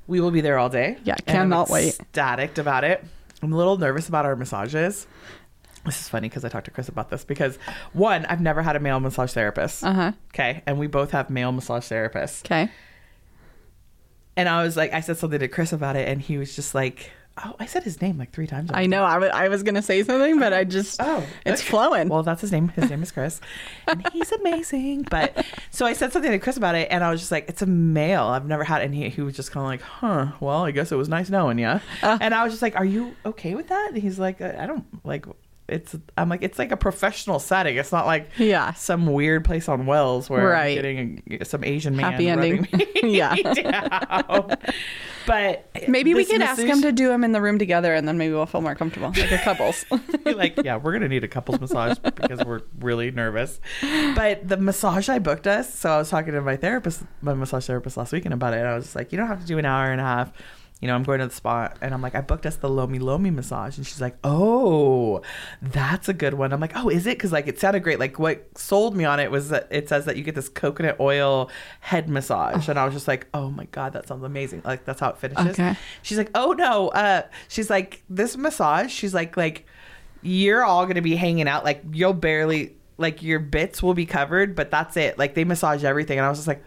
We 0.07 0.19
will 0.21 0.31
be 0.31 0.41
there 0.41 0.57
all 0.57 0.69
day. 0.69 0.97
Yeah, 1.03 1.15
cannot 1.25 1.69
wait. 1.69 1.99
Ecstatic 1.99 2.57
about 2.57 2.83
it. 2.83 3.03
I'm 3.41 3.53
a 3.53 3.57
little 3.57 3.77
nervous 3.77 4.09
about 4.09 4.25
our 4.25 4.35
massages. 4.35 5.07
This 5.85 6.01
is 6.01 6.09
funny 6.09 6.27
because 6.27 6.43
I 6.43 6.49
talked 6.49 6.65
to 6.65 6.71
Chris 6.71 6.89
about 6.89 7.09
this 7.09 7.23
because 7.23 7.57
one, 7.93 8.25
I've 8.25 8.41
never 8.41 8.61
had 8.61 8.75
a 8.75 8.79
male 8.79 8.99
massage 8.99 9.31
therapist. 9.31 9.83
Uh 9.83 9.93
huh. 9.93 10.11
Okay, 10.33 10.61
and 10.65 10.77
we 10.77 10.87
both 10.87 11.11
have 11.11 11.29
male 11.29 11.51
massage 11.51 11.83
therapists. 11.89 12.43
Okay. 12.45 12.69
And 14.35 14.47
I 14.49 14.63
was 14.63 14.75
like, 14.77 14.93
I 14.93 15.01
said 15.01 15.17
something 15.17 15.39
to 15.39 15.47
Chris 15.47 15.71
about 15.73 15.95
it, 15.95 16.07
and 16.07 16.21
he 16.21 16.37
was 16.37 16.55
just 16.55 16.73
like, 16.75 17.11
"Oh, 17.45 17.55
I 17.59 17.65
said 17.65 17.83
his 17.83 18.01
name 18.01 18.17
like 18.17 18.31
three 18.31 18.47
times." 18.47 18.69
I 18.73 18.85
know. 18.85 19.03
I 19.03 19.17
wa- 19.17 19.25
I 19.27 19.47
was 19.49 19.63
going 19.63 19.75
to 19.75 19.81
say 19.81 20.03
something, 20.03 20.39
but 20.39 20.53
I 20.53 20.63
just, 20.63 21.01
Oh, 21.01 21.23
it's 21.45 21.61
okay. 21.61 21.69
flowing. 21.69 22.09
Well, 22.09 22.23
that's 22.23 22.41
his 22.41 22.51
name. 22.51 22.69
His 22.69 22.89
name 22.89 23.01
is 23.03 23.11
Chris, 23.11 23.39
and 23.87 24.07
he's 24.13 24.31
amazing. 24.31 25.03
But 25.09 25.45
so 25.71 25.85
I 25.85 25.93
said 25.93 26.11
something 26.13 26.31
to 26.31 26.39
Chris 26.39 26.57
about 26.57 26.75
it, 26.75 26.87
and 26.91 27.03
I 27.03 27.11
was 27.11 27.19
just 27.19 27.31
like, 27.31 27.47
"It's 27.49 27.61
a 27.61 27.65
male. 27.65 28.23
I've 28.23 28.45
never 28.47 28.63
had." 28.63 28.81
And 28.81 28.93
he 28.93 29.09
he 29.09 29.21
was 29.21 29.35
just 29.35 29.51
kind 29.51 29.63
of 29.63 29.67
like, 29.69 29.81
"Huh? 29.81 30.33
Well, 30.39 30.65
I 30.65 30.71
guess 30.71 30.91
it 30.91 30.95
was 30.95 31.09
nice 31.09 31.29
knowing 31.29 31.59
you." 31.59 31.67
Uh. 31.67 32.17
and 32.21 32.33
I 32.33 32.43
was 32.43 32.53
just 32.53 32.61
like, 32.61 32.75
"Are 32.75 32.85
you 32.85 33.15
okay 33.25 33.55
with 33.55 33.67
that?" 33.69 33.89
And 33.93 33.97
he's 34.01 34.19
like, 34.19 34.41
"I 34.41 34.63
I 34.63 34.67
don't 34.67 34.85
like." 35.05 35.25
It's 35.69 35.95
I'm 36.17 36.27
like 36.29 36.43
it's 36.43 36.59
like 36.59 36.71
a 36.71 36.77
professional 36.77 37.39
setting. 37.39 37.77
It's 37.77 37.91
not 37.91 38.05
like 38.05 38.29
Yeah. 38.37 38.73
some 38.73 39.05
weird 39.05 39.45
place 39.45 39.69
on 39.69 39.85
Wells 39.85 40.29
where 40.29 40.47
Right. 40.49 40.77
I'm 40.83 41.21
getting 41.23 41.43
some 41.45 41.63
Asian 41.63 41.95
man 41.95 42.11
Happy 42.11 42.27
ending. 42.29 42.67
me 42.71 42.87
Yeah. 43.17 43.35
But 45.25 45.69
Maybe 45.87 46.15
we 46.15 46.25
could 46.25 46.41
ask 46.41 46.59
them 46.59 46.81
to 46.81 46.91
do 46.91 47.07
them 47.09 47.23
in 47.23 47.33
the 47.33 47.41
room 47.41 47.59
together 47.59 47.93
and 47.93 48.07
then 48.07 48.17
maybe 48.17 48.33
we'll 48.33 48.47
feel 48.47 48.61
more 48.61 48.73
comfortable, 48.73 49.09
like 49.09 49.31
a 49.31 49.37
couples. 49.37 49.85
Like, 50.25 50.59
yeah, 50.63 50.77
we're 50.77 50.93
gonna 50.93 51.07
need 51.07 51.23
a 51.23 51.27
couples 51.27 51.59
massage 51.59 51.97
because 51.99 52.43
we're 52.45 52.61
really 52.79 53.11
nervous. 53.11 53.59
But 54.15 54.47
the 54.47 54.57
massage 54.57 55.07
I 55.09 55.19
booked 55.19 55.45
us, 55.47 55.71
so 55.73 55.89
I 55.91 55.97
was 55.97 56.09
talking 56.09 56.33
to 56.33 56.41
my 56.41 56.55
therapist, 56.55 57.03
my 57.21 57.33
massage 57.33 57.65
therapist 57.67 57.97
last 57.97 58.11
weekend 58.13 58.33
about 58.33 58.53
it. 58.53 58.57
And 58.59 58.67
I 58.67 58.75
was 58.75 58.85
just 58.85 58.95
like, 58.95 59.11
you 59.11 59.17
don't 59.17 59.27
have 59.27 59.41
to 59.41 59.45
do 59.45 59.57
an 59.59 59.65
hour 59.65 59.91
and 59.91 59.99
a 60.01 60.03
half. 60.03 60.31
You 60.81 60.87
know, 60.87 60.95
I'm 60.95 61.03
going 61.03 61.19
to 61.19 61.27
the 61.27 61.33
spa, 61.33 61.73
and 61.81 61.93
I'm 61.93 62.01
like, 62.01 62.15
I 62.15 62.21
booked 62.21 62.45
us 62.45 62.55
the 62.55 62.69
Lomi 62.69 62.99
Lomi 62.99 63.31
massage, 63.31 63.75
and 63.75 63.85
she's 63.85 63.99
like, 63.99 64.15
oh, 64.23 65.21
that's 65.61 66.07
a 66.07 66.13
good 66.13 66.35
one. 66.35 66.53
I'm 66.53 66.61
like, 66.61 66.71
oh, 66.73 66.87
is 66.87 67.05
it? 67.05 67.17
Because 67.17 67.33
like 67.33 67.47
it 67.47 67.59
sounded 67.59 67.83
great. 67.83 67.99
Like 67.99 68.17
what 68.17 68.57
sold 68.57 68.95
me 68.95 69.03
on 69.03 69.19
it 69.19 69.29
was 69.29 69.49
that 69.49 69.67
it 69.71 69.89
says 69.89 70.05
that 70.05 70.15
you 70.15 70.23
get 70.23 70.35
this 70.35 70.47
coconut 70.47 70.97
oil 71.01 71.49
head 71.81 72.07
massage, 72.07 72.69
and 72.69 72.79
I 72.79 72.85
was 72.85 72.93
just 72.93 73.09
like, 73.09 73.27
oh 73.33 73.49
my 73.49 73.65
god, 73.65 73.91
that 73.91 74.07
sounds 74.07 74.23
amazing. 74.23 74.61
Like 74.63 74.85
that's 74.85 75.01
how 75.01 75.09
it 75.09 75.17
finishes. 75.17 75.47
Okay. 75.47 75.75
She's 76.01 76.17
like, 76.17 76.31
oh 76.33 76.53
no. 76.53 76.87
Uh, 76.89 77.23
she's 77.49 77.69
like, 77.69 78.01
this 78.09 78.37
massage. 78.37 78.89
She's 78.89 79.13
like, 79.13 79.35
like, 79.35 79.65
you're 80.21 80.63
all 80.63 80.85
gonna 80.85 81.01
be 81.01 81.17
hanging 81.17 81.49
out. 81.49 81.65
Like 81.65 81.83
you'll 81.91 82.13
barely, 82.13 82.77
like 82.97 83.21
your 83.21 83.39
bits 83.39 83.83
will 83.83 83.93
be 83.93 84.05
covered, 84.05 84.55
but 84.55 84.71
that's 84.71 84.95
it. 84.95 85.17
Like 85.19 85.35
they 85.35 85.43
massage 85.43 85.83
everything, 85.83 86.19
and 86.19 86.25
I 86.25 86.29
was 86.29 86.37
just 86.37 86.47
like, 86.47 86.63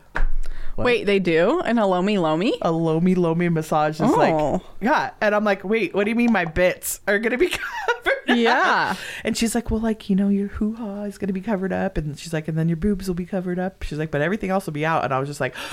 what? 0.76 0.84
Wait, 0.84 1.04
they 1.04 1.18
do? 1.18 1.60
An 1.60 1.76
Lomi 1.76 2.18
Lomi? 2.18 2.54
a 2.62 2.70
lomi 2.72 3.14
lomi 3.14 3.48
massage 3.48 4.00
is 4.00 4.10
Oh. 4.10 4.16
like, 4.52 4.62
yeah. 4.80 5.10
And 5.20 5.34
I'm 5.34 5.44
like, 5.44 5.64
wait, 5.64 5.94
what 5.94 6.04
do 6.04 6.10
you 6.10 6.16
mean 6.16 6.32
my 6.32 6.44
bits 6.44 7.00
are 7.06 7.18
gonna 7.18 7.38
be 7.38 7.48
covered? 7.48 8.12
Yeah. 8.28 8.94
And 9.24 9.36
she's 9.36 9.54
like, 9.54 9.70
well, 9.70 9.80
like 9.80 10.08
you 10.08 10.16
know, 10.16 10.28
your 10.28 10.48
hoo 10.48 10.74
ha 10.74 11.02
is 11.02 11.18
gonna 11.18 11.32
be 11.32 11.40
covered 11.40 11.72
up, 11.72 11.98
and 11.98 12.18
she's 12.18 12.32
like, 12.32 12.48
and 12.48 12.56
then 12.56 12.68
your 12.68 12.76
boobs 12.76 13.08
will 13.08 13.14
be 13.14 13.26
covered 13.26 13.58
up. 13.58 13.82
She's 13.82 13.98
like, 13.98 14.10
but 14.10 14.20
everything 14.22 14.50
else 14.50 14.64
will 14.66 14.72
be 14.72 14.86
out. 14.86 15.04
And 15.04 15.12
I 15.12 15.18
was 15.18 15.28
just 15.28 15.40
like, 15.40 15.54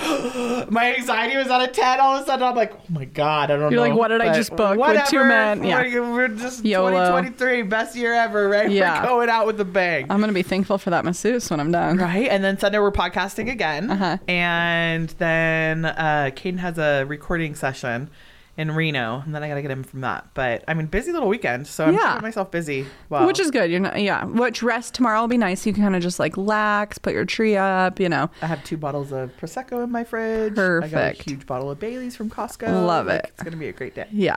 my 0.70 0.94
anxiety 0.98 1.36
was 1.36 1.46
at 1.48 1.62
a 1.62 1.68
ten. 1.68 2.00
All 2.00 2.16
of 2.16 2.22
a 2.22 2.26
sudden, 2.26 2.44
I'm 2.46 2.56
like, 2.56 2.72
oh 2.74 2.80
my 2.90 3.04
god, 3.04 3.50
I 3.50 3.56
don't 3.56 3.70
You're 3.72 3.80
know. 3.82 3.88
like, 3.88 3.94
what 3.98 4.08
did 4.08 4.20
I 4.20 4.34
just 4.34 4.54
book 4.56 4.78
with 4.78 5.08
two 5.08 5.24
men? 5.24 5.64
Yeah. 5.64 5.80
We're, 5.82 6.12
we're 6.12 6.28
just 6.28 6.64
YOLO. 6.64 6.90
2023, 6.90 7.62
best 7.62 7.96
year 7.96 8.12
ever, 8.14 8.48
right? 8.48 8.70
Yeah. 8.70 9.00
We're 9.02 9.08
going 9.08 9.28
out 9.30 9.46
with 9.46 9.60
a 9.60 9.64
bang. 9.64 10.06
I'm 10.10 10.18
going 10.18 10.28
to 10.28 10.34
be 10.34 10.42
thankful 10.42 10.76
for 10.78 10.90
that 10.90 11.04
masseuse 11.04 11.48
when 11.50 11.60
I'm 11.60 11.70
done. 11.72 11.96
Right. 11.98 12.28
And 12.28 12.42
then 12.44 12.58
Sunday 12.58 12.78
we're 12.78 12.92
podcasting 12.92 13.50
again. 13.50 13.90
Uh-huh. 13.90 14.18
And 14.28 14.89
then 15.18 15.84
uh 15.84 16.30
Caden 16.34 16.58
has 16.58 16.78
a 16.78 17.04
recording 17.04 17.54
session 17.54 18.10
in 18.56 18.72
Reno. 18.72 19.22
And 19.24 19.34
then 19.34 19.42
I 19.42 19.48
gotta 19.48 19.62
get 19.62 19.70
him 19.70 19.82
from 19.84 20.02
that. 20.02 20.26
But 20.34 20.64
I 20.68 20.74
mean 20.74 20.86
busy 20.86 21.12
little 21.12 21.28
weekend. 21.28 21.66
So 21.66 21.86
I'm 21.86 21.94
Yeah. 21.94 22.08
keeping 22.14 22.22
myself 22.22 22.50
busy. 22.50 22.84
Well 23.08 23.26
Which 23.26 23.40
is 23.40 23.50
good. 23.50 23.70
You're 23.70 23.80
not, 23.80 23.98
yeah. 24.00 24.24
Which 24.24 24.62
rest 24.62 24.92
tomorrow 24.94 25.20
will 25.20 25.28
be 25.28 25.38
nice. 25.38 25.64
You 25.64 25.72
can 25.72 25.82
kind 25.82 25.96
of 25.96 26.02
just 26.02 26.18
like 26.18 26.36
lax, 26.36 26.98
put 26.98 27.12
your 27.14 27.24
tree 27.24 27.56
up, 27.56 27.98
you 28.00 28.08
know. 28.08 28.28
I 28.42 28.46
have 28.46 28.62
two 28.64 28.76
bottles 28.76 29.12
of 29.12 29.30
Prosecco 29.40 29.82
in 29.82 29.90
my 29.90 30.04
fridge. 30.04 30.52
I 30.52 30.56
got 30.56 30.62
a 30.62 30.80
Perfect. 30.80 31.22
huge 31.30 31.46
bottle 31.46 31.70
of 31.70 31.78
Bailey's 31.80 32.16
from 32.16 32.28
Costco. 32.28 32.86
Love 32.86 33.06
Like, 33.06 33.20
it. 33.20 33.26
It's 33.34 33.42
gonna 33.42 33.56
be 33.56 33.68
a 33.68 33.72
great 33.72 33.94
day. 33.94 34.08
Yeah. 34.10 34.36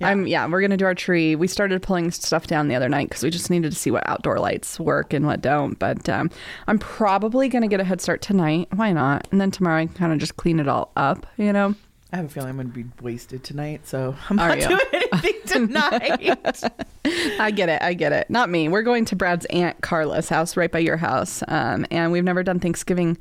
Yeah. 0.00 0.08
I'm 0.08 0.26
yeah, 0.26 0.46
we're 0.46 0.60
gonna 0.60 0.76
do 0.76 0.84
our 0.84 0.94
tree. 0.94 1.36
We 1.36 1.46
started 1.46 1.82
pulling 1.82 2.10
stuff 2.10 2.46
down 2.46 2.68
the 2.68 2.74
other 2.74 2.88
night 2.88 3.08
because 3.08 3.22
we 3.22 3.30
just 3.30 3.50
needed 3.50 3.72
to 3.72 3.78
see 3.78 3.90
what 3.90 4.08
outdoor 4.08 4.38
lights 4.38 4.78
work 4.78 5.12
and 5.12 5.26
what 5.26 5.40
don't. 5.40 5.78
But 5.78 6.08
um, 6.08 6.30
I'm 6.66 6.78
probably 6.78 7.48
gonna 7.48 7.68
get 7.68 7.80
a 7.80 7.84
head 7.84 8.00
start 8.00 8.22
tonight. 8.22 8.68
Why 8.74 8.92
not? 8.92 9.26
And 9.32 9.40
then 9.40 9.50
tomorrow 9.50 9.78
I 9.82 9.86
can 9.86 9.94
kind 9.94 10.12
of 10.12 10.18
just 10.18 10.36
clean 10.36 10.60
it 10.60 10.68
all 10.68 10.92
up, 10.96 11.26
you 11.36 11.52
know. 11.52 11.74
I 12.12 12.16
have 12.16 12.26
a 12.26 12.28
feeling 12.28 12.50
I'm 12.50 12.56
going 12.56 12.68
to 12.70 12.72
be 12.72 12.84
wasted 13.02 13.42
tonight, 13.42 13.84
so 13.86 14.14
I'm 14.30 14.38
Are 14.38 14.50
not 14.50 14.60
you? 14.60 14.68
doing 14.68 14.80
anything 14.92 15.34
tonight. 15.46 16.60
I 17.40 17.50
get 17.50 17.68
it. 17.68 17.82
I 17.82 17.94
get 17.94 18.12
it. 18.12 18.30
Not 18.30 18.48
me. 18.48 18.68
We're 18.68 18.82
going 18.82 19.04
to 19.06 19.16
Brad's 19.16 19.44
aunt 19.46 19.80
Carla's 19.80 20.28
house 20.28 20.56
right 20.56 20.70
by 20.70 20.78
your 20.78 20.96
house. 20.96 21.42
Um, 21.48 21.84
and 21.90 22.12
we've 22.12 22.22
never 22.22 22.44
done 22.44 22.60
Thanksgiving 22.60 23.18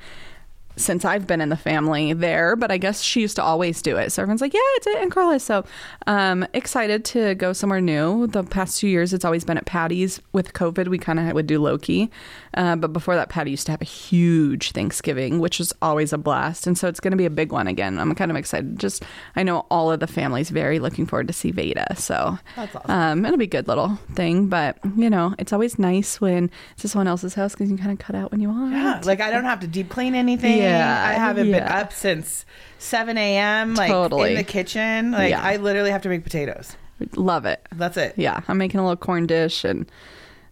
since 0.78 1.06
I've 1.06 1.26
been 1.28 1.42
in 1.42 1.50
the 1.50 1.58
family 1.58 2.14
there, 2.14 2.56
but 2.56 2.72
I 2.72 2.78
guess 2.78 3.02
she 3.02 3.22
used 3.22 3.36
to 3.38 3.44
always 3.44 3.82
do 3.82 3.98
it. 3.98 4.12
So 4.12 4.22
everyone's 4.22 4.42
like, 4.42 4.54
yeah, 4.54 4.60
it's 4.76 4.88
at 4.88 4.96
Aunt 4.98 5.12
Carla's. 5.12 5.44
So 5.44 5.66
um, 6.08 6.46
excited 6.54 7.06
to 7.06 7.36
go 7.36 7.54
somewhere 7.54 7.82
new. 7.82 8.28
The 8.28 8.44
past 8.44 8.80
two 8.80 8.88
years, 8.88 9.14
it's 9.14 9.26
always 9.26 9.44
been 9.44 9.58
at 9.58 9.66
Patty's. 9.66 10.22
With 10.34 10.54
COVID, 10.54 10.88
we 10.88 10.98
kind 10.98 11.20
of 11.20 11.34
would 11.34 11.48
do 11.48 11.62
Loki. 11.62 12.12
Uh, 12.56 12.76
but 12.76 12.94
before 12.94 13.16
that, 13.16 13.30
Patty 13.30 13.52
used 13.52 13.66
to 13.66 13.72
have 13.72 13.82
a 13.82 13.86
huge 13.86 14.72
Thanksgiving, 14.72 15.40
which 15.40 15.60
is 15.60 15.74
always 15.82 16.14
a 16.14 16.18
blast. 16.18 16.66
And 16.66 16.78
so 16.78 16.88
it's 16.88 17.00
going 17.00 17.12
to 17.12 17.18
be 17.18 17.26
a 17.26 17.30
big 17.30 17.52
one 17.52 17.68
again. 17.68 18.00
I'm 18.00 18.16
kind 18.16 18.32
of 18.32 18.38
excited. 18.38 18.80
Just, 18.80 19.04
I 19.36 19.44
know 19.44 19.66
all 19.70 19.92
of 19.92 20.00
the 20.00 20.08
family's 20.08 20.50
very 20.50 20.80
looking 20.80 21.06
forward 21.06 21.28
to 21.28 21.34
see 21.34 21.52
Vayda. 21.52 21.98
So 21.98 22.40
That's 22.56 22.76
awesome. 22.76 22.92
um, 22.92 23.26
it'll 23.26 23.38
be 23.38 23.44
a 23.46 23.48
good 23.48 23.68
little 23.68 24.00
thing, 24.14 24.48
but 24.48 24.78
you 24.96 25.10
know, 25.10 25.36
it's 25.38 25.52
always 25.54 25.78
nice 25.78 26.20
when 26.22 26.50
it's 26.78 26.92
someone 26.92 27.08
else's 27.08 27.34
house 27.34 27.52
because 27.54 27.70
you 27.70 27.76
can 27.78 27.86
kind 27.86 28.00
of 28.00 28.04
cut 28.06 28.16
out 28.16 28.32
when 28.32 28.40
you 28.40 28.50
want. 28.50 28.72
Yeah, 28.72 29.02
like 29.04 29.20
I 29.22 29.30
don't 29.32 29.44
have 29.44 29.60
to 29.60 29.68
deep 29.68 29.90
clean 29.90 30.16
anything. 30.16 30.58
Yeah, 30.58 31.06
I 31.08 31.14
haven't 31.14 31.52
been 31.52 31.64
up 31.64 31.92
since 31.92 32.46
7 32.80 33.18
a.m. 33.18 33.74
Like 33.76 33.90
Totally. 33.92 34.32
in 34.32 34.38
the 34.38 34.44
kitchen. 34.44 35.12
Like 35.12 35.32
Yeah. 35.32 35.42
I 35.42 35.58
literally 35.58 35.92
have 35.92 36.02
to 36.04 36.10
make 36.10 36.24
potatoes. 36.24 36.76
Love 37.16 37.46
it. 37.46 37.68
That's 37.74 37.98
it. 37.98 38.14
Yeah, 38.16 38.40
I'm 38.48 38.58
making 38.58 38.80
a 38.80 38.84
little 38.84 38.96
corn 38.96 39.28
dish, 39.28 39.66
and 39.66 39.86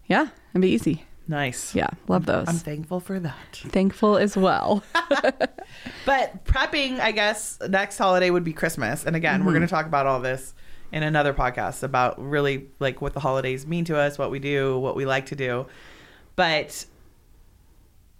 yeah, 0.06 0.28
it'd 0.52 0.60
be 0.60 0.68
easy. 0.68 1.04
Nice. 1.26 1.74
Yeah, 1.74 1.88
love 2.06 2.26
those. 2.26 2.46
I'm 2.48 2.56
thankful 2.56 3.00
for 3.00 3.18
that. 3.20 3.34
Thankful 3.68 4.16
as 4.18 4.36
well. 4.36 4.82
But 6.06 6.44
prepping, 6.44 7.00
I 7.00 7.12
guess, 7.12 7.58
next 7.68 7.98
holiday 7.98 8.30
would 8.30 8.44
be 8.44 8.52
Christmas. 8.52 9.04
And 9.04 9.16
again, 9.16 9.40
we're 9.40 9.46
Mm-hmm. 9.52 9.54
going 9.60 9.66
to 9.68 9.70
talk 9.70 9.86
about 9.86 10.06
all 10.06 10.20
this 10.20 10.54
in 10.92 11.02
another 11.02 11.32
podcast 11.34 11.82
about 11.82 12.20
really 12.22 12.68
like 12.78 13.00
what 13.00 13.14
the 13.14 13.20
holidays 13.20 13.66
mean 13.66 13.84
to 13.86 13.96
us, 13.96 14.18
what 14.18 14.30
we 14.30 14.38
do, 14.38 14.78
what 14.78 14.94
we 14.96 15.04
like 15.06 15.26
to 15.26 15.36
do. 15.36 15.66
But 16.36 16.84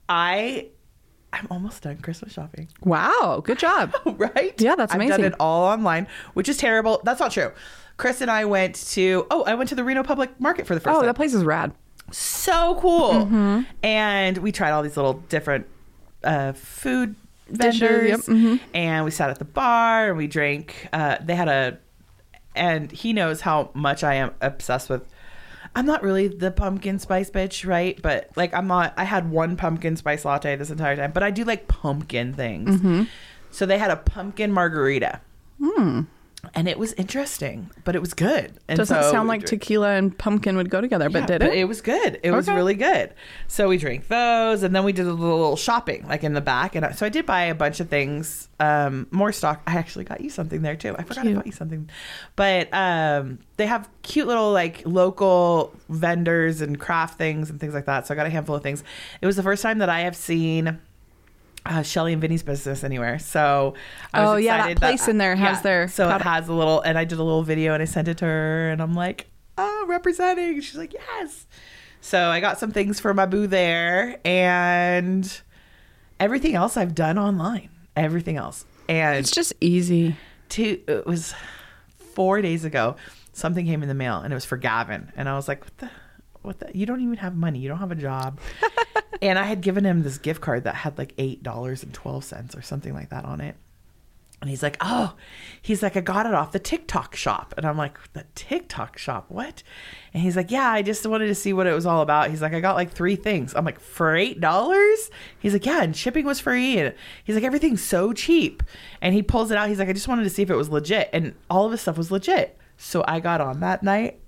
I 0.09 0.69
I'm 1.33 1.47
almost 1.51 1.83
done 1.83 1.99
Christmas 1.99 2.33
shopping. 2.33 2.69
wow, 2.83 3.43
good 3.45 3.59
job. 3.59 3.93
right? 4.19 4.55
Yeah, 4.61 4.77
that's 4.77 4.95
amazing. 4.95 5.13
I've 5.13 5.19
done 5.21 5.27
it 5.33 5.37
all 5.41 5.65
online, 5.65 6.07
which 6.35 6.49
is 6.49 6.57
terrible. 6.57 7.01
That's 7.05 7.21
not 7.21 7.33
true. 7.33 7.53
Chris 7.97 8.21
and 8.21 8.31
I 8.31 8.45
went 8.45 8.75
to 8.93 9.27
oh, 9.31 9.43
I 9.45 9.55
went 9.55 9.69
to 9.71 9.75
the 9.75 9.85
Reno 9.85 10.03
Public 10.03 10.39
Market 10.41 10.67
for 10.67 10.75
the 10.75 10.81
first 10.81 10.95
Oh, 10.97 11.01
time. 11.01 11.07
that 11.07 11.15
place 11.15 11.35
is 11.35 11.45
rad. 11.45 11.73
So 12.11 12.79
cool. 12.81 13.11
Mm-hmm. 13.11 13.63
And 13.83 14.39
we 14.39 14.53
tried 14.53 14.73
all 14.73 14.83
these 14.83 14.97
little 14.97 15.15
different 15.29 15.67
uh, 16.23 16.53
food 16.53 17.17
Dishes, 17.53 17.81
vendors, 17.81 18.09
yep, 18.09 18.21
mhm. 18.21 18.61
and 18.73 19.05
we 19.05 19.11
sat 19.11 19.29
at 19.29 19.39
the 19.39 19.45
bar 19.45 20.09
and 20.09 20.17
we 20.17 20.27
drank. 20.27 20.89
Uh, 20.95 21.19
they 21.21 21.35
had 21.35 21.49
a, 21.49 21.79
and 22.57 22.91
he 22.91 23.13
knows 23.13 23.43
how 23.43 23.71
much 23.75 24.03
I 24.03 24.15
am 24.15 24.33
obsessed 24.41 24.89
with. 24.89 25.03
I'm 25.77 25.85
not 25.85 26.03
really 26.03 26.29
the 26.29 26.51
pumpkin 26.51 26.99
spice 26.99 27.31
bitch, 27.31 27.67
right? 27.69 28.01
But 28.01 28.31
like, 28.35 28.55
I'm 28.55 28.67
not. 28.67 28.95
I 28.97 29.05
had 29.05 29.31
one 29.31 29.57
pumpkin 29.57 29.97
spice 29.97 30.25
latte 30.25 30.57
this 30.57 30.71
entire 30.71 30.97
time, 30.97 31.13
but 31.13 31.23
I 31.23 31.31
do 31.31 31.45
like 31.45 31.69
pumpkin 31.69 32.33
things. 32.33 32.77
Mm-hmm. 32.77 33.03
So 33.51 33.67
they 33.67 33.79
had 33.79 33.91
a 33.91 33.97
pumpkin 33.97 34.51
margarita. 34.51 35.21
And 36.57 36.69
it 36.69 36.79
was 36.79 36.93
interesting, 36.93 37.71
but 37.85 37.97
it 37.97 38.01
was 38.01 38.15
good. 38.15 38.53
And. 38.69 38.79
Doesn't 38.79 39.03
so 39.03 39.11
sound 39.11 39.29
like 39.29 39.41
drank- 39.41 39.63
tequila 39.63 39.95
and 39.95 40.17
pumpkin 40.17 40.57
would 40.57 40.71
go 40.71 40.81
together, 40.81 41.11
but 41.11 41.23
yeah, 41.23 41.39
did 41.39 41.43
it? 41.43 41.55
it 41.55 41.65
was 41.65 41.81
good. 41.81 42.21
It 42.23 42.31
was 42.31 42.49
really 42.49 42.75
good. 42.75 43.13
So 43.49 43.69
we 43.69 43.77
drank 43.77 44.09
those, 44.09 44.63
and 44.63 44.75
then 44.75 44.85
we 44.85 44.93
did 44.93 45.07
a 45.07 45.13
little 45.13 45.57
shopping, 45.57 46.07
like 46.07 46.23
in 46.23 46.35
the 46.35 46.41
back. 46.41 46.77
And 46.77 46.87
I, 46.87 46.93
so 46.93 47.07
I 47.07 47.09
did 47.09 47.27
buy 47.27 47.43
a 47.43 47.55
bunch 47.55 47.81
of 47.81 47.89
things, 47.89 48.49
um, 48.61 49.09
more 49.11 49.33
stock. 49.33 49.63
I 49.67 49.75
actually 49.77 50.05
got 50.05 50.21
you 50.21 50.31
something 50.31 50.63
there 50.63 50.77
too. 50.77 50.95
I 50.97 51.03
forgot 51.03 51.23
Cute. 51.23 51.35
I 51.35 51.39
got 51.39 51.47
you 51.47 51.53
something, 51.53 51.91
but 52.37 52.73
um, 52.73 53.41
they 53.57 53.67
have 53.67 53.89
cute 54.03 54.29
little 54.29 54.53
like 54.53 54.83
local 54.85 55.75
vendors 55.89 56.61
and 56.61 56.79
craft 56.79 57.19
things 57.19 57.51
and 57.51 57.59
things 57.59 57.75
like 57.75 57.87
that. 57.87 58.07
So 58.07 58.15
I 58.15 58.17
got 58.17 58.27
a 58.27 58.31
handful 58.31 58.55
of 58.55 58.63
things. 58.63 58.85
It 59.21 59.27
was 59.27 59.37
the 59.37 59.43
first 59.43 59.63
time 59.63 59.79
that 59.79 59.89
I 59.89 60.01
have 60.01 60.17
seen. 60.17 60.79
Uh, 61.67 61.83
Shelly 61.83 62.13
and 62.13 62.21
Vinny's 62.21 62.43
business 62.43 62.85
anywhere. 62.85 63.19
So 63.19 63.75
I 64.13 64.21
was 64.23 64.31
Oh, 64.31 64.37
yeah, 64.37 64.67
that 64.69 64.77
place 64.79 65.09
in 65.09 65.17
there 65.19 65.35
has 65.35 65.63
their 65.63 65.89
so 65.89 66.09
it 66.15 66.21
has 66.21 66.49
a 66.49 66.53
little 66.53 66.81
and 66.83 66.99
I 66.99 67.05
did 67.05 67.19
a 67.19 67.23
little 67.23 67.43
video 67.43 67.73
and 67.73 67.83
I 67.83 67.87
sent 67.87 68.07
it 68.09 68.19
to 68.19 68.27
her 68.27 68.69
and 68.71 68.83
I'm 68.83 68.95
like, 68.95 69.29
oh, 69.57 69.85
representing. 69.89 70.61
She's 70.61 70.77
like, 70.77 70.93
yes. 70.93 71.47
So 72.03 72.27
I 72.29 72.41
got 72.41 72.59
some 72.59 72.71
things 72.71 73.01
for 73.01 73.15
my 73.15 73.25
boo 73.25 73.47
there 73.47 74.19
and 74.27 75.41
everything 76.21 76.55
else 76.55 76.77
I've 76.77 76.95
done 76.95 77.19
online. 77.19 77.71
Everything 77.97 78.37
else. 78.37 78.67
And 78.89 79.17
It's 79.17 79.31
just 79.31 79.55
easy. 79.63 80.17
two 80.51 80.83
it 80.87 81.07
was 81.07 81.35
four 82.15 82.43
days 82.43 82.67
ago, 82.67 82.97
something 83.33 83.65
came 83.65 83.83
in 83.83 83.89
the 83.89 83.95
mail 83.95 84.19
and 84.19 84.33
it 84.33 84.37
was 84.37 84.45
for 84.45 84.59
Gavin. 84.59 85.11
And 85.17 85.31
I 85.31 85.35
was 85.37 85.49
like, 85.49 85.65
what 85.65 85.79
the 85.79 85.91
what 86.45 86.61
the 86.61 86.71
you 86.77 86.87
don't 86.87 87.01
even 87.01 87.17
have 87.17 87.35
money. 87.35 87.59
You 87.59 87.69
don't 87.69 87.79
have 87.79 87.93
a 87.93 87.97
job. 87.97 88.39
and 89.23 89.39
I 89.39 89.45
had 89.45 89.61
given 89.61 89.85
him 89.85 90.03
this 90.03 90.19
gift 90.19 90.41
card 90.41 90.65
that 90.65 90.75
had 90.75 90.99
like 90.99 91.15
eight 91.19 91.43
dollars 91.43 91.83
and 91.83 91.93
twelve 91.93 92.25
cents 92.25 92.55
or 92.55 92.63
something 92.63 92.95
like 92.95 93.11
that 93.11 93.25
on 93.25 93.41
it. 93.41 93.57
And 94.45 94.51
he's 94.51 94.63
like, 94.63 94.77
oh, 94.83 95.15
he's 95.63 95.83
like, 95.83 95.97
I 95.97 96.03
got 96.03 96.27
it 96.27 96.35
off 96.35 96.53
the 96.53 96.59
TikTok 96.59 97.17
shop. 97.17 97.55
And 97.57 97.65
I'm 97.65 97.79
like, 97.79 97.97
the 98.13 98.27
TikTok 98.35 98.99
shop? 98.99 99.25
What? 99.31 99.63
And 100.13 100.23
he's 100.23 100.37
like, 100.37 100.51
yeah, 100.51 100.69
I 100.71 100.83
just 100.83 101.07
wanted 101.07 101.29
to 101.29 101.35
see 101.35 101.55
what 101.55 101.67
it 101.67 101.73
was 101.73 101.87
all 101.87 102.03
about. 102.03 102.29
He's 102.29 102.43
like, 102.43 102.53
I 102.53 102.61
got 102.61 102.77
like 102.77 102.91
three 102.91 103.17
things. 103.17 103.55
I'm 103.55 103.65
like, 103.65 103.81
for 103.81 104.13
$8? 104.13 105.11
He's 105.39 105.55
like, 105.55 105.65
yeah, 105.65 105.83
and 105.83 105.97
shipping 105.97 106.27
was 106.27 106.41
free. 106.41 106.77
And 106.79 106.95
he's 107.25 107.37
like, 107.37 107.45
everything's 107.45 107.83
so 107.83 108.13
cheap. 108.13 108.63
And 109.01 109.15
he 109.15 109.23
pulls 109.23 109.51
it 109.51 109.57
out. 109.57 109.71
He's 109.71 109.79
like, 109.79 109.89
I 109.89 109.95
just 109.95 110.09
wanted 110.09 110.25
to 110.25 110.31
see 110.31 110.43
if 110.43 110.51
it 110.51 110.57
was 110.57 110.69
legit. 110.69 111.09
And 111.15 111.35
all 111.49 111.65
of 111.65 111.73
his 111.73 111.81
stuff 111.81 111.97
was 111.97 112.11
legit. 112.11 112.59
So 112.77 113.03
I 113.09 113.21
got 113.21 113.41
on 113.41 113.61
that 113.61 113.83
night. 113.83 114.21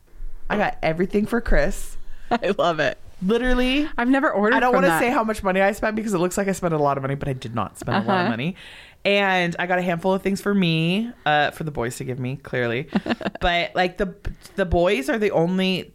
I 0.48 0.56
got 0.56 0.78
everything 0.82 1.26
for 1.26 1.42
Chris. 1.42 1.98
I 2.30 2.54
love 2.58 2.80
it. 2.80 2.98
Literally, 3.22 3.88
I've 3.96 4.08
never 4.08 4.30
ordered. 4.30 4.56
I 4.56 4.60
don't 4.60 4.74
want 4.74 4.84
to 4.86 4.98
say 4.98 5.10
how 5.10 5.24
much 5.24 5.42
money 5.42 5.60
I 5.62 5.72
spent 5.72 5.96
because 5.96 6.12
it 6.12 6.18
looks 6.18 6.36
like 6.36 6.48
I 6.48 6.52
spent 6.52 6.74
a 6.74 6.78
lot 6.78 6.98
of 6.98 7.02
money, 7.02 7.14
but 7.14 7.28
I 7.28 7.32
did 7.32 7.54
not 7.54 7.78
spend 7.78 7.96
a 7.96 8.00
lot 8.00 8.14
of 8.18 8.20
Uh-huh. 8.22 8.28
money. 8.28 8.56
And 9.04 9.54
I 9.58 9.66
got 9.66 9.78
a 9.78 9.82
handful 9.82 10.12
of 10.12 10.22
things 10.22 10.40
for 10.40 10.54
me, 10.54 11.10
uh, 11.24 11.52
for 11.52 11.64
the 11.64 11.70
boys 11.70 11.96
to 11.96 12.04
give 12.04 12.18
me, 12.18 12.36
clearly. 12.36 12.88
but 13.40 13.74
like 13.74 13.96
the 13.98 14.14
the 14.56 14.66
boys 14.66 15.08
are 15.08 15.16
the 15.18 15.30
only 15.30 15.94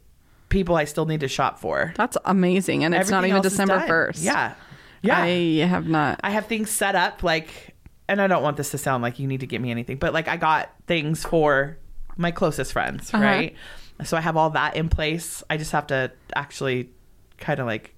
people 0.49 0.75
I 0.75 0.85
still 0.85 1.05
need 1.05 1.19
to 1.19 1.27
shop 1.27 1.59
for. 1.59 1.93
That's 1.95 2.17
amazing, 2.25 2.83
and 2.85 2.95
it's 2.95 3.09
not 3.09 3.25
even 3.25 3.41
December 3.41 3.81
first. 3.85 4.23
Yeah, 4.23 4.53
yeah. 5.01 5.17
I 5.19 5.25
I, 5.63 5.65
have 5.67 5.87
not. 5.87 6.21
I 6.23 6.31
have 6.31 6.47
things 6.47 6.69
set 6.71 6.95
up 6.95 7.21
like, 7.21 7.75
and 8.07 8.21
I 8.21 8.27
don't 8.27 8.41
want 8.43 8.57
this 8.57 8.71
to 8.71 8.77
sound 8.77 9.03
like 9.03 9.19
you 9.19 9.27
need 9.27 9.41
to 9.41 9.47
get 9.47 9.61
me 9.61 9.71
anything, 9.71 9.97
but 9.97 10.13
like 10.13 10.27
I 10.27 10.37
got 10.37 10.73
things 10.87 11.23
for 11.23 11.77
my 12.17 12.31
closest 12.31 12.71
friends, 12.73 13.13
Uh-huh. 13.13 13.23
right? 13.23 13.55
So 14.03 14.17
I 14.17 14.21
have 14.21 14.37
all 14.37 14.49
that 14.51 14.75
in 14.75 14.89
place. 14.89 15.43
I 15.49 15.57
just 15.57 15.71
have 15.71 15.87
to 15.87 16.11
actually 16.35 16.89
kind 17.37 17.59
of 17.59 17.65
like 17.65 17.93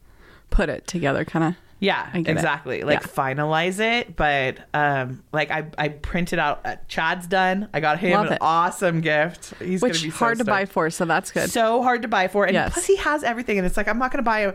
put 0.50 0.70
it 0.70 0.88
together, 0.88 1.26
kind 1.26 1.46
of. 1.46 1.56
Yeah, 1.80 2.08
I 2.14 2.22
get 2.22 2.30
it. 2.32 2.38
exactly. 2.38 2.84
Like 2.84 3.02
Yeah. 3.02 3.08
finalize 3.08 3.80
it, 3.82 4.16
but 4.16 4.58
um, 4.74 5.22
like 5.34 5.52
I 5.52 5.66
I 5.78 5.90
printed 5.90 6.40
out. 6.40 6.62
Uh, 6.64 6.78
Chad's 6.88 7.28
done. 7.28 7.68
I 7.74 7.82
got 7.82 8.00
him 8.00 8.14
Love 8.14 8.28
an 8.28 8.34
it. 8.34 8.38
awesome 8.40 9.02
gift. 9.02 9.54
He's 9.60 9.82
Which 9.82 9.94
gonna 9.96 10.04
be 10.06 10.10
so 10.12 10.16
hard 10.18 10.38
to 10.38 10.46
buy 10.46 10.64
for, 10.66 10.90
so 10.90 11.04
that's 11.04 11.32
good. 11.32 11.50
So 11.50 11.84
hard 11.84 12.04
to 12.04 12.08
buy 12.08 12.30
for, 12.30 12.46
and 12.46 12.54
Yes. 12.54 12.72
plus 12.74 12.86
he 12.86 12.96
has 12.98 13.24
everything. 13.24 13.58
And 13.58 13.68
it's 13.68 13.76
like 13.76 13.90
I'm 13.90 14.00
not 14.00 14.12
gonna 14.12 14.24
buy 14.24 14.40
a, 14.42 14.54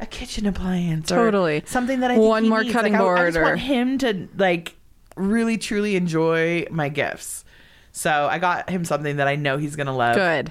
a 0.00 0.06
kitchen 0.06 0.46
appliance, 0.46 1.12
or 1.12 1.16
Totally. 1.16 1.62
something 1.66 2.00
that 2.00 2.12
I 2.12 2.14
think 2.14 2.26
One 2.26 2.48
more 2.48 2.62
needs. 2.62 2.72
cutting 2.72 2.94
Like, 2.94 3.02
I- 3.02 3.04
I, 3.04 3.06
board 3.16 3.28
just 3.28 3.36
or- 3.38 3.42
want 3.42 3.60
him 3.60 3.98
to 3.98 4.28
like 4.38 4.74
really 5.16 5.58
truly 5.58 5.96
enjoy 5.96 6.64
my 6.70 6.88
gifts. 6.88 7.44
So 7.92 8.26
I 8.30 8.38
got 8.38 8.70
him 8.70 8.86
something 8.86 9.16
that 9.16 9.28
I 9.28 9.36
know 9.36 9.58
he's 9.58 9.76
gonna 9.76 9.94
love. 9.94 10.14
good. 10.16 10.50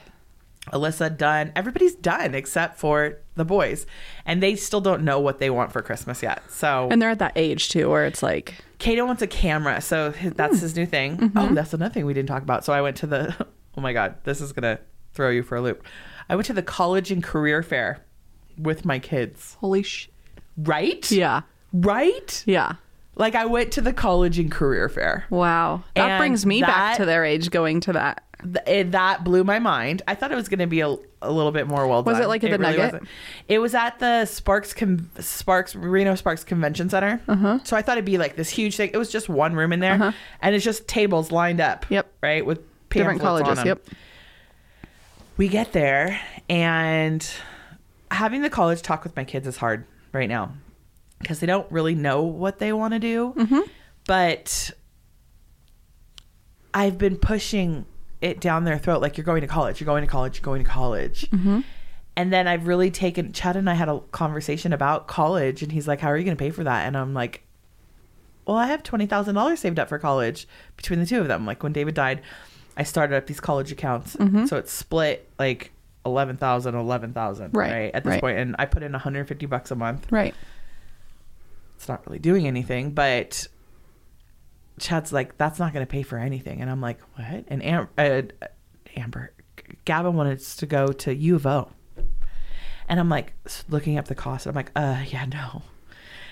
Alyssa 0.72 1.16
done. 1.16 1.52
Everybody's 1.56 1.96
done 1.96 2.36
except 2.36 2.78
for 2.78 3.18
the 3.36 3.46
boys, 3.46 3.86
and 4.26 4.42
they 4.44 4.56
still 4.56 4.82
don't 4.82 5.04
know 5.04 5.20
what 5.20 5.40
they 5.40 5.50
want 5.50 5.72
for 5.72 5.82
Christmas 5.82 6.22
yet. 6.24 6.42
So 6.50 6.88
And 6.92 7.02
they're 7.02 7.10
at 7.12 7.20
that 7.20 7.34
age 7.36 7.70
too, 7.70 7.90
where 7.90 8.06
it's 8.06 8.22
like, 8.24 8.56
Kato 8.80 9.06
wants 9.06 9.22
a 9.22 9.28
camera, 9.28 9.82
so 9.82 10.12
that's 10.36 10.56
Hmm. 10.56 10.62
his 10.62 10.76
new 10.76 10.86
thing. 10.86 11.18
Mm-hmm. 11.18 11.38
Oh, 11.38 11.48
that's 11.54 11.74
another 11.74 11.94
thing 11.94 12.06
we 12.06 12.14
didn't 12.14 12.30
talk 12.30 12.44
about. 12.44 12.64
So 12.66 12.74
I 12.74 12.82
went 12.82 12.98
to 12.98 13.08
the. 13.08 13.48
Oh 13.78 13.82
my 13.82 13.94
god, 13.94 14.16
this 14.26 14.42
is 14.42 14.52
gonna 14.52 14.80
throw 15.14 15.30
you 15.30 15.42
for 15.44 15.56
a 15.56 15.62
loop. 15.62 15.84
I 16.28 16.36
went 16.36 16.48
to 16.48 16.54
the 16.54 16.64
college 16.64 17.12
and 17.12 17.24
career 17.24 17.64
fair 17.64 18.04
with 18.58 18.84
my 18.84 19.00
kids. 19.00 19.56
holy 19.62 19.84
sh. 19.84 20.10
Right? 20.58 21.10
Yeah, 21.10 21.42
Right? 21.72 22.44
yeah. 22.46 22.74
Like 23.16 23.36
I 23.36 23.46
went 23.46 23.72
to 23.74 23.82
the 23.82 23.94
college 23.94 24.38
and 24.40 24.52
career 24.52 24.90
fair. 24.90 25.26
Wow, 25.30 25.84
that 25.96 26.10
And 26.10 26.20
brings 26.20 26.46
me 26.46 26.62
back 26.62 26.98
to 26.98 27.06
their 27.06 27.24
age 27.24 27.52
going 27.52 27.80
to 27.82 27.94
that. 27.94 28.24
Th- 28.42 28.92
that 28.92 29.24
blew 29.24 29.44
my 29.44 29.60
mind. 29.60 30.02
I 30.08 30.16
thought 30.16 30.32
it 30.32 30.36
was 30.36 30.48
going 30.48 30.60
to 30.60 30.68
be 30.68 30.80
a, 30.82 30.96
a 31.22 31.32
little 31.32 31.52
bit 31.52 31.68
more 31.68 31.88
well 31.88 32.04
done. 32.04 32.14
Was 32.14 32.24
it 32.24 32.28
like 32.28 32.44
at 32.44 32.52
the 32.52 32.58
Nugget? 32.58 32.80
wasn't. 32.80 33.08
It 33.48 33.60
was 33.60 33.76
at 33.76 34.00
the 34.00 34.26
Sparks 34.26 34.74
Con- 34.74 35.10
Sparks 35.20 35.76
Reno 35.76 36.16
Sparks 36.16 36.44
Convention 36.44 36.90
Center. 36.90 37.22
Uh-huh. 37.28 37.60
So 37.64 37.76
I 37.76 37.82
thought 37.82 37.98
it'd 37.98 38.06
be 38.06 38.18
like 38.18 38.36
this 38.36 38.50
huge 38.50 38.78
thing. 38.78 38.92
It 38.94 38.98
was 38.98 39.12
just 39.12 39.28
one 39.28 39.56
room 39.56 39.74
in 39.74 39.80
there, 39.82 40.14
and 40.42 40.56
it's 40.56 40.64
just 40.64 40.88
tables 40.88 41.32
lined 41.32 41.60
up. 41.60 41.86
Yep. 41.90 42.12
Right 42.22 42.46
with 42.46 42.62
Different 42.90 43.22
colleges. 43.22 43.64
Yep. 43.64 43.86
We 45.38 45.48
get 45.48 45.74
there, 45.74 46.20
and 46.50 47.30
having 48.12 48.42
the 48.42 48.50
college 48.50 48.82
talk 48.82 49.04
with 49.04 49.16
my 49.16 49.24
kids 49.24 49.48
is 49.48 49.58
hard 49.58 49.86
right 50.12 50.28
now 50.28 50.54
because 51.20 51.40
they 51.40 51.48
don't 51.48 51.70
really 51.72 51.96
know 51.96 52.24
what 52.24 52.60
they 52.60 52.74
want 52.74 52.94
to 52.94 53.00
do. 53.00 53.34
Mm-hmm. 53.38 53.60
But 54.08 54.72
I've 56.74 56.98
been 56.98 57.18
pushing 57.18 57.86
it 58.22 58.40
down 58.40 58.66
their 58.66 58.78
throat 58.78 59.02
like 59.02 59.18
you're 59.18 59.26
going 59.26 59.42
to 59.42 59.48
college, 59.48 59.80
you're 59.80 59.86
going 59.86 60.04
to 60.04 60.10
college, 60.10 60.38
you're 60.38 60.44
going 60.46 60.64
to 60.64 60.70
college. 60.70 61.30
Mm-hmm. 61.32 61.62
And 62.18 62.34
then 62.34 62.48
I've 62.48 62.68
really 62.68 62.92
taken 62.92 63.32
Chad 63.32 63.56
and 63.56 63.70
I 63.70 63.76
had 63.76 63.88
a 63.88 64.00
conversation 64.12 64.74
about 64.74 65.08
college 65.08 65.64
and 65.64 65.72
he's 65.72 65.88
like, 65.88 66.02
How 66.02 66.10
are 66.10 66.18
you 66.18 66.26
gonna 66.26 66.36
pay 66.36 66.50
for 66.50 66.66
that? 66.66 66.86
And 66.86 66.98
I'm 66.98 67.14
like, 67.14 67.44
Well, 68.46 68.58
I 68.58 68.66
have 68.68 68.84
twenty 68.84 69.06
thousand 69.06 69.36
dollars 69.36 69.62
saved 69.62 69.80
up 69.80 69.88
for 69.88 70.00
college 70.00 70.46
between 70.76 71.00
the 71.00 71.06
two 71.06 71.22
of 71.22 71.30
them. 71.30 71.46
Like 71.46 71.64
when 71.64 71.72
David 71.72 71.94
died, 71.96 72.22
I 72.76 72.84
started 72.84 73.16
up 73.16 73.28
these 73.28 73.40
college 73.40 73.72
accounts. 73.72 74.18
Mm-hmm. 74.18 74.48
So 74.48 74.58
it's 74.58 74.72
split 74.74 75.30
like 75.40 75.72
11,000, 76.06 76.76
11,000, 76.76 77.52
Right, 77.54 77.72
right? 77.72 77.92
At 77.94 78.04
this 78.04 78.12
right. 78.12 78.22
point. 78.22 78.38
And 78.40 78.56
I 78.60 78.66
put 78.66 78.84
in 78.84 78.92
150 78.92 79.46
bucks 79.46 79.70
a 79.72 79.76
month 79.76 80.08
Right. 80.12 80.34
it's 81.76 81.88
not 81.88 82.06
really 82.08 82.20
doing 82.20 82.48
anything 82.48 82.92
but 82.92 83.48
chad's 84.80 85.12
like 85.14 85.38
that's 85.38 85.60
not 85.60 85.74
going 85.74 85.86
to 85.86 85.90
pay 85.90 86.04
for 86.04 86.18
anything. 86.18 86.62
And 86.62 86.70
i'm 86.70 86.82
like 86.82 87.00
what? 87.16 87.46
And 87.48 87.64
Am- 87.64 87.90
uh, 87.98 88.22
amber 88.96 89.32
gavin 89.86 90.16
wanted 90.16 90.40
us 90.40 90.56
to 90.58 90.66
go 90.66 90.88
to 90.88 91.14
u 91.14 91.36
of 91.36 91.46
o. 91.46 91.72
And 92.88 93.00
i'm 93.00 93.10
like 93.10 93.34
looking 93.70 93.98
up 93.98 94.08
the 94.08 94.16
cost. 94.16 94.48
I'm 94.48 94.56
like 94.56 94.72
uh 94.76 95.04
yeah 95.08 95.26
no. 95.26 95.62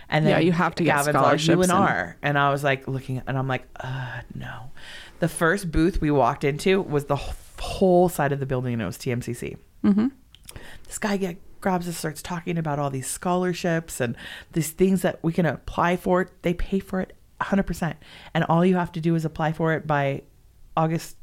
And 0.09 0.25
then 0.25 0.31
Yeah, 0.31 0.39
you 0.39 0.51
have 0.53 0.73
to 0.75 0.83
get 0.85 0.95
Gavin's 0.95 1.15
scholarships 1.17 1.63
and- 1.63 1.71
UNR. 1.71 2.15
And 2.21 2.39
I 2.39 2.49
was 2.49 2.63
like 2.63 2.87
looking, 2.87 3.21
and 3.27 3.37
I'm 3.37 3.49
like, 3.49 3.65
uh, 3.81 4.21
no. 4.33 4.71
The 5.19 5.27
first 5.27 5.69
booth 5.69 5.99
we 5.99 6.11
walked 6.11 6.45
into 6.45 6.81
was 6.81 7.05
the 7.05 7.17
whole 7.17 8.07
side 8.07 8.31
of 8.31 8.39
the 8.39 8.45
building, 8.45 8.71
and 8.71 8.81
it 8.81 8.85
was 8.85 8.97
TMCC 8.97 9.57
Mm-hmm. 9.83 10.07
this 10.85 10.97
guy 10.97 11.17
get, 11.17 11.35
grabs 11.59 11.89
us 11.89 11.97
starts 11.97 12.21
talking 12.21 12.57
about 12.57 12.79
all 12.79 12.89
these 12.89 13.05
scholarships 13.07 13.99
and 13.99 14.15
these 14.53 14.69
things 14.71 15.01
that 15.01 15.19
we 15.21 15.33
can 15.33 15.45
apply 15.45 15.97
for. 15.97 16.29
They 16.41 16.53
pay 16.53 16.79
for 16.79 17.01
it 17.01 17.11
100% 17.41 17.95
and 18.33 18.43
all 18.45 18.65
you 18.65 18.75
have 18.75 18.91
to 18.91 19.01
do 19.01 19.15
is 19.15 19.25
apply 19.25 19.51
for 19.53 19.73
it 19.73 19.85
by 19.85 20.21
august 20.75 21.17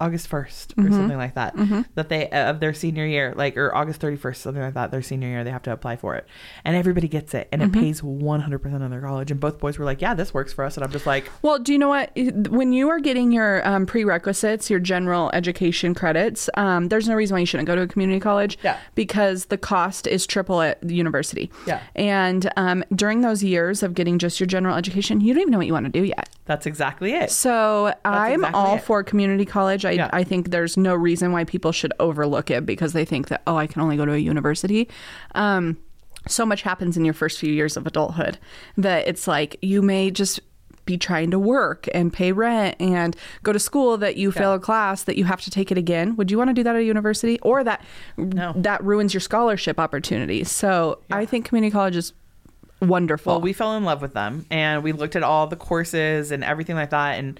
august 0.00 0.28
1st 0.30 0.78
or 0.78 0.90
something 0.90 1.16
like 1.18 1.34
that 1.34 1.54
that 1.94 2.08
they 2.08 2.28
uh, 2.30 2.50
of 2.50 2.60
their 2.60 2.72
senior 2.74 3.06
year 3.06 3.32
like 3.36 3.56
or 3.56 3.74
august 3.74 4.00
31st 4.00 4.36
something 4.36 4.62
like 4.62 4.74
that 4.74 4.90
their 4.90 5.02
senior 5.02 5.28
year 5.28 5.44
they 5.44 5.50
have 5.50 5.62
to 5.62 5.72
apply 5.72 5.96
for 5.96 6.16
it 6.16 6.26
and 6.64 6.74
everybody 6.76 7.06
gets 7.08 7.34
it 7.34 7.48
and 7.52 7.62
it 7.62 7.72
pays 7.72 8.00
100% 8.00 8.84
of 8.84 8.90
their 8.90 9.00
college 9.00 9.30
and 9.30 9.40
both 9.40 9.58
boys 9.58 9.78
were 9.78 9.84
like 9.84 10.00
yeah 10.00 10.14
this 10.14 10.32
works 10.34 10.52
for 10.52 10.64
us 10.64 10.76
and 10.76 10.84
i'm 10.84 10.90
just 10.92 11.06
like 11.06 11.30
Well, 11.42 11.58
do 11.58 11.72
you 11.72 11.78
know 11.78 11.88
what? 11.88 12.10
When 12.50 12.72
you 12.72 12.88
are 12.88 13.00
getting 13.00 13.32
your 13.32 13.66
um, 13.66 13.86
prerequisites, 13.86 14.68
your 14.70 14.80
general 14.80 15.30
education 15.32 15.94
credits, 15.94 16.48
um, 16.54 16.88
there's 16.88 17.08
no 17.08 17.14
reason 17.14 17.34
why 17.34 17.40
you 17.40 17.46
shouldn't 17.46 17.66
go 17.66 17.74
to 17.76 17.82
a 17.82 17.86
community 17.86 18.20
college. 18.20 18.58
Yeah. 18.62 18.78
Because 18.94 19.46
the 19.46 19.58
cost 19.58 20.06
is 20.06 20.26
triple 20.26 20.60
at 20.62 20.80
the 20.82 20.94
university. 20.94 21.50
Yeah. 21.66 21.80
And 21.94 22.50
um, 22.56 22.84
during 22.94 23.20
those 23.22 23.42
years 23.42 23.82
of 23.82 23.94
getting 23.94 24.18
just 24.18 24.38
your 24.40 24.46
general 24.46 24.76
education, 24.76 25.20
you 25.20 25.32
don't 25.34 25.42
even 25.42 25.52
know 25.52 25.58
what 25.58 25.66
you 25.66 25.72
want 25.72 25.86
to 25.86 25.92
do 25.92 26.04
yet. 26.04 26.28
that's 26.46 26.66
exactly 26.66 27.12
it 27.12 27.30
So 27.30 27.94
I'm 28.04 28.40
exactly 28.44 28.60
all 28.60 28.76
it. 28.76 28.82
for 28.82 29.02
community 29.04 29.44
college. 29.44 29.84
I, 29.90 29.94
Yeah. 29.94 30.10
I 30.12 30.24
think 30.24 30.50
there's 30.50 30.76
no 30.76 30.94
reason 30.94 31.32
why 31.32 31.44
people 31.44 31.72
should 31.72 31.92
overlook 32.00 32.50
it 32.50 32.64
because 32.66 32.92
they 32.92 33.04
think 33.04 33.28
that, 33.28 33.42
oh, 33.46 33.56
I 33.56 33.66
can 33.66 33.82
only 33.82 33.96
go 33.96 34.04
to 34.06 34.12
a 34.12 34.18
university. 34.18 34.88
Um, 35.34 35.76
so 36.28 36.44
much 36.46 36.62
happens 36.62 36.96
in 36.96 37.04
your 37.04 37.14
first 37.14 37.38
few 37.38 37.52
years 37.52 37.76
of 37.76 37.86
adulthood 37.86 38.38
that 38.76 39.08
it's 39.08 39.26
like 39.26 39.56
you 39.62 39.80
may 39.82 40.10
just 40.10 40.40
be 40.86 40.96
trying 40.98 41.30
to 41.30 41.38
work 41.38 41.86
and 41.94 42.12
pay 42.12 42.32
rent 42.32 42.74
and 42.80 43.14
go 43.42 43.52
to 43.52 43.58
school 43.58 43.96
that 43.98 44.16
you 44.16 44.32
fail 44.32 44.54
a 44.54 44.58
class 44.58 45.04
that 45.04 45.16
you 45.16 45.24
have 45.24 45.40
to 45.42 45.50
take 45.50 45.70
it 45.70 45.78
again. 45.78 46.16
Would 46.16 46.30
you 46.30 46.38
want 46.38 46.48
to 46.48 46.54
do 46.54 46.62
that 46.64 46.74
at 46.74 46.80
a 46.80 46.84
university 46.84 47.38
or 47.40 47.62
that 47.64 47.82
No. 48.16 48.52
that 48.56 48.82
ruins 48.82 49.14
your 49.14 49.20
scholarship 49.20 49.78
opportunities? 49.78 50.50
So 50.50 50.98
I 51.10 51.26
think 51.26 51.44
community 51.46 51.70
college 51.70 51.96
is 51.96 52.12
wonderful. 52.82 53.34
Well, 53.34 53.40
we 53.40 53.52
fell 53.52 53.76
in 53.76 53.84
love 53.84 54.02
with 54.02 54.14
them 54.14 54.46
and 54.50 54.82
we 54.82 54.92
looked 54.92 55.16
at 55.16 55.22
all 55.22 55.46
the 55.46 55.56
courses 55.56 56.32
and 56.32 56.42
everything 56.42 56.76
like 56.76 56.90
that. 56.90 57.18
And 57.18 57.38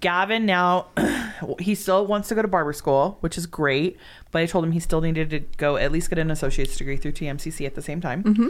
Gavin 0.00 0.46
now, 0.46 0.86
he 1.58 1.74
still 1.74 2.06
wants 2.06 2.28
to 2.28 2.34
go 2.34 2.42
to 2.42 2.48
barber 2.48 2.72
school, 2.72 3.18
which 3.20 3.36
is 3.36 3.46
great. 3.46 3.96
But 4.30 4.42
I 4.42 4.46
told 4.46 4.64
him 4.64 4.72
he 4.72 4.80
still 4.80 5.00
needed 5.00 5.30
to 5.30 5.40
go 5.56 5.76
at 5.76 5.90
least 5.92 6.08
get 6.10 6.18
an 6.18 6.30
associate's 6.30 6.76
degree 6.76 6.96
through 6.96 7.12
TMCC 7.12 7.66
at 7.66 7.74
the 7.74 7.82
same 7.82 8.00
time. 8.00 8.22
Mm-hmm. 8.22 8.48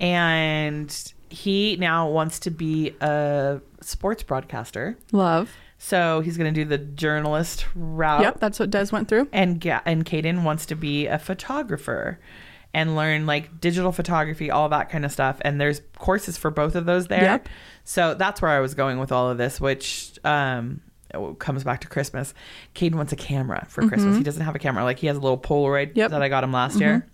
And 0.00 1.12
he 1.30 1.76
now 1.76 2.08
wants 2.08 2.38
to 2.40 2.50
be 2.50 2.94
a 3.00 3.60
sports 3.80 4.22
broadcaster. 4.22 4.96
Love. 5.12 5.50
So 5.78 6.20
he's 6.20 6.36
going 6.36 6.52
to 6.52 6.60
do 6.64 6.68
the 6.68 6.78
journalist 6.78 7.66
route 7.74 8.22
Yep, 8.22 8.40
that's 8.40 8.60
what 8.60 8.70
Des 8.70 8.86
went 8.92 9.08
through. 9.08 9.28
and 9.32 9.60
Ga- 9.60 9.80
and 9.84 10.04
Caden 10.04 10.44
wants 10.44 10.66
to 10.66 10.76
be 10.76 11.06
a 11.08 11.18
photographer 11.18 12.20
and 12.74 12.94
learn 12.96 13.26
like 13.26 13.60
digital 13.60 13.90
photography, 13.92 14.50
all 14.50 14.68
that 14.68 14.90
kind 14.90 15.04
of 15.04 15.12
stuff. 15.12 15.38
And 15.42 15.60
there's 15.60 15.82
courses 15.98 16.36
for 16.36 16.50
both 16.50 16.74
of 16.74 16.86
those 16.86 17.08
there. 17.08 17.22
Yep. 17.22 17.48
So 17.84 18.14
that's 18.14 18.40
where 18.40 18.50
I 18.50 18.60
was 18.60 18.74
going 18.74 18.98
with 18.98 19.12
all 19.12 19.30
of 19.30 19.38
this, 19.38 19.60
which 19.60 20.12
um 20.24 20.80
comes 21.38 21.62
back 21.64 21.80
to 21.82 21.88
Christmas. 21.88 22.32
Caden 22.74 22.94
wants 22.94 23.12
a 23.12 23.16
camera 23.16 23.66
for 23.68 23.86
Christmas. 23.86 24.16
He 24.16 24.22
doesn't 24.22 24.42
have 24.44 24.54
a 24.54 24.58
camera. 24.58 24.82
Like 24.84 24.98
he 24.98 25.08
has 25.08 25.16
a 25.16 25.20
little 25.20 25.36
Polaroid 25.38 25.88
Mm-hmm. 25.90 25.98
Yep. 25.98 26.06
Mm-hmm. 26.06 26.12
that 26.14 26.22
I 26.22 26.28
got 26.28 26.42
him 26.44 26.52
last 26.52 26.80
year. 26.80 27.06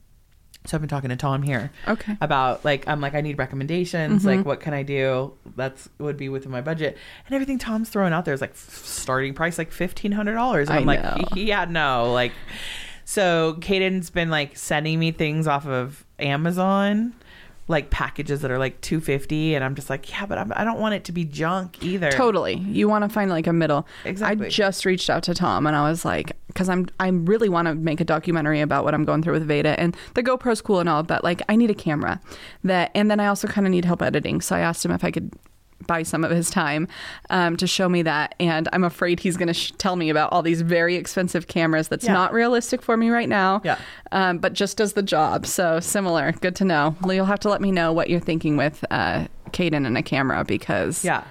So 0.67 0.77
I've 0.77 0.81
been 0.83 0.89
talking 0.89 1.09
to 1.11 1.17
Tom 1.17 1.43
here 1.43 1.71
Okay. 1.87 2.17
about 2.21 2.65
like 2.65 2.87
I'm 2.87 3.01
like 3.01 3.15
I 3.15 3.23
need 3.23 3.39
recommendations. 3.39 4.21
Mm-hmm. 4.21 4.29
Like 4.39 4.47
what 4.47 4.61
can 4.61 4.75
I 4.75 4.83
do? 4.83 5.33
That's 5.57 5.89
would 5.99 6.17
be 6.17 6.29
within 6.29 6.53
my 6.53 6.61
budget. 6.61 6.97
And 7.27 7.35
everything 7.35 7.59
Tom's 7.59 7.89
throwing 7.89 8.13
out 8.13 8.25
there 8.25 8.35
is 8.35 8.41
like 8.41 8.51
f- 8.51 8.85
starting 8.85 9.35
price 9.35 9.57
like 9.59 9.73
fifteen 9.73 10.13
hundred 10.13 10.35
dollars. 10.35 10.69
I'm 10.71 10.85
like, 10.85 11.01
yeah, 11.35 11.65
no, 11.65 12.13
like. 12.13 12.33
So 13.05 13.57
Caden's 13.61 14.11
been 14.11 14.29
like 14.29 14.57
sending 14.59 14.99
me 14.99 15.13
things 15.13 15.47
off 15.47 15.67
of 15.67 16.05
Amazon, 16.19 17.15
like 17.69 17.91
packages 17.91 18.41
that 18.41 18.51
are 18.51 18.59
like 18.59 18.81
two 18.81 19.01
fifty, 19.01 19.55
and 19.55 19.63
I'm 19.63 19.75
just 19.75 19.91
like, 19.91 20.11
yeah, 20.11 20.27
but 20.27 20.39
I'm, 20.39 20.53
I 20.57 20.65
don't 20.65 20.81
want 20.81 20.95
it 20.95 21.05
to 21.05 21.13
be 21.13 21.25
junk 21.25 21.83
either. 21.83 22.11
Totally. 22.11 22.55
You 22.55 22.89
want 22.89 23.05
to 23.05 23.09
find 23.09 23.31
like 23.31 23.47
a 23.47 23.53
middle. 23.53 23.87
Exactly. 24.05 24.47
I 24.47 24.49
just 24.49 24.85
reached 24.85 25.11
out 25.11 25.23
to 25.25 25.35
Tom 25.35 25.67
and 25.67 25.77
I 25.77 25.89
was 25.89 26.05
like, 26.05 26.33
because 26.47 26.69
I'm 26.69 26.89
I 26.99 27.09
really 27.09 27.49
want 27.49 27.69
to 27.69 27.75
make 27.75 28.01
a 28.01 28.05
documentary 28.05 28.61
about 28.61 28.85
what 28.85 28.95
I'm 28.95 29.05
going 29.05 29.23
through 29.23 29.35
with 29.35 29.47
Vayda 29.47 29.75
and 29.79 29.97
the 30.15 30.23
GoPro's 30.23 30.61
cool 30.61 30.81
and 30.81 30.89
all, 30.89 31.03
but 31.03 31.23
like 31.23 31.43
I 31.49 31.57
need 31.57 31.71
a 31.71 31.75
camera 31.75 32.21
that, 32.65 32.91
and 32.95 33.11
then 33.11 33.21
I 33.21 33.27
also 33.27 33.47
kind 33.47 33.67
of 33.67 33.71
need 33.71 33.85
help 33.85 34.03
editing. 34.03 34.41
So 34.41 34.57
I 34.57 34.61
asked 34.61 34.85
him 34.85 34.91
if 34.91 35.05
I 35.05 35.11
could 35.11 35.31
buy 35.87 36.03
some 36.03 36.25
of 36.25 36.31
his 36.31 36.51
time 36.51 36.89
um, 37.31 37.57
to 37.57 37.67
show 37.67 37.89
me 37.89 38.03
that, 38.03 38.35
and 38.41 38.69
I'm 38.73 38.85
afraid 38.85 39.21
he's 39.21 39.37
going 39.37 39.47
to 39.49 39.55
sh- 39.55 39.73
tell 39.79 39.97
me 39.97 40.11
about 40.11 40.33
all 40.33 40.43
these 40.43 40.61
very 40.61 40.97
expensive 40.97 41.47
cameras. 41.47 41.89
That's 41.89 42.05
Yeah. 42.05 42.13
not 42.15 42.33
realistic 42.33 42.83
for 42.83 42.97
me 42.97 43.11
right 43.11 43.29
now. 43.29 43.61
Yeah. 43.65 43.79
Um, 44.13 44.39
but 44.39 44.53
just 44.55 44.77
does 44.77 44.95
the 44.95 45.03
job. 45.03 45.47
So 45.47 45.81
similar. 45.81 46.33
Good 46.33 46.57
to 46.57 46.65
know. 46.65 46.97
You'll 47.09 47.25
have 47.27 47.41
to 47.41 47.49
let 47.49 47.61
me 47.61 47.71
know 47.73 47.93
what 47.93 48.11
you're 48.11 48.21
thinking 48.21 48.57
with 48.57 48.85
uh, 48.91 49.27
Caden 49.51 49.87
and 49.87 49.97
a 49.97 50.03
camera 50.03 50.45
because 50.45 51.05
Yeah. 51.05 51.25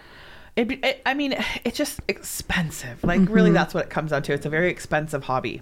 It, 0.55 0.71
it, 0.83 1.01
I 1.05 1.13
mean, 1.13 1.35
it's 1.65 1.77
just 1.77 1.99
expensive. 2.07 3.03
Like, 3.03 3.19
Mm-hmm. 3.21 3.33
really, 3.33 3.51
that's 3.51 3.73
what 3.75 3.83
it 3.83 3.89
comes 3.91 4.09
down 4.09 4.23
to. 4.23 4.33
It's 4.33 4.45
a 4.45 4.49
very 4.49 4.71
expensive 4.71 5.25
hobby. 5.25 5.61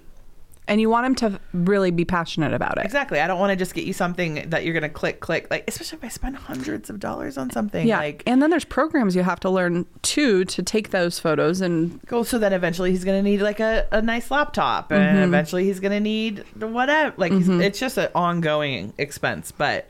And 0.68 0.80
you 0.80 0.90
want 0.90 1.06
him 1.06 1.14
to 1.16 1.40
really 1.52 1.90
be 1.90 2.04
passionate 2.04 2.52
about 2.52 2.76
it. 2.78 2.84
Exactly. 2.84 3.20
I 3.20 3.26
don't 3.28 3.38
want 3.38 3.50
to 3.50 3.56
just 3.56 3.72
get 3.72 3.84
you 3.84 3.92
something 3.92 4.50
that 4.50 4.64
you're 4.64 4.72
going 4.72 4.82
to 4.82 4.88
click, 4.88 5.20
click. 5.20 5.46
Like, 5.50 5.64
especially 5.68 5.98
if 5.98 6.04
I 6.04 6.08
spend 6.08 6.36
hundreds 6.36 6.90
of 6.90 6.98
dollars 6.98 7.38
on 7.38 7.50
something. 7.50 7.86
Yeah. 7.86 7.98
Like, 7.98 8.22
and 8.26 8.42
then 8.42 8.50
there's 8.50 8.64
programs 8.64 9.14
you 9.14 9.22
have 9.22 9.38
to 9.40 9.50
learn 9.50 9.86
too 10.02 10.44
to 10.46 10.62
take 10.64 10.90
those 10.90 11.18
photos 11.20 11.60
and 11.60 12.02
go. 12.06 12.24
So 12.24 12.38
then 12.38 12.52
eventually 12.52 12.90
he's 12.90 13.04
going 13.04 13.18
to 13.22 13.22
need 13.30 13.42
like 13.42 13.60
a, 13.60 13.86
a 13.92 14.02
nice 14.02 14.30
laptop, 14.30 14.90
and 14.90 15.02
Mm-hmm. 15.16 15.22
eventually 15.24 15.64
he's 15.64 15.78
going 15.80 15.92
to 15.92 16.00
need 16.00 16.44
whatever. 16.60 17.14
Like, 17.16 17.30
he's 17.32 17.48
it's 17.48 17.78
just 17.78 17.96
an 17.96 18.08
ongoing 18.14 18.92
expense. 18.98 19.52
But 19.52 19.86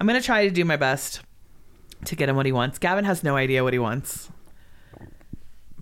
I'm 0.00 0.06
going 0.06 0.18
to 0.18 0.24
try 0.24 0.46
to 0.48 0.50
do 0.50 0.64
my 0.64 0.76
best 0.76 1.20
to 2.06 2.16
get 2.16 2.28
him 2.30 2.36
what 2.36 2.46
he 2.46 2.52
wants. 2.52 2.78
Gavin 2.78 3.04
has 3.04 3.22
no 3.22 3.36
idea 3.36 3.62
what 3.62 3.72
he 3.74 3.78
wants. 3.78 4.30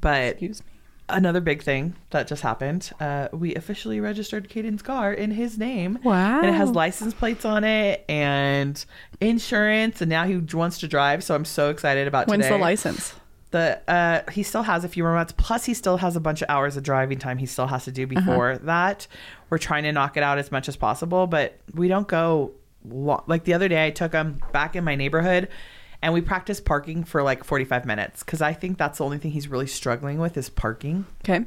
But 0.01 0.23
excuse 0.33 0.61
me. 0.61 0.67
Another 1.13 1.41
big 1.41 1.63
thing 1.63 1.95
that 2.11 2.27
just 2.27 2.43
happened 2.43 2.91
uh, 3.01 3.29
we 3.33 3.55
officially 3.55 4.01
registered 4.01 4.49
Caden's 4.49 4.83
car 4.83 5.13
in 5.13 5.31
his 5.31 5.59
name. 5.59 5.99
Wow. 6.03 6.39
And 6.41 6.49
it 6.49 6.55
has 6.55 6.71
license 6.71 7.15
plates 7.15 7.45
on 7.45 7.65
it 7.65 8.05
and 8.09 8.85
insurance, 9.21 10.01
and 10.01 10.09
now 10.11 10.25
he 10.25 10.37
wants 10.57 10.79
to 10.81 10.89
drive. 10.89 11.23
So 11.25 11.35
I'm 11.35 11.45
so 11.45 11.71
excited 11.71 12.07
about 12.09 12.29
When's 12.29 12.45
today. 12.45 12.57
the 12.57 12.61
license? 12.61 13.15
The 13.51 13.81
uh, 13.87 14.31
he 14.31 14.43
still 14.43 14.63
has 14.63 14.85
a 14.85 14.89
few 14.89 15.03
more 15.03 15.15
months. 15.15 15.35
Plus, 15.37 15.65
he 15.65 15.75
still 15.75 15.99
has 15.99 16.17
a 16.17 16.21
bunch 16.21 16.41
of 16.43 16.49
hours 16.49 16.77
of 16.77 16.83
driving 16.83 17.19
time 17.19 17.39
he 17.39 17.47
still 17.47 17.67
has 17.67 17.85
to 17.85 17.93
do 17.93 18.05
Uh-huh. 18.05 18.15
before 18.21 18.59
that. 18.59 19.07
We're 19.51 19.59
trying 19.59 19.83
to 19.85 19.93
knock 19.93 20.17
it 20.17 20.23
out 20.23 20.39
as 20.39 20.51
much 20.51 20.69
as 20.69 20.77
possible, 20.77 21.27
but 21.27 21.59
we 21.75 21.89
don't 21.89 22.09
go 22.09 22.53
lo- 22.89 23.23
like 23.27 23.45
the 23.45 23.53
other 23.55 23.69
day. 23.69 23.87
I 23.87 23.91
took 23.91 24.13
him 24.13 24.41
back 24.53 24.75
in 24.75 24.85
my 24.85 24.95
neighborhood, 24.95 25.49
and 26.03 26.13
we 26.13 26.21
practiced 26.21 26.65
parking 26.65 27.05
for 27.05 27.23
like 27.23 27.45
45 27.45 27.87
minutes 27.87 28.23
because 28.23 28.43
I 28.43 28.53
think 28.53 28.77
that's 28.77 28.99
the 28.99 29.05
only 29.05 29.19
thing 29.19 29.31
he's 29.31 29.49
really 29.49 29.69
struggling 29.69 30.19
with 30.19 30.37
is 30.37 30.51
parking. 30.51 31.07
Okay. 31.25 31.45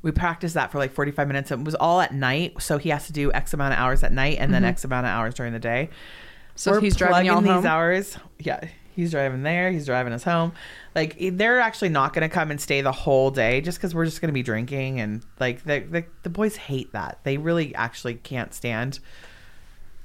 We 0.00 0.12
practiced 0.12 0.54
that 0.54 0.70
for 0.70 0.78
like 0.78 0.92
45 0.92 1.26
minutes. 1.26 1.50
It 1.50 1.58
was 1.58 1.74
all 1.74 2.00
at 2.00 2.14
night, 2.14 2.62
so 2.62 2.78
he 2.78 2.90
has 2.90 3.08
to 3.08 3.12
do 3.12 3.32
X 3.32 3.52
amount 3.52 3.74
of 3.74 3.80
hours 3.80 4.04
at 4.04 4.12
night 4.12 4.38
and 4.38 4.54
then 4.54 4.64
X 4.64 4.84
amount 4.84 5.06
of 5.06 5.10
hours 5.10 5.34
during 5.34 5.52
the 5.52 5.58
day. 5.58 5.88
Mm-hmm. 5.90 6.52
So 6.54 6.72
We're 6.72 6.80
he's 6.80 6.96
driving 6.96 7.26
y'all 7.26 7.34
plugging 7.36 7.50
home. 7.52 7.62
these 7.62 7.68
hours. 7.68 8.18
Yeah, 8.38 8.68
he's 8.94 9.10
driving 9.10 9.42
there. 9.42 9.70
He's 9.72 9.86
driving 9.86 10.12
us 10.12 10.22
home. 10.24 10.52
Like 10.94 11.16
they're 11.18 11.60
actually 11.60 11.88
not 11.90 12.12
going 12.12 12.28
to 12.28 12.32
come 12.32 12.50
and 12.50 12.60
stay 12.60 12.80
the 12.80 12.92
whole 12.92 13.30
day 13.30 13.60
just 13.60 13.78
because 13.78 13.94
we're 13.94 14.04
just 14.04 14.20
going 14.20 14.28
to 14.28 14.32
be 14.34 14.42
drinking 14.42 15.00
and 15.00 15.24
like 15.38 15.64
the, 15.64 15.80
the 15.80 16.04
the 16.22 16.30
boys 16.30 16.56
hate 16.56 16.92
that. 16.92 17.20
They 17.24 17.38
really 17.38 17.74
actually 17.74 18.14
can't 18.14 18.52
stand 18.54 19.00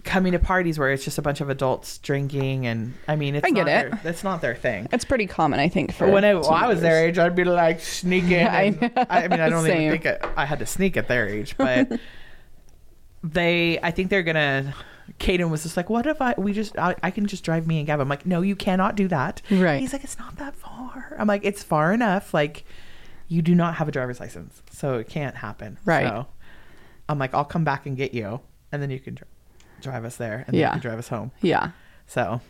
coming 0.03 0.33
to 0.33 0.39
parties 0.39 0.77
where 0.77 0.91
it's 0.91 1.03
just 1.05 1.17
a 1.17 1.21
bunch 1.21 1.39
of 1.39 1.49
adults 1.49 1.97
drinking 1.99 2.67
and 2.67 2.93
I 3.07 3.15
mean 3.15 3.35
it's 3.35 3.45
I 3.45 3.51
get 3.51 3.67
not 3.67 3.67
it. 3.69 3.91
Their, 3.91 3.99
that's 4.03 4.23
not 4.23 4.41
their 4.41 4.55
thing. 4.55 4.87
It's 4.91 5.05
pretty 5.05 5.27
common, 5.27 5.59
I 5.59 5.69
think. 5.69 5.93
For 5.93 6.09
when 6.09 6.25
I, 6.25 6.33
when 6.35 6.43
I 6.45 6.67
was 6.67 6.81
their 6.81 7.05
age, 7.07 7.17
I'd 7.17 7.35
be 7.35 7.45
like 7.45 7.79
sneaking. 7.79 8.45
I- 8.47 8.67
I, 9.09 9.27
mean, 9.27 9.39
I 9.39 9.49
don't 9.49 9.63
Same. 9.63 9.81
even 9.83 9.91
think 9.91 10.05
it, 10.05 10.25
I 10.35 10.45
had 10.45 10.59
to 10.59 10.65
sneak 10.65 10.97
at 10.97 11.07
their 11.07 11.27
age, 11.27 11.55
but 11.57 11.89
they, 13.23 13.79
I 13.81 13.91
think 13.91 14.09
they're 14.09 14.23
gonna. 14.23 14.73
Caden 15.19 15.49
was 15.49 15.63
just 15.63 15.75
like, 15.77 15.89
"What 15.89 16.05
if 16.07 16.21
I? 16.21 16.33
We 16.37 16.53
just, 16.53 16.77
I, 16.77 16.95
I 17.03 17.11
can 17.11 17.25
just 17.25 17.43
drive 17.43 17.67
me 17.67 17.77
and 17.77 17.87
Gavin." 17.87 18.01
I'm 18.01 18.09
like, 18.09 18.25
"No, 18.25 18.41
you 18.41 18.55
cannot 18.55 18.95
do 18.95 19.07
that." 19.09 19.41
Right. 19.51 19.79
He's 19.79 19.93
like, 19.93 20.03
"It's 20.03 20.17
not 20.17 20.37
that 20.37 20.55
far." 20.55 21.15
I'm 21.19 21.27
like, 21.27 21.41
"It's 21.43 21.61
far 21.63 21.93
enough. 21.93 22.33
Like, 22.33 22.65
you 23.27 23.41
do 23.41 23.53
not 23.53 23.75
have 23.75 23.87
a 23.87 23.91
driver's 23.91 24.19
license, 24.19 24.61
so 24.71 24.97
it 24.97 25.07
can't 25.09 25.35
happen." 25.35 25.77
Right. 25.85 26.05
So, 26.07 26.27
I'm 27.09 27.19
like, 27.19 27.33
"I'll 27.33 27.45
come 27.45 27.63
back 27.63 27.85
and 27.85 27.97
get 27.97 28.13
you, 28.13 28.39
and 28.71 28.81
then 28.81 28.89
you 28.89 28.99
can 28.99 29.15
dr- 29.15 29.27
drive 29.83 30.05
us 30.05 30.15
there, 30.17 30.43
and 30.47 30.53
then 30.53 30.61
Yeah. 30.61 30.67
you 30.67 30.71
can 30.73 30.81
drive 30.81 30.99
us 30.99 31.07
home." 31.09 31.31
Yeah, 31.41 31.71
So, 32.07 32.41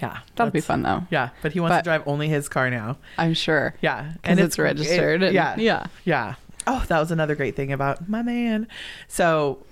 yeah, 0.00 0.18
that'll 0.34 0.50
be 0.50 0.60
fun 0.60 0.82
though. 0.82 1.06
Yeah, 1.10 1.30
but 1.42 1.52
he 1.52 1.60
wants 1.60 1.72
But- 1.74 1.78
to 1.78 1.84
drive 1.84 2.02
only 2.06 2.28
his 2.28 2.48
car 2.48 2.68
now. 2.70 2.98
I'm 3.18 3.34
sure. 3.34 3.74
Yeah, 3.80 4.12
And 4.24 4.38
it's, 4.40 4.58
registered. 4.58 5.22
it- 5.22 5.26
and- 5.26 5.34
yeah, 5.34 5.56
yeah. 5.58 5.86
yeah. 6.04 6.34
Oh, 6.66 6.84
that 6.88 6.98
was 6.98 7.10
another 7.10 7.34
great 7.36 7.54
thing 7.56 7.72
about 7.72 8.08
my 8.08 8.22
man. 8.22 8.66
So, 9.08 9.64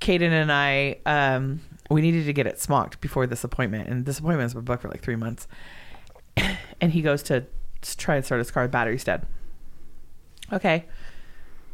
Kaden 0.00 0.30
and 0.30 0.50
I, 0.50 0.96
um, 1.04 1.60
we 1.90 2.00
needed 2.00 2.24
to 2.24 2.32
get 2.32 2.46
it 2.46 2.56
smogged 2.56 3.00
before 3.00 3.26
this 3.26 3.44
appointment, 3.44 3.88
and 3.88 4.06
this 4.06 4.18
appointment's 4.18 4.54
been 4.54 4.64
booked 4.64 4.82
for 4.82 4.88
like 4.88 5.02
three 5.02 5.16
months. 5.16 5.46
and 6.80 6.92
he 6.92 7.02
goes 7.02 7.22
to 7.24 7.44
s- 7.82 7.94
try 7.94 8.16
and 8.16 8.24
start 8.24 8.38
his 8.38 8.50
car, 8.50 8.66
battery's 8.68 9.04
dead. 9.04 9.26
Okay, 10.52 10.86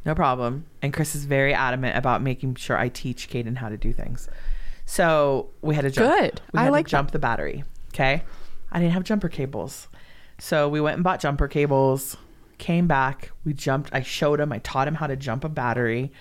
no 0.06 0.14
problem. 0.14 0.64
And 0.80 0.92
Chris 0.92 1.14
is 1.14 1.24
very 1.26 1.52
adamant 1.52 1.96
about 1.96 2.22
making 2.22 2.54
sure 2.54 2.78
I 2.78 2.88
teach 2.88 3.28
Kaden 3.28 3.56
how 3.56 3.68
to 3.68 3.76
do 3.76 3.92
things. 3.92 4.28
So 4.86 5.48
we 5.62 5.74
had 5.74 5.82
to 5.82 5.90
jump. 5.90 6.16
Good. 6.16 6.40
We 6.52 6.60
I 6.60 6.68
like 6.68 6.86
to 6.86 6.90
jump 6.92 7.10
the 7.10 7.18
battery. 7.18 7.64
Okay, 7.92 8.22
I 8.70 8.78
didn't 8.78 8.92
have 8.92 9.04
jumper 9.04 9.28
cables, 9.28 9.88
so 10.38 10.68
we 10.68 10.80
went 10.80 10.94
and 10.94 11.04
bought 11.04 11.20
jumper 11.20 11.48
cables. 11.48 12.16
Came 12.58 12.86
back. 12.86 13.32
We 13.44 13.52
jumped. 13.52 13.90
I 13.92 14.02
showed 14.02 14.40
him. 14.40 14.52
I 14.52 14.58
taught 14.60 14.86
him 14.88 14.94
how 14.94 15.06
to 15.08 15.16
jump 15.16 15.44
a 15.44 15.48
battery. 15.48 16.12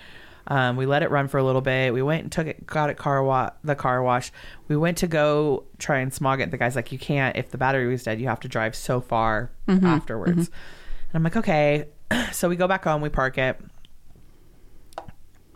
Um, 0.48 0.76
we 0.76 0.86
let 0.86 1.02
it 1.02 1.10
run 1.10 1.28
for 1.28 1.38
a 1.38 1.44
little 1.44 1.60
bit. 1.60 1.92
We 1.92 2.02
went 2.02 2.22
and 2.22 2.30
took 2.30 2.46
it, 2.46 2.66
got 2.66 2.88
it 2.90 2.96
car 2.96 3.22
wa- 3.22 3.50
the 3.64 3.74
car 3.74 4.02
wash. 4.02 4.30
We 4.68 4.76
went 4.76 4.98
to 4.98 5.06
go 5.06 5.64
try 5.78 5.98
and 5.98 6.12
smog 6.12 6.40
it. 6.40 6.50
The 6.50 6.56
guy's 6.58 6.76
like, 6.76 6.92
"You 6.92 6.98
can't. 6.98 7.36
If 7.36 7.50
the 7.50 7.58
battery 7.58 7.86
was 7.88 8.02
dead, 8.04 8.20
you 8.20 8.26
have 8.28 8.40
to 8.40 8.48
drive 8.48 8.74
so 8.74 9.00
far 9.00 9.50
afterwards." 9.86 10.48
And 10.48 11.14
I'm 11.14 11.22
like, 11.22 11.36
"Okay." 11.36 11.86
so 12.32 12.48
we 12.48 12.56
go 12.56 12.68
back 12.68 12.84
home. 12.84 13.00
We 13.00 13.08
park 13.08 13.38
it. 13.38 13.58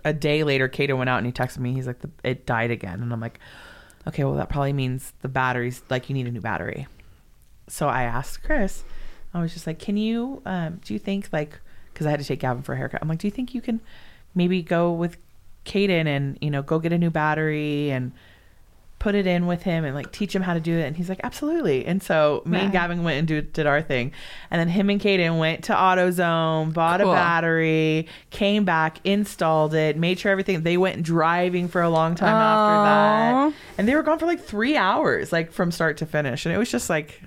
A 0.04 0.12
day 0.12 0.44
later, 0.44 0.68
Kato 0.68 0.96
went 0.96 1.10
out 1.10 1.18
and 1.18 1.26
he 1.26 1.32
texted 1.32 1.58
me. 1.58 1.72
He's 1.74 1.86
like, 1.86 2.00
"The- 2.00 2.10
"It 2.24 2.46
died 2.46 2.70
again," 2.70 3.02
and 3.02 3.12
I'm 3.12 3.20
like, 3.20 3.38
"Okay, 4.08 4.24
well 4.24 4.34
that 4.34 4.48
probably 4.48 4.72
means 4.72 5.12
the 5.20 5.28
battery's 5.28 5.82
like 5.90 6.08
you 6.08 6.14
need 6.14 6.26
a 6.26 6.30
new 6.32 6.40
battery." 6.40 6.86
So 7.68 7.88
I 7.88 8.02
asked 8.04 8.42
Chris. 8.42 8.84
I 9.34 9.40
was 9.40 9.52
just 9.52 9.66
like, 9.66 9.78
"Can 9.78 9.96
you? 9.96 10.42
Um, 10.46 10.80
do 10.84 10.92
you 10.94 10.98
think 10.98 11.28
like 11.32 11.60
because 11.92 12.06
I 12.06 12.10
had 12.10 12.20
to 12.20 12.26
take 12.26 12.40
Gavin 12.40 12.62
for 12.62 12.72
a 12.74 12.76
haircut? 12.76 13.00
I'm 13.02 13.08
like, 13.08 13.18
do 13.18 13.26
you 13.26 13.30
think 13.30 13.54
you 13.54 13.60
can 13.60 13.80
maybe 14.34 14.62
go 14.62 14.92
with 14.92 15.16
Kaden 15.64 16.06
and 16.06 16.38
you 16.40 16.50
know 16.50 16.62
go 16.62 16.78
get 16.78 16.92
a 16.92 16.98
new 16.98 17.10
battery 17.10 17.90
and 17.90 18.12
put 19.00 19.16
it 19.16 19.26
in 19.26 19.46
with 19.48 19.62
him 19.64 19.84
and 19.84 19.94
like 19.96 20.12
teach 20.12 20.32
him 20.32 20.42
how 20.42 20.54
to 20.54 20.60
do 20.60 20.78
it?" 20.78 20.82
And 20.86 20.96
he's 20.96 21.08
like, 21.08 21.18
"Absolutely." 21.24 21.84
And 21.86 22.00
so 22.00 22.42
me 22.46 22.58
and 22.60 22.70
Gavin 22.70 23.02
went 23.02 23.18
and 23.18 23.26
do, 23.26 23.40
did 23.42 23.66
our 23.66 23.82
thing, 23.82 24.12
and 24.52 24.60
then 24.60 24.68
him 24.68 24.88
and 24.90 25.00
Kaden 25.00 25.38
went 25.40 25.64
to 25.64 25.72
AutoZone, 25.72 26.72
bought 26.72 27.00
Cool. 27.00 27.10
a 27.10 27.14
battery, 27.14 28.06
came 28.30 28.64
back, 28.64 28.98
installed 29.02 29.74
it, 29.74 29.96
made 29.96 30.18
sure 30.20 30.30
everything. 30.30 30.62
They 30.62 30.76
went 30.76 31.02
driving 31.02 31.66
for 31.66 31.82
a 31.82 31.90
long 31.90 32.14
time 32.14 32.34
after 32.36 32.84
that, 32.84 33.60
and 33.78 33.88
they 33.88 33.94
were 33.96 34.02
gone 34.04 34.18
for 34.20 34.26
like 34.26 34.40
three 34.44 34.76
hours, 34.76 35.32
like 35.32 35.50
from 35.50 35.72
start 35.72 35.96
to 35.96 36.06
finish, 36.06 36.46
and 36.46 36.54
it 36.54 36.58
was 36.58 36.70
just 36.70 36.88
like. 36.88 37.20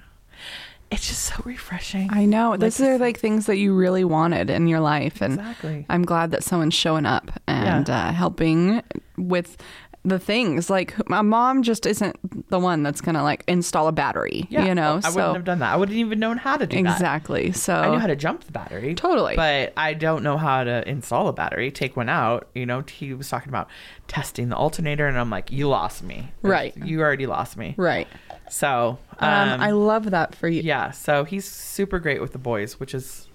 It's 0.91 1.07
just 1.07 1.23
so 1.23 1.41
refreshing. 1.43 2.09
I 2.11 2.25
know. 2.25 2.51
Like 2.51 2.59
These 2.59 2.79
are 2.81 2.99
like 2.99 3.19
things 3.19 3.47
that 3.47 3.57
you 3.57 3.73
really 3.73 4.03
wanted 4.03 4.51
in 4.51 4.67
your 4.67 4.79
life, 4.79 5.21
and 5.23 5.39
Exactly. 5.39 5.87
I'm 5.89 6.05
glad 6.05 6.29
that 6.29 6.43
someone's 6.43 6.75
showing 6.75 7.07
up 7.07 7.31
and 7.47 7.89
uh, 7.89 8.11
helping 8.11 8.83
with 9.17 9.57
the 10.05 10.19
things. 10.19 10.69
Like 10.69 11.07
my 11.09 11.21
mom 11.21 11.63
just 11.63 11.85
isn't 11.85 12.49
the 12.49 12.59
one 12.59 12.83
that's 12.83 12.99
gonna 13.01 13.23
like 13.23 13.43
install 13.47 13.87
a 13.87 13.91
battery. 13.91 14.45
Yeah, 14.49 14.65
you 14.65 14.75
know, 14.75 14.97
I 15.03 15.09
so 15.09 15.15
wouldn't 15.15 15.35
have 15.35 15.45
done 15.45 15.59
that. 15.59 15.73
I 15.73 15.77
wouldn't 15.77 15.97
even 15.97 16.19
known 16.19 16.37
how 16.37 16.57
to 16.57 16.67
do 16.67 16.81
that. 16.83 16.91
exactly. 16.91 17.51
So 17.53 17.73
I 17.75 17.89
knew 17.91 17.99
how 17.99 18.07
to 18.07 18.15
jump 18.15 18.43
the 18.43 18.51
battery. 18.51 18.95
Totally. 18.95 19.35
But 19.35 19.73
I 19.77 19.93
don't 19.93 20.23
know 20.23 20.37
how 20.37 20.63
to 20.63 20.87
install 20.87 21.27
a 21.29 21.33
battery, 21.33 21.71
take 21.71 21.95
one 21.95 22.09
out. 22.09 22.47
You 22.53 22.65
know, 22.65 22.83
he 22.89 23.13
was 23.13 23.29
talking 23.29 23.49
about 23.49 23.69
testing 24.07 24.49
the 24.49 24.55
alternator, 24.57 25.07
and 25.07 25.17
I'm 25.17 25.29
like, 25.29 25.51
you 25.51 25.69
lost 25.69 26.03
me. 26.03 26.31
Right. 26.41 26.75
You 26.77 27.01
already 27.01 27.25
lost 27.25 27.55
me. 27.57 27.73
right. 27.77 28.07
So, 28.49 28.99
Um, 29.19 29.49
um, 29.53 29.61
I 29.61 29.71
love 29.71 30.11
that 30.11 30.35
for 30.35 30.47
you. 30.49 30.61
yeah. 30.61 30.91
So 30.91 31.23
he's 31.23 31.45
super 31.45 31.97
great 31.97 32.21
with 32.21 32.33
the 32.33 32.37
boys, 32.37 32.79
which 32.79 32.93
is 32.93 33.27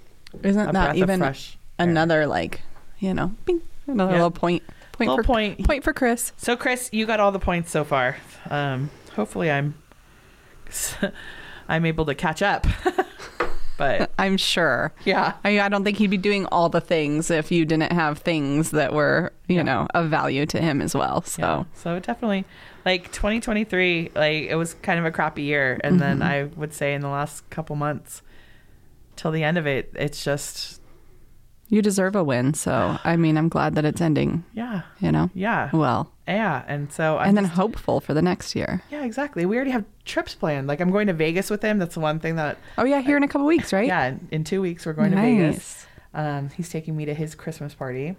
Isn't 0.42 0.72
that 0.74 0.96
even 0.96 1.18
fresh 1.18 1.56
another 1.78 2.26
like 2.26 2.60
you 2.98 3.14
know 3.14 3.32
bing, 3.46 3.62
another 3.86 4.10
Yeah. 4.10 4.16
little 4.16 4.30
point 4.30 4.62
point 4.98 5.08
Little 5.08 5.16
for 5.24 5.26
point. 5.26 5.64
point 5.64 5.84
for 5.84 5.92
Chris. 5.94 6.32
So, 6.36 6.56
Chris, 6.56 6.90
you 6.92 7.06
got 7.06 7.20
all 7.20 7.32
the 7.32 7.38
points 7.38 7.70
so 7.70 7.84
far. 7.84 8.16
Um, 8.50 8.90
hopefully, 9.14 9.50
I'm 9.50 9.74
I'm 11.68 11.86
able 11.86 12.04
to 12.06 12.14
catch 12.14 12.42
up. 12.42 12.66
but 13.78 14.10
I'm 14.18 14.36
sure. 14.36 14.92
yeah, 15.04 15.34
I, 15.44 15.60
I 15.60 15.68
don't 15.68 15.84
think 15.84 15.98
he'd 15.98 16.10
be 16.10 16.16
doing 16.16 16.46
all 16.46 16.68
the 16.68 16.80
things 16.80 17.30
if 17.30 17.50
you 17.52 17.64
didn't 17.64 17.92
have 17.92 18.18
things 18.18 18.70
that 18.72 18.92
were 18.92 19.32
you 19.48 19.56
Yeah. 19.56 19.62
know 19.62 19.86
of 19.94 20.10
value 20.10 20.46
to 20.46 20.60
him 20.60 20.82
as 20.82 20.94
well. 20.94 21.22
So 21.22 21.42
Yeah. 21.42 21.64
So 21.74 21.98
definitely, 22.00 22.44
like 22.84 23.12
2023, 23.12 24.10
like 24.14 24.44
it 24.44 24.56
was 24.56 24.74
kind 24.74 24.98
of 24.98 25.04
a 25.04 25.10
crappy 25.10 25.42
year, 25.42 25.80
and 25.84 26.00
then 26.00 26.18
Mm-hmm. 26.18 26.22
I 26.28 26.44
would 26.56 26.74
say 26.74 26.94
in 26.94 27.00
the 27.02 27.08
last 27.08 27.48
couple 27.50 27.76
months, 27.76 28.22
till 29.16 29.30
the 29.30 29.44
end 29.44 29.58
of 29.58 29.66
it, 29.66 29.92
it's 29.94 30.24
just 30.24 30.77
you 31.68 31.82
deserve 31.82 32.16
a 32.16 32.24
win. 32.24 32.54
So 32.54 32.98
I 33.04 33.16
mean, 33.16 33.36
I'm 33.36 33.48
glad 33.48 33.74
that 33.76 33.84
it's 33.84 34.00
ending. 34.00 34.44
yeah, 34.52 34.82
You 35.00 35.12
know, 35.12 35.30
yeah, 35.34 35.70
well, 35.72 36.10
yeah. 36.26 36.64
And 36.66 36.92
so 36.92 37.18
I'm 37.18 37.28
and 37.28 37.36
then 37.36 37.44
just- 37.44 37.56
hopeful 37.56 38.00
for 38.00 38.14
the 38.14 38.22
next 38.22 38.54
year. 38.56 38.82
yeah, 38.90 39.04
exactly. 39.04 39.44
We 39.46 39.56
already 39.56 39.70
have 39.72 39.84
trips 40.04 40.34
planned. 40.34 40.66
Like 40.66 40.80
I'm 40.80 40.90
going 40.90 41.06
to 41.08 41.12
Vegas 41.12 41.50
with 41.50 41.62
him. 41.62 41.78
That's 41.78 41.94
the 41.94 42.00
one 42.00 42.18
thing 42.20 42.36
that 42.36 42.58
Oh 42.78 42.84
yeah, 42.84 43.00
here 43.00 43.16
in 43.16 43.22
a 43.22 43.28
couple 43.28 43.46
weeks, 43.46 43.72
right? 43.72 43.86
yeah. 43.86 44.06
In, 44.06 44.28
in 44.30 44.44
two 44.44 44.60
weeks, 44.62 44.86
we're 44.86 44.92
going 44.94 45.12
nice. 45.14 45.20
to 45.36 45.36
Vegas. 45.46 45.86
Um, 46.14 46.50
he's 46.56 46.68
taking 46.70 46.96
me 46.96 47.04
to 47.04 47.14
his 47.14 47.34
Christmas 47.34 47.74
party. 47.74 48.16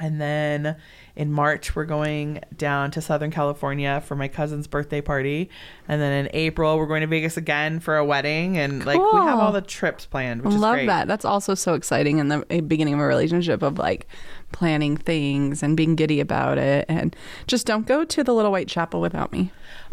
And 0.00 0.18
then 0.18 0.76
in 1.16 1.30
March, 1.30 1.76
we're 1.76 1.84
going 1.84 2.40
down 2.56 2.90
to 2.92 3.02
Southern 3.02 3.30
California 3.30 4.02
for 4.06 4.16
my 4.16 4.26
cousin's 4.26 4.66
birthday 4.66 5.02
party. 5.02 5.50
And 5.86 6.00
then 6.00 6.24
in 6.24 6.30
April, 6.32 6.78
we're 6.78 6.86
going 6.86 7.02
to 7.02 7.06
Vegas 7.06 7.36
again 7.36 7.78
for 7.78 7.98
a 7.98 8.04
wedding. 8.04 8.56
And 8.56 8.86
like, 8.86 8.98
we 8.98 9.20
have 9.20 9.38
all 9.38 9.52
the 9.52 9.60
trips 9.60 10.06
planned, 10.06 10.42
which 10.42 10.54
is 10.54 10.60
Love 10.60 10.76
great. 10.76 10.86
that. 10.86 11.08
That's 11.08 11.26
also 11.26 11.54
so 11.54 11.74
exciting 11.74 12.18
in 12.18 12.28
the 12.28 12.46
eh, 12.48 12.60
beginning 12.60 12.94
of 12.94 13.00
a 13.00 13.06
relationship 13.06 13.60
of 13.60 13.78
like 13.78 14.06
planning 14.52 14.96
things 14.96 15.62
and 15.62 15.76
being 15.76 15.96
giddy 15.96 16.20
about 16.20 16.58
it. 16.58 16.84
And 16.88 17.16
just 17.46 17.66
don't 17.66 17.86
go 17.86 18.04
to 18.04 18.22
the 18.24 18.32
Little 18.32 18.52
White 18.52 18.68
Chapel 18.68 19.00
without 19.00 19.32
me. 19.32 19.50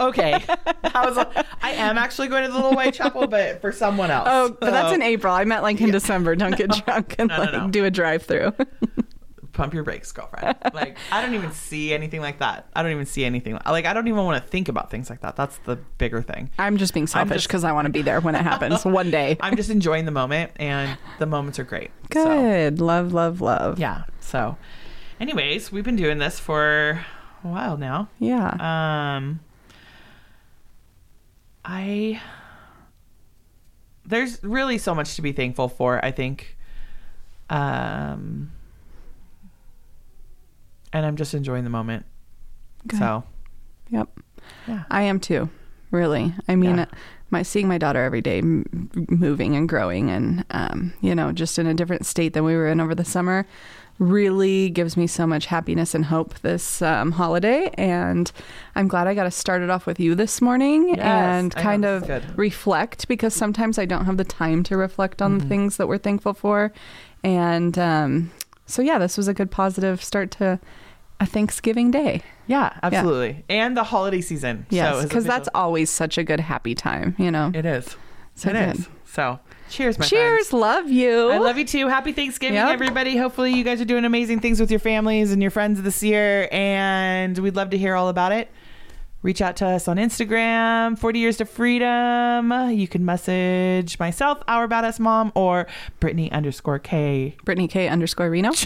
okay. 0.00 0.42
I 0.94 1.06
was 1.10 1.18
I 1.62 1.70
am 1.72 1.98
actually 1.98 2.28
going 2.28 2.44
to 2.44 2.48
the 2.50 2.54
Little 2.54 2.74
White 2.74 2.94
Chapel, 2.94 3.26
but 3.26 3.60
for 3.60 3.72
someone 3.72 4.10
else. 4.10 4.28
Oh, 4.30 4.56
but 4.60 4.70
that's 4.70 4.92
in 4.94 5.02
April. 5.02 5.32
I 5.34 5.44
meant 5.44 5.62
like 5.62 5.80
in 5.80 5.90
December. 5.90 6.34
Don't 6.36 6.56
get 6.56 6.70
drunk 6.84 7.16
and 7.18 7.28
No, 7.28 7.36
no, 7.36 7.42
like 7.42 7.52
no. 7.52 7.68
do 7.70 7.84
a 7.84 7.90
drive 7.90 8.22
through. 8.22 8.52
pump 9.52 9.74
your 9.74 9.82
brakes, 9.84 10.10
girlfriend. 10.12 10.56
Like, 10.72 10.96
I 11.10 11.20
don't 11.22 11.34
even 11.34 11.52
see 11.52 11.92
anything 11.92 12.20
like 12.20 12.38
that. 12.38 12.66
I 12.74 12.82
don't 12.82 12.92
even 12.92 13.06
see 13.06 13.24
anything. 13.24 13.58
Like, 13.66 13.84
I 13.86 13.92
don't 13.92 14.08
even 14.08 14.24
want 14.24 14.42
to 14.42 14.48
think 14.50 14.68
about 14.68 14.90
things 14.90 15.10
like 15.10 15.20
that. 15.20 15.36
That's 15.36 15.58
the 15.58 15.76
bigger 15.98 16.22
thing. 16.22 16.50
I'm 16.58 16.76
just 16.76 16.94
being 16.94 17.06
selfish 17.06 17.46
because 17.46 17.64
I 17.64 17.72
want 17.72 17.86
to 17.86 17.92
be 17.92 18.02
there 18.02 18.20
when 18.20 18.34
it 18.34 18.42
happens 18.42 18.84
one 18.84 19.10
day. 19.10 19.36
I'm 19.40 19.56
just 19.56 19.70
enjoying 19.70 20.04
the 20.04 20.10
moment, 20.10 20.52
and 20.56 20.98
the 21.18 21.26
moments 21.26 21.58
are 21.58 21.64
great. 21.64 21.90
So, 22.12 22.24
Good. 22.24 22.80
Love, 22.80 23.12
love, 23.12 23.40
love. 23.40 23.78
yeah. 23.78 24.04
So, 24.20 24.56
anyways, 25.20 25.70
we've 25.72 25.84
been 25.84 25.96
doing 25.96 26.18
this 26.18 26.38
for 26.38 27.04
a 27.44 27.48
while 27.48 27.76
now. 27.76 28.08
Yeah. 28.18 29.16
Um, 29.16 29.40
I 31.64 32.20
there's 34.04 34.42
really 34.42 34.78
so 34.78 34.94
much 34.94 35.14
to 35.16 35.22
be 35.22 35.32
thankful 35.32 35.68
for. 35.68 36.04
I 36.04 36.10
think, 36.10 36.56
um, 37.50 38.52
and 40.92 41.04
I'm 41.06 41.16
just 41.16 41.34
enjoying 41.34 41.64
the 41.64 41.70
moment. 41.70 42.04
Good. 42.86 42.98
So, 42.98 43.24
Yep. 43.90 44.08
yeah, 44.66 44.84
I 44.90 45.02
am 45.02 45.20
too. 45.20 45.48
Really. 45.90 46.34
I 46.48 46.56
mean, 46.56 46.78
Yeah. 46.78 46.84
my 47.30 47.42
seeing 47.42 47.68
my 47.68 47.76
daughter 47.78 48.02
every 48.02 48.22
day 48.22 48.38
m- 48.38 48.90
moving 49.10 49.54
and 49.56 49.68
growing 49.68 50.10
and 50.10 50.44
um, 50.50 50.92
you 51.00 51.14
know, 51.14 51.32
just 51.32 51.58
in 51.58 51.66
a 51.66 51.74
different 51.74 52.06
state 52.06 52.32
than 52.32 52.44
we 52.44 52.54
were 52.56 52.66
in 52.68 52.80
over 52.80 52.94
the 52.94 53.04
summer 53.04 53.46
really 53.98 54.70
gives 54.70 54.96
me 54.96 55.06
so 55.06 55.26
much 55.26 55.46
happiness 55.46 55.94
and 55.94 56.06
hope 56.06 56.38
this 56.40 56.80
um, 56.82 57.12
holiday 57.12 57.70
and 57.76 58.32
I'm 58.74 58.88
glad 58.88 59.06
I 59.06 59.14
got 59.14 59.24
to 59.24 59.30
start 59.30 59.60
it 59.62 59.68
off 59.70 59.84
with 59.86 60.00
you 60.00 60.14
this 60.14 60.40
morning 60.40 60.88
Yes, 60.88 60.98
and 61.04 61.54
know, 61.54 61.62
kind 61.62 61.84
of 61.84 62.38
reflect 62.38 63.06
because 63.06 63.34
sometimes 63.34 63.78
I 63.78 63.84
don't 63.84 64.06
have 64.06 64.16
the 64.16 64.24
time 64.24 64.62
to 64.64 64.76
reflect 64.78 65.20
on 65.20 65.32
Mm-hmm. 65.32 65.38
the 65.40 65.46
things 65.48 65.76
that 65.76 65.88
we're 65.88 65.98
thankful 65.98 66.32
for 66.34 66.72
and 67.22 67.78
um, 67.78 68.30
so 68.66 68.80
yeah 68.82 68.98
this 68.98 69.16
was 69.18 69.28
a 69.28 69.34
good 69.34 69.50
positive 69.50 70.02
start 70.02 70.30
to 70.32 70.58
a 71.22 71.26
Thanksgiving 71.26 71.90
day. 71.90 72.20
Yeah, 72.48 72.76
absolutely. 72.82 73.44
And 73.48 73.76
the 73.76 73.84
holiday 73.84 74.20
season. 74.20 74.66
So 74.70 74.76
Yes, 74.76 75.02
because 75.04 75.24
that's 75.24 75.48
always 75.54 75.88
such 75.88 76.18
a 76.18 76.24
good 76.24 76.40
happy 76.40 76.74
time, 76.74 77.14
you 77.18 77.30
know. 77.30 77.50
it 77.54 77.64
is. 77.64 77.96
So 78.34 78.50
It 78.50 78.56
is. 78.56 78.76
good. 78.78 78.86
So 79.06 79.38
cheers, 79.70 79.98
my 79.98 80.04
Cheers, 80.06 80.48
friends. 80.48 80.52
love 80.54 80.90
you. 80.90 81.30
I 81.30 81.38
love 81.38 81.56
you 81.58 81.64
too. 81.64 81.86
Happy 81.88 82.12
Thanksgiving, 82.12 82.54
Yep. 82.56 82.68
everybody. 82.68 83.16
Hopefully, 83.16 83.52
you 83.54 83.62
guys 83.62 83.80
are 83.80 83.84
doing 83.84 84.04
amazing 84.04 84.40
things 84.40 84.58
with 84.60 84.70
your 84.70 84.80
families 84.80 85.32
and 85.32 85.40
your 85.40 85.50
friends 85.50 85.80
this 85.82 86.02
year, 86.02 86.48
and 86.50 87.38
we'd 87.38 87.54
love 87.56 87.70
to 87.70 87.78
hear 87.78 87.94
all 87.94 88.08
about 88.08 88.32
it. 88.32 88.50
Reach 89.22 89.40
out 89.40 89.54
to 89.56 89.66
us 89.66 89.86
on 89.86 89.98
Instagram, 89.98 90.98
40 90.98 91.18
Years 91.20 91.36
to 91.36 91.44
Freedom. 91.44 92.50
You 92.70 92.88
can 92.88 93.04
message 93.04 93.96
myself, 94.00 94.42
Our 94.48 94.66
Badass 94.66 94.98
Mom, 94.98 95.30
or 95.36 95.68
Brittany 96.00 96.32
underscore 96.32 96.80
K. 96.80 97.36
Brittany 97.44 97.68
K 97.68 97.86
underscore 97.88 98.28
Reno. 98.30 98.50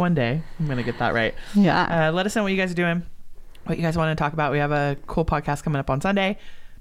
One 0.00 0.14
day, 0.14 0.42
I'm 0.58 0.64
going 0.64 0.78
to 0.78 0.82
get 0.82 0.98
that 1.00 1.12
right. 1.12 1.34
yeah. 1.54 2.08
Uh, 2.08 2.12
let 2.12 2.24
us 2.24 2.34
know 2.34 2.42
what 2.42 2.50
you 2.52 2.56
guys 2.56 2.70
are 2.70 2.74
doing, 2.74 3.02
what 3.66 3.76
you 3.76 3.82
guys 3.84 3.98
want 3.98 4.16
to 4.16 4.18
talk 4.18 4.32
about. 4.32 4.50
We 4.50 4.56
have 4.56 4.72
a 4.72 4.96
cool 5.06 5.26
podcast 5.26 5.62
coming 5.62 5.78
up 5.78 5.90
on 5.90 6.00
Sunday. 6.00 6.38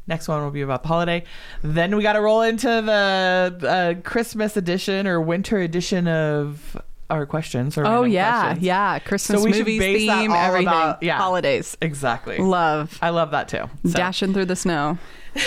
Next 0.07 0.29
one 0.29 0.41
will 0.41 0.51
be 0.51 0.61
about 0.61 0.83
the 0.83 0.87
holiday. 0.87 1.25
Then 1.61 1.97
we 1.97 2.01
got 2.01 2.13
to 2.13 2.21
roll 2.21 2.43
into 2.43 2.67
the 2.67 3.67
uh, 3.67 4.01
Christmas 4.09 4.55
edition 4.55 5.05
or 5.05 5.19
winter 5.19 5.57
edition 5.59 6.07
of 6.07 6.81
our 7.09 7.25
questions. 7.25 7.77
Or 7.77 7.85
oh 7.85 8.03
yeah, 8.03 8.41
questions. 8.43 8.65
yeah. 8.65 8.99
Christmas 8.99 9.41
So 9.43 9.49
movies 9.49 9.81
theme, 9.81 10.31
everything. 10.31 10.67
about- 10.67 11.03
yeah. 11.03 11.17
Holidays. 11.17 11.75
exactly. 11.81 12.37
Love. 12.37 12.97
I 13.01 13.09
love 13.09 13.31
that 13.31 13.49
too. 13.49 13.69
So, 13.85 13.97
Dashing 13.97 14.31
through 14.31 14.45
the 14.45 14.55
snow. 14.55 14.97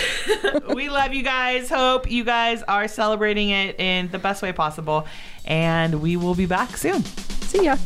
we 0.75 0.91
love 0.91 1.14
you 1.14 1.23
guys. 1.23 1.70
Hope 1.70 2.11
you 2.11 2.23
guys 2.25 2.62
are 2.64 2.87
celebrating 2.87 3.49
it 3.49 3.81
in 3.81 4.11
the 4.11 4.18
best 4.18 4.43
way 4.43 4.53
possible, 4.53 5.07
and 5.47 6.03
we 6.03 6.18
will 6.18 6.35
be 6.35 6.45
back 6.45 6.77
soon. 6.77 7.03
See 7.53 7.65
ya. 7.65 7.77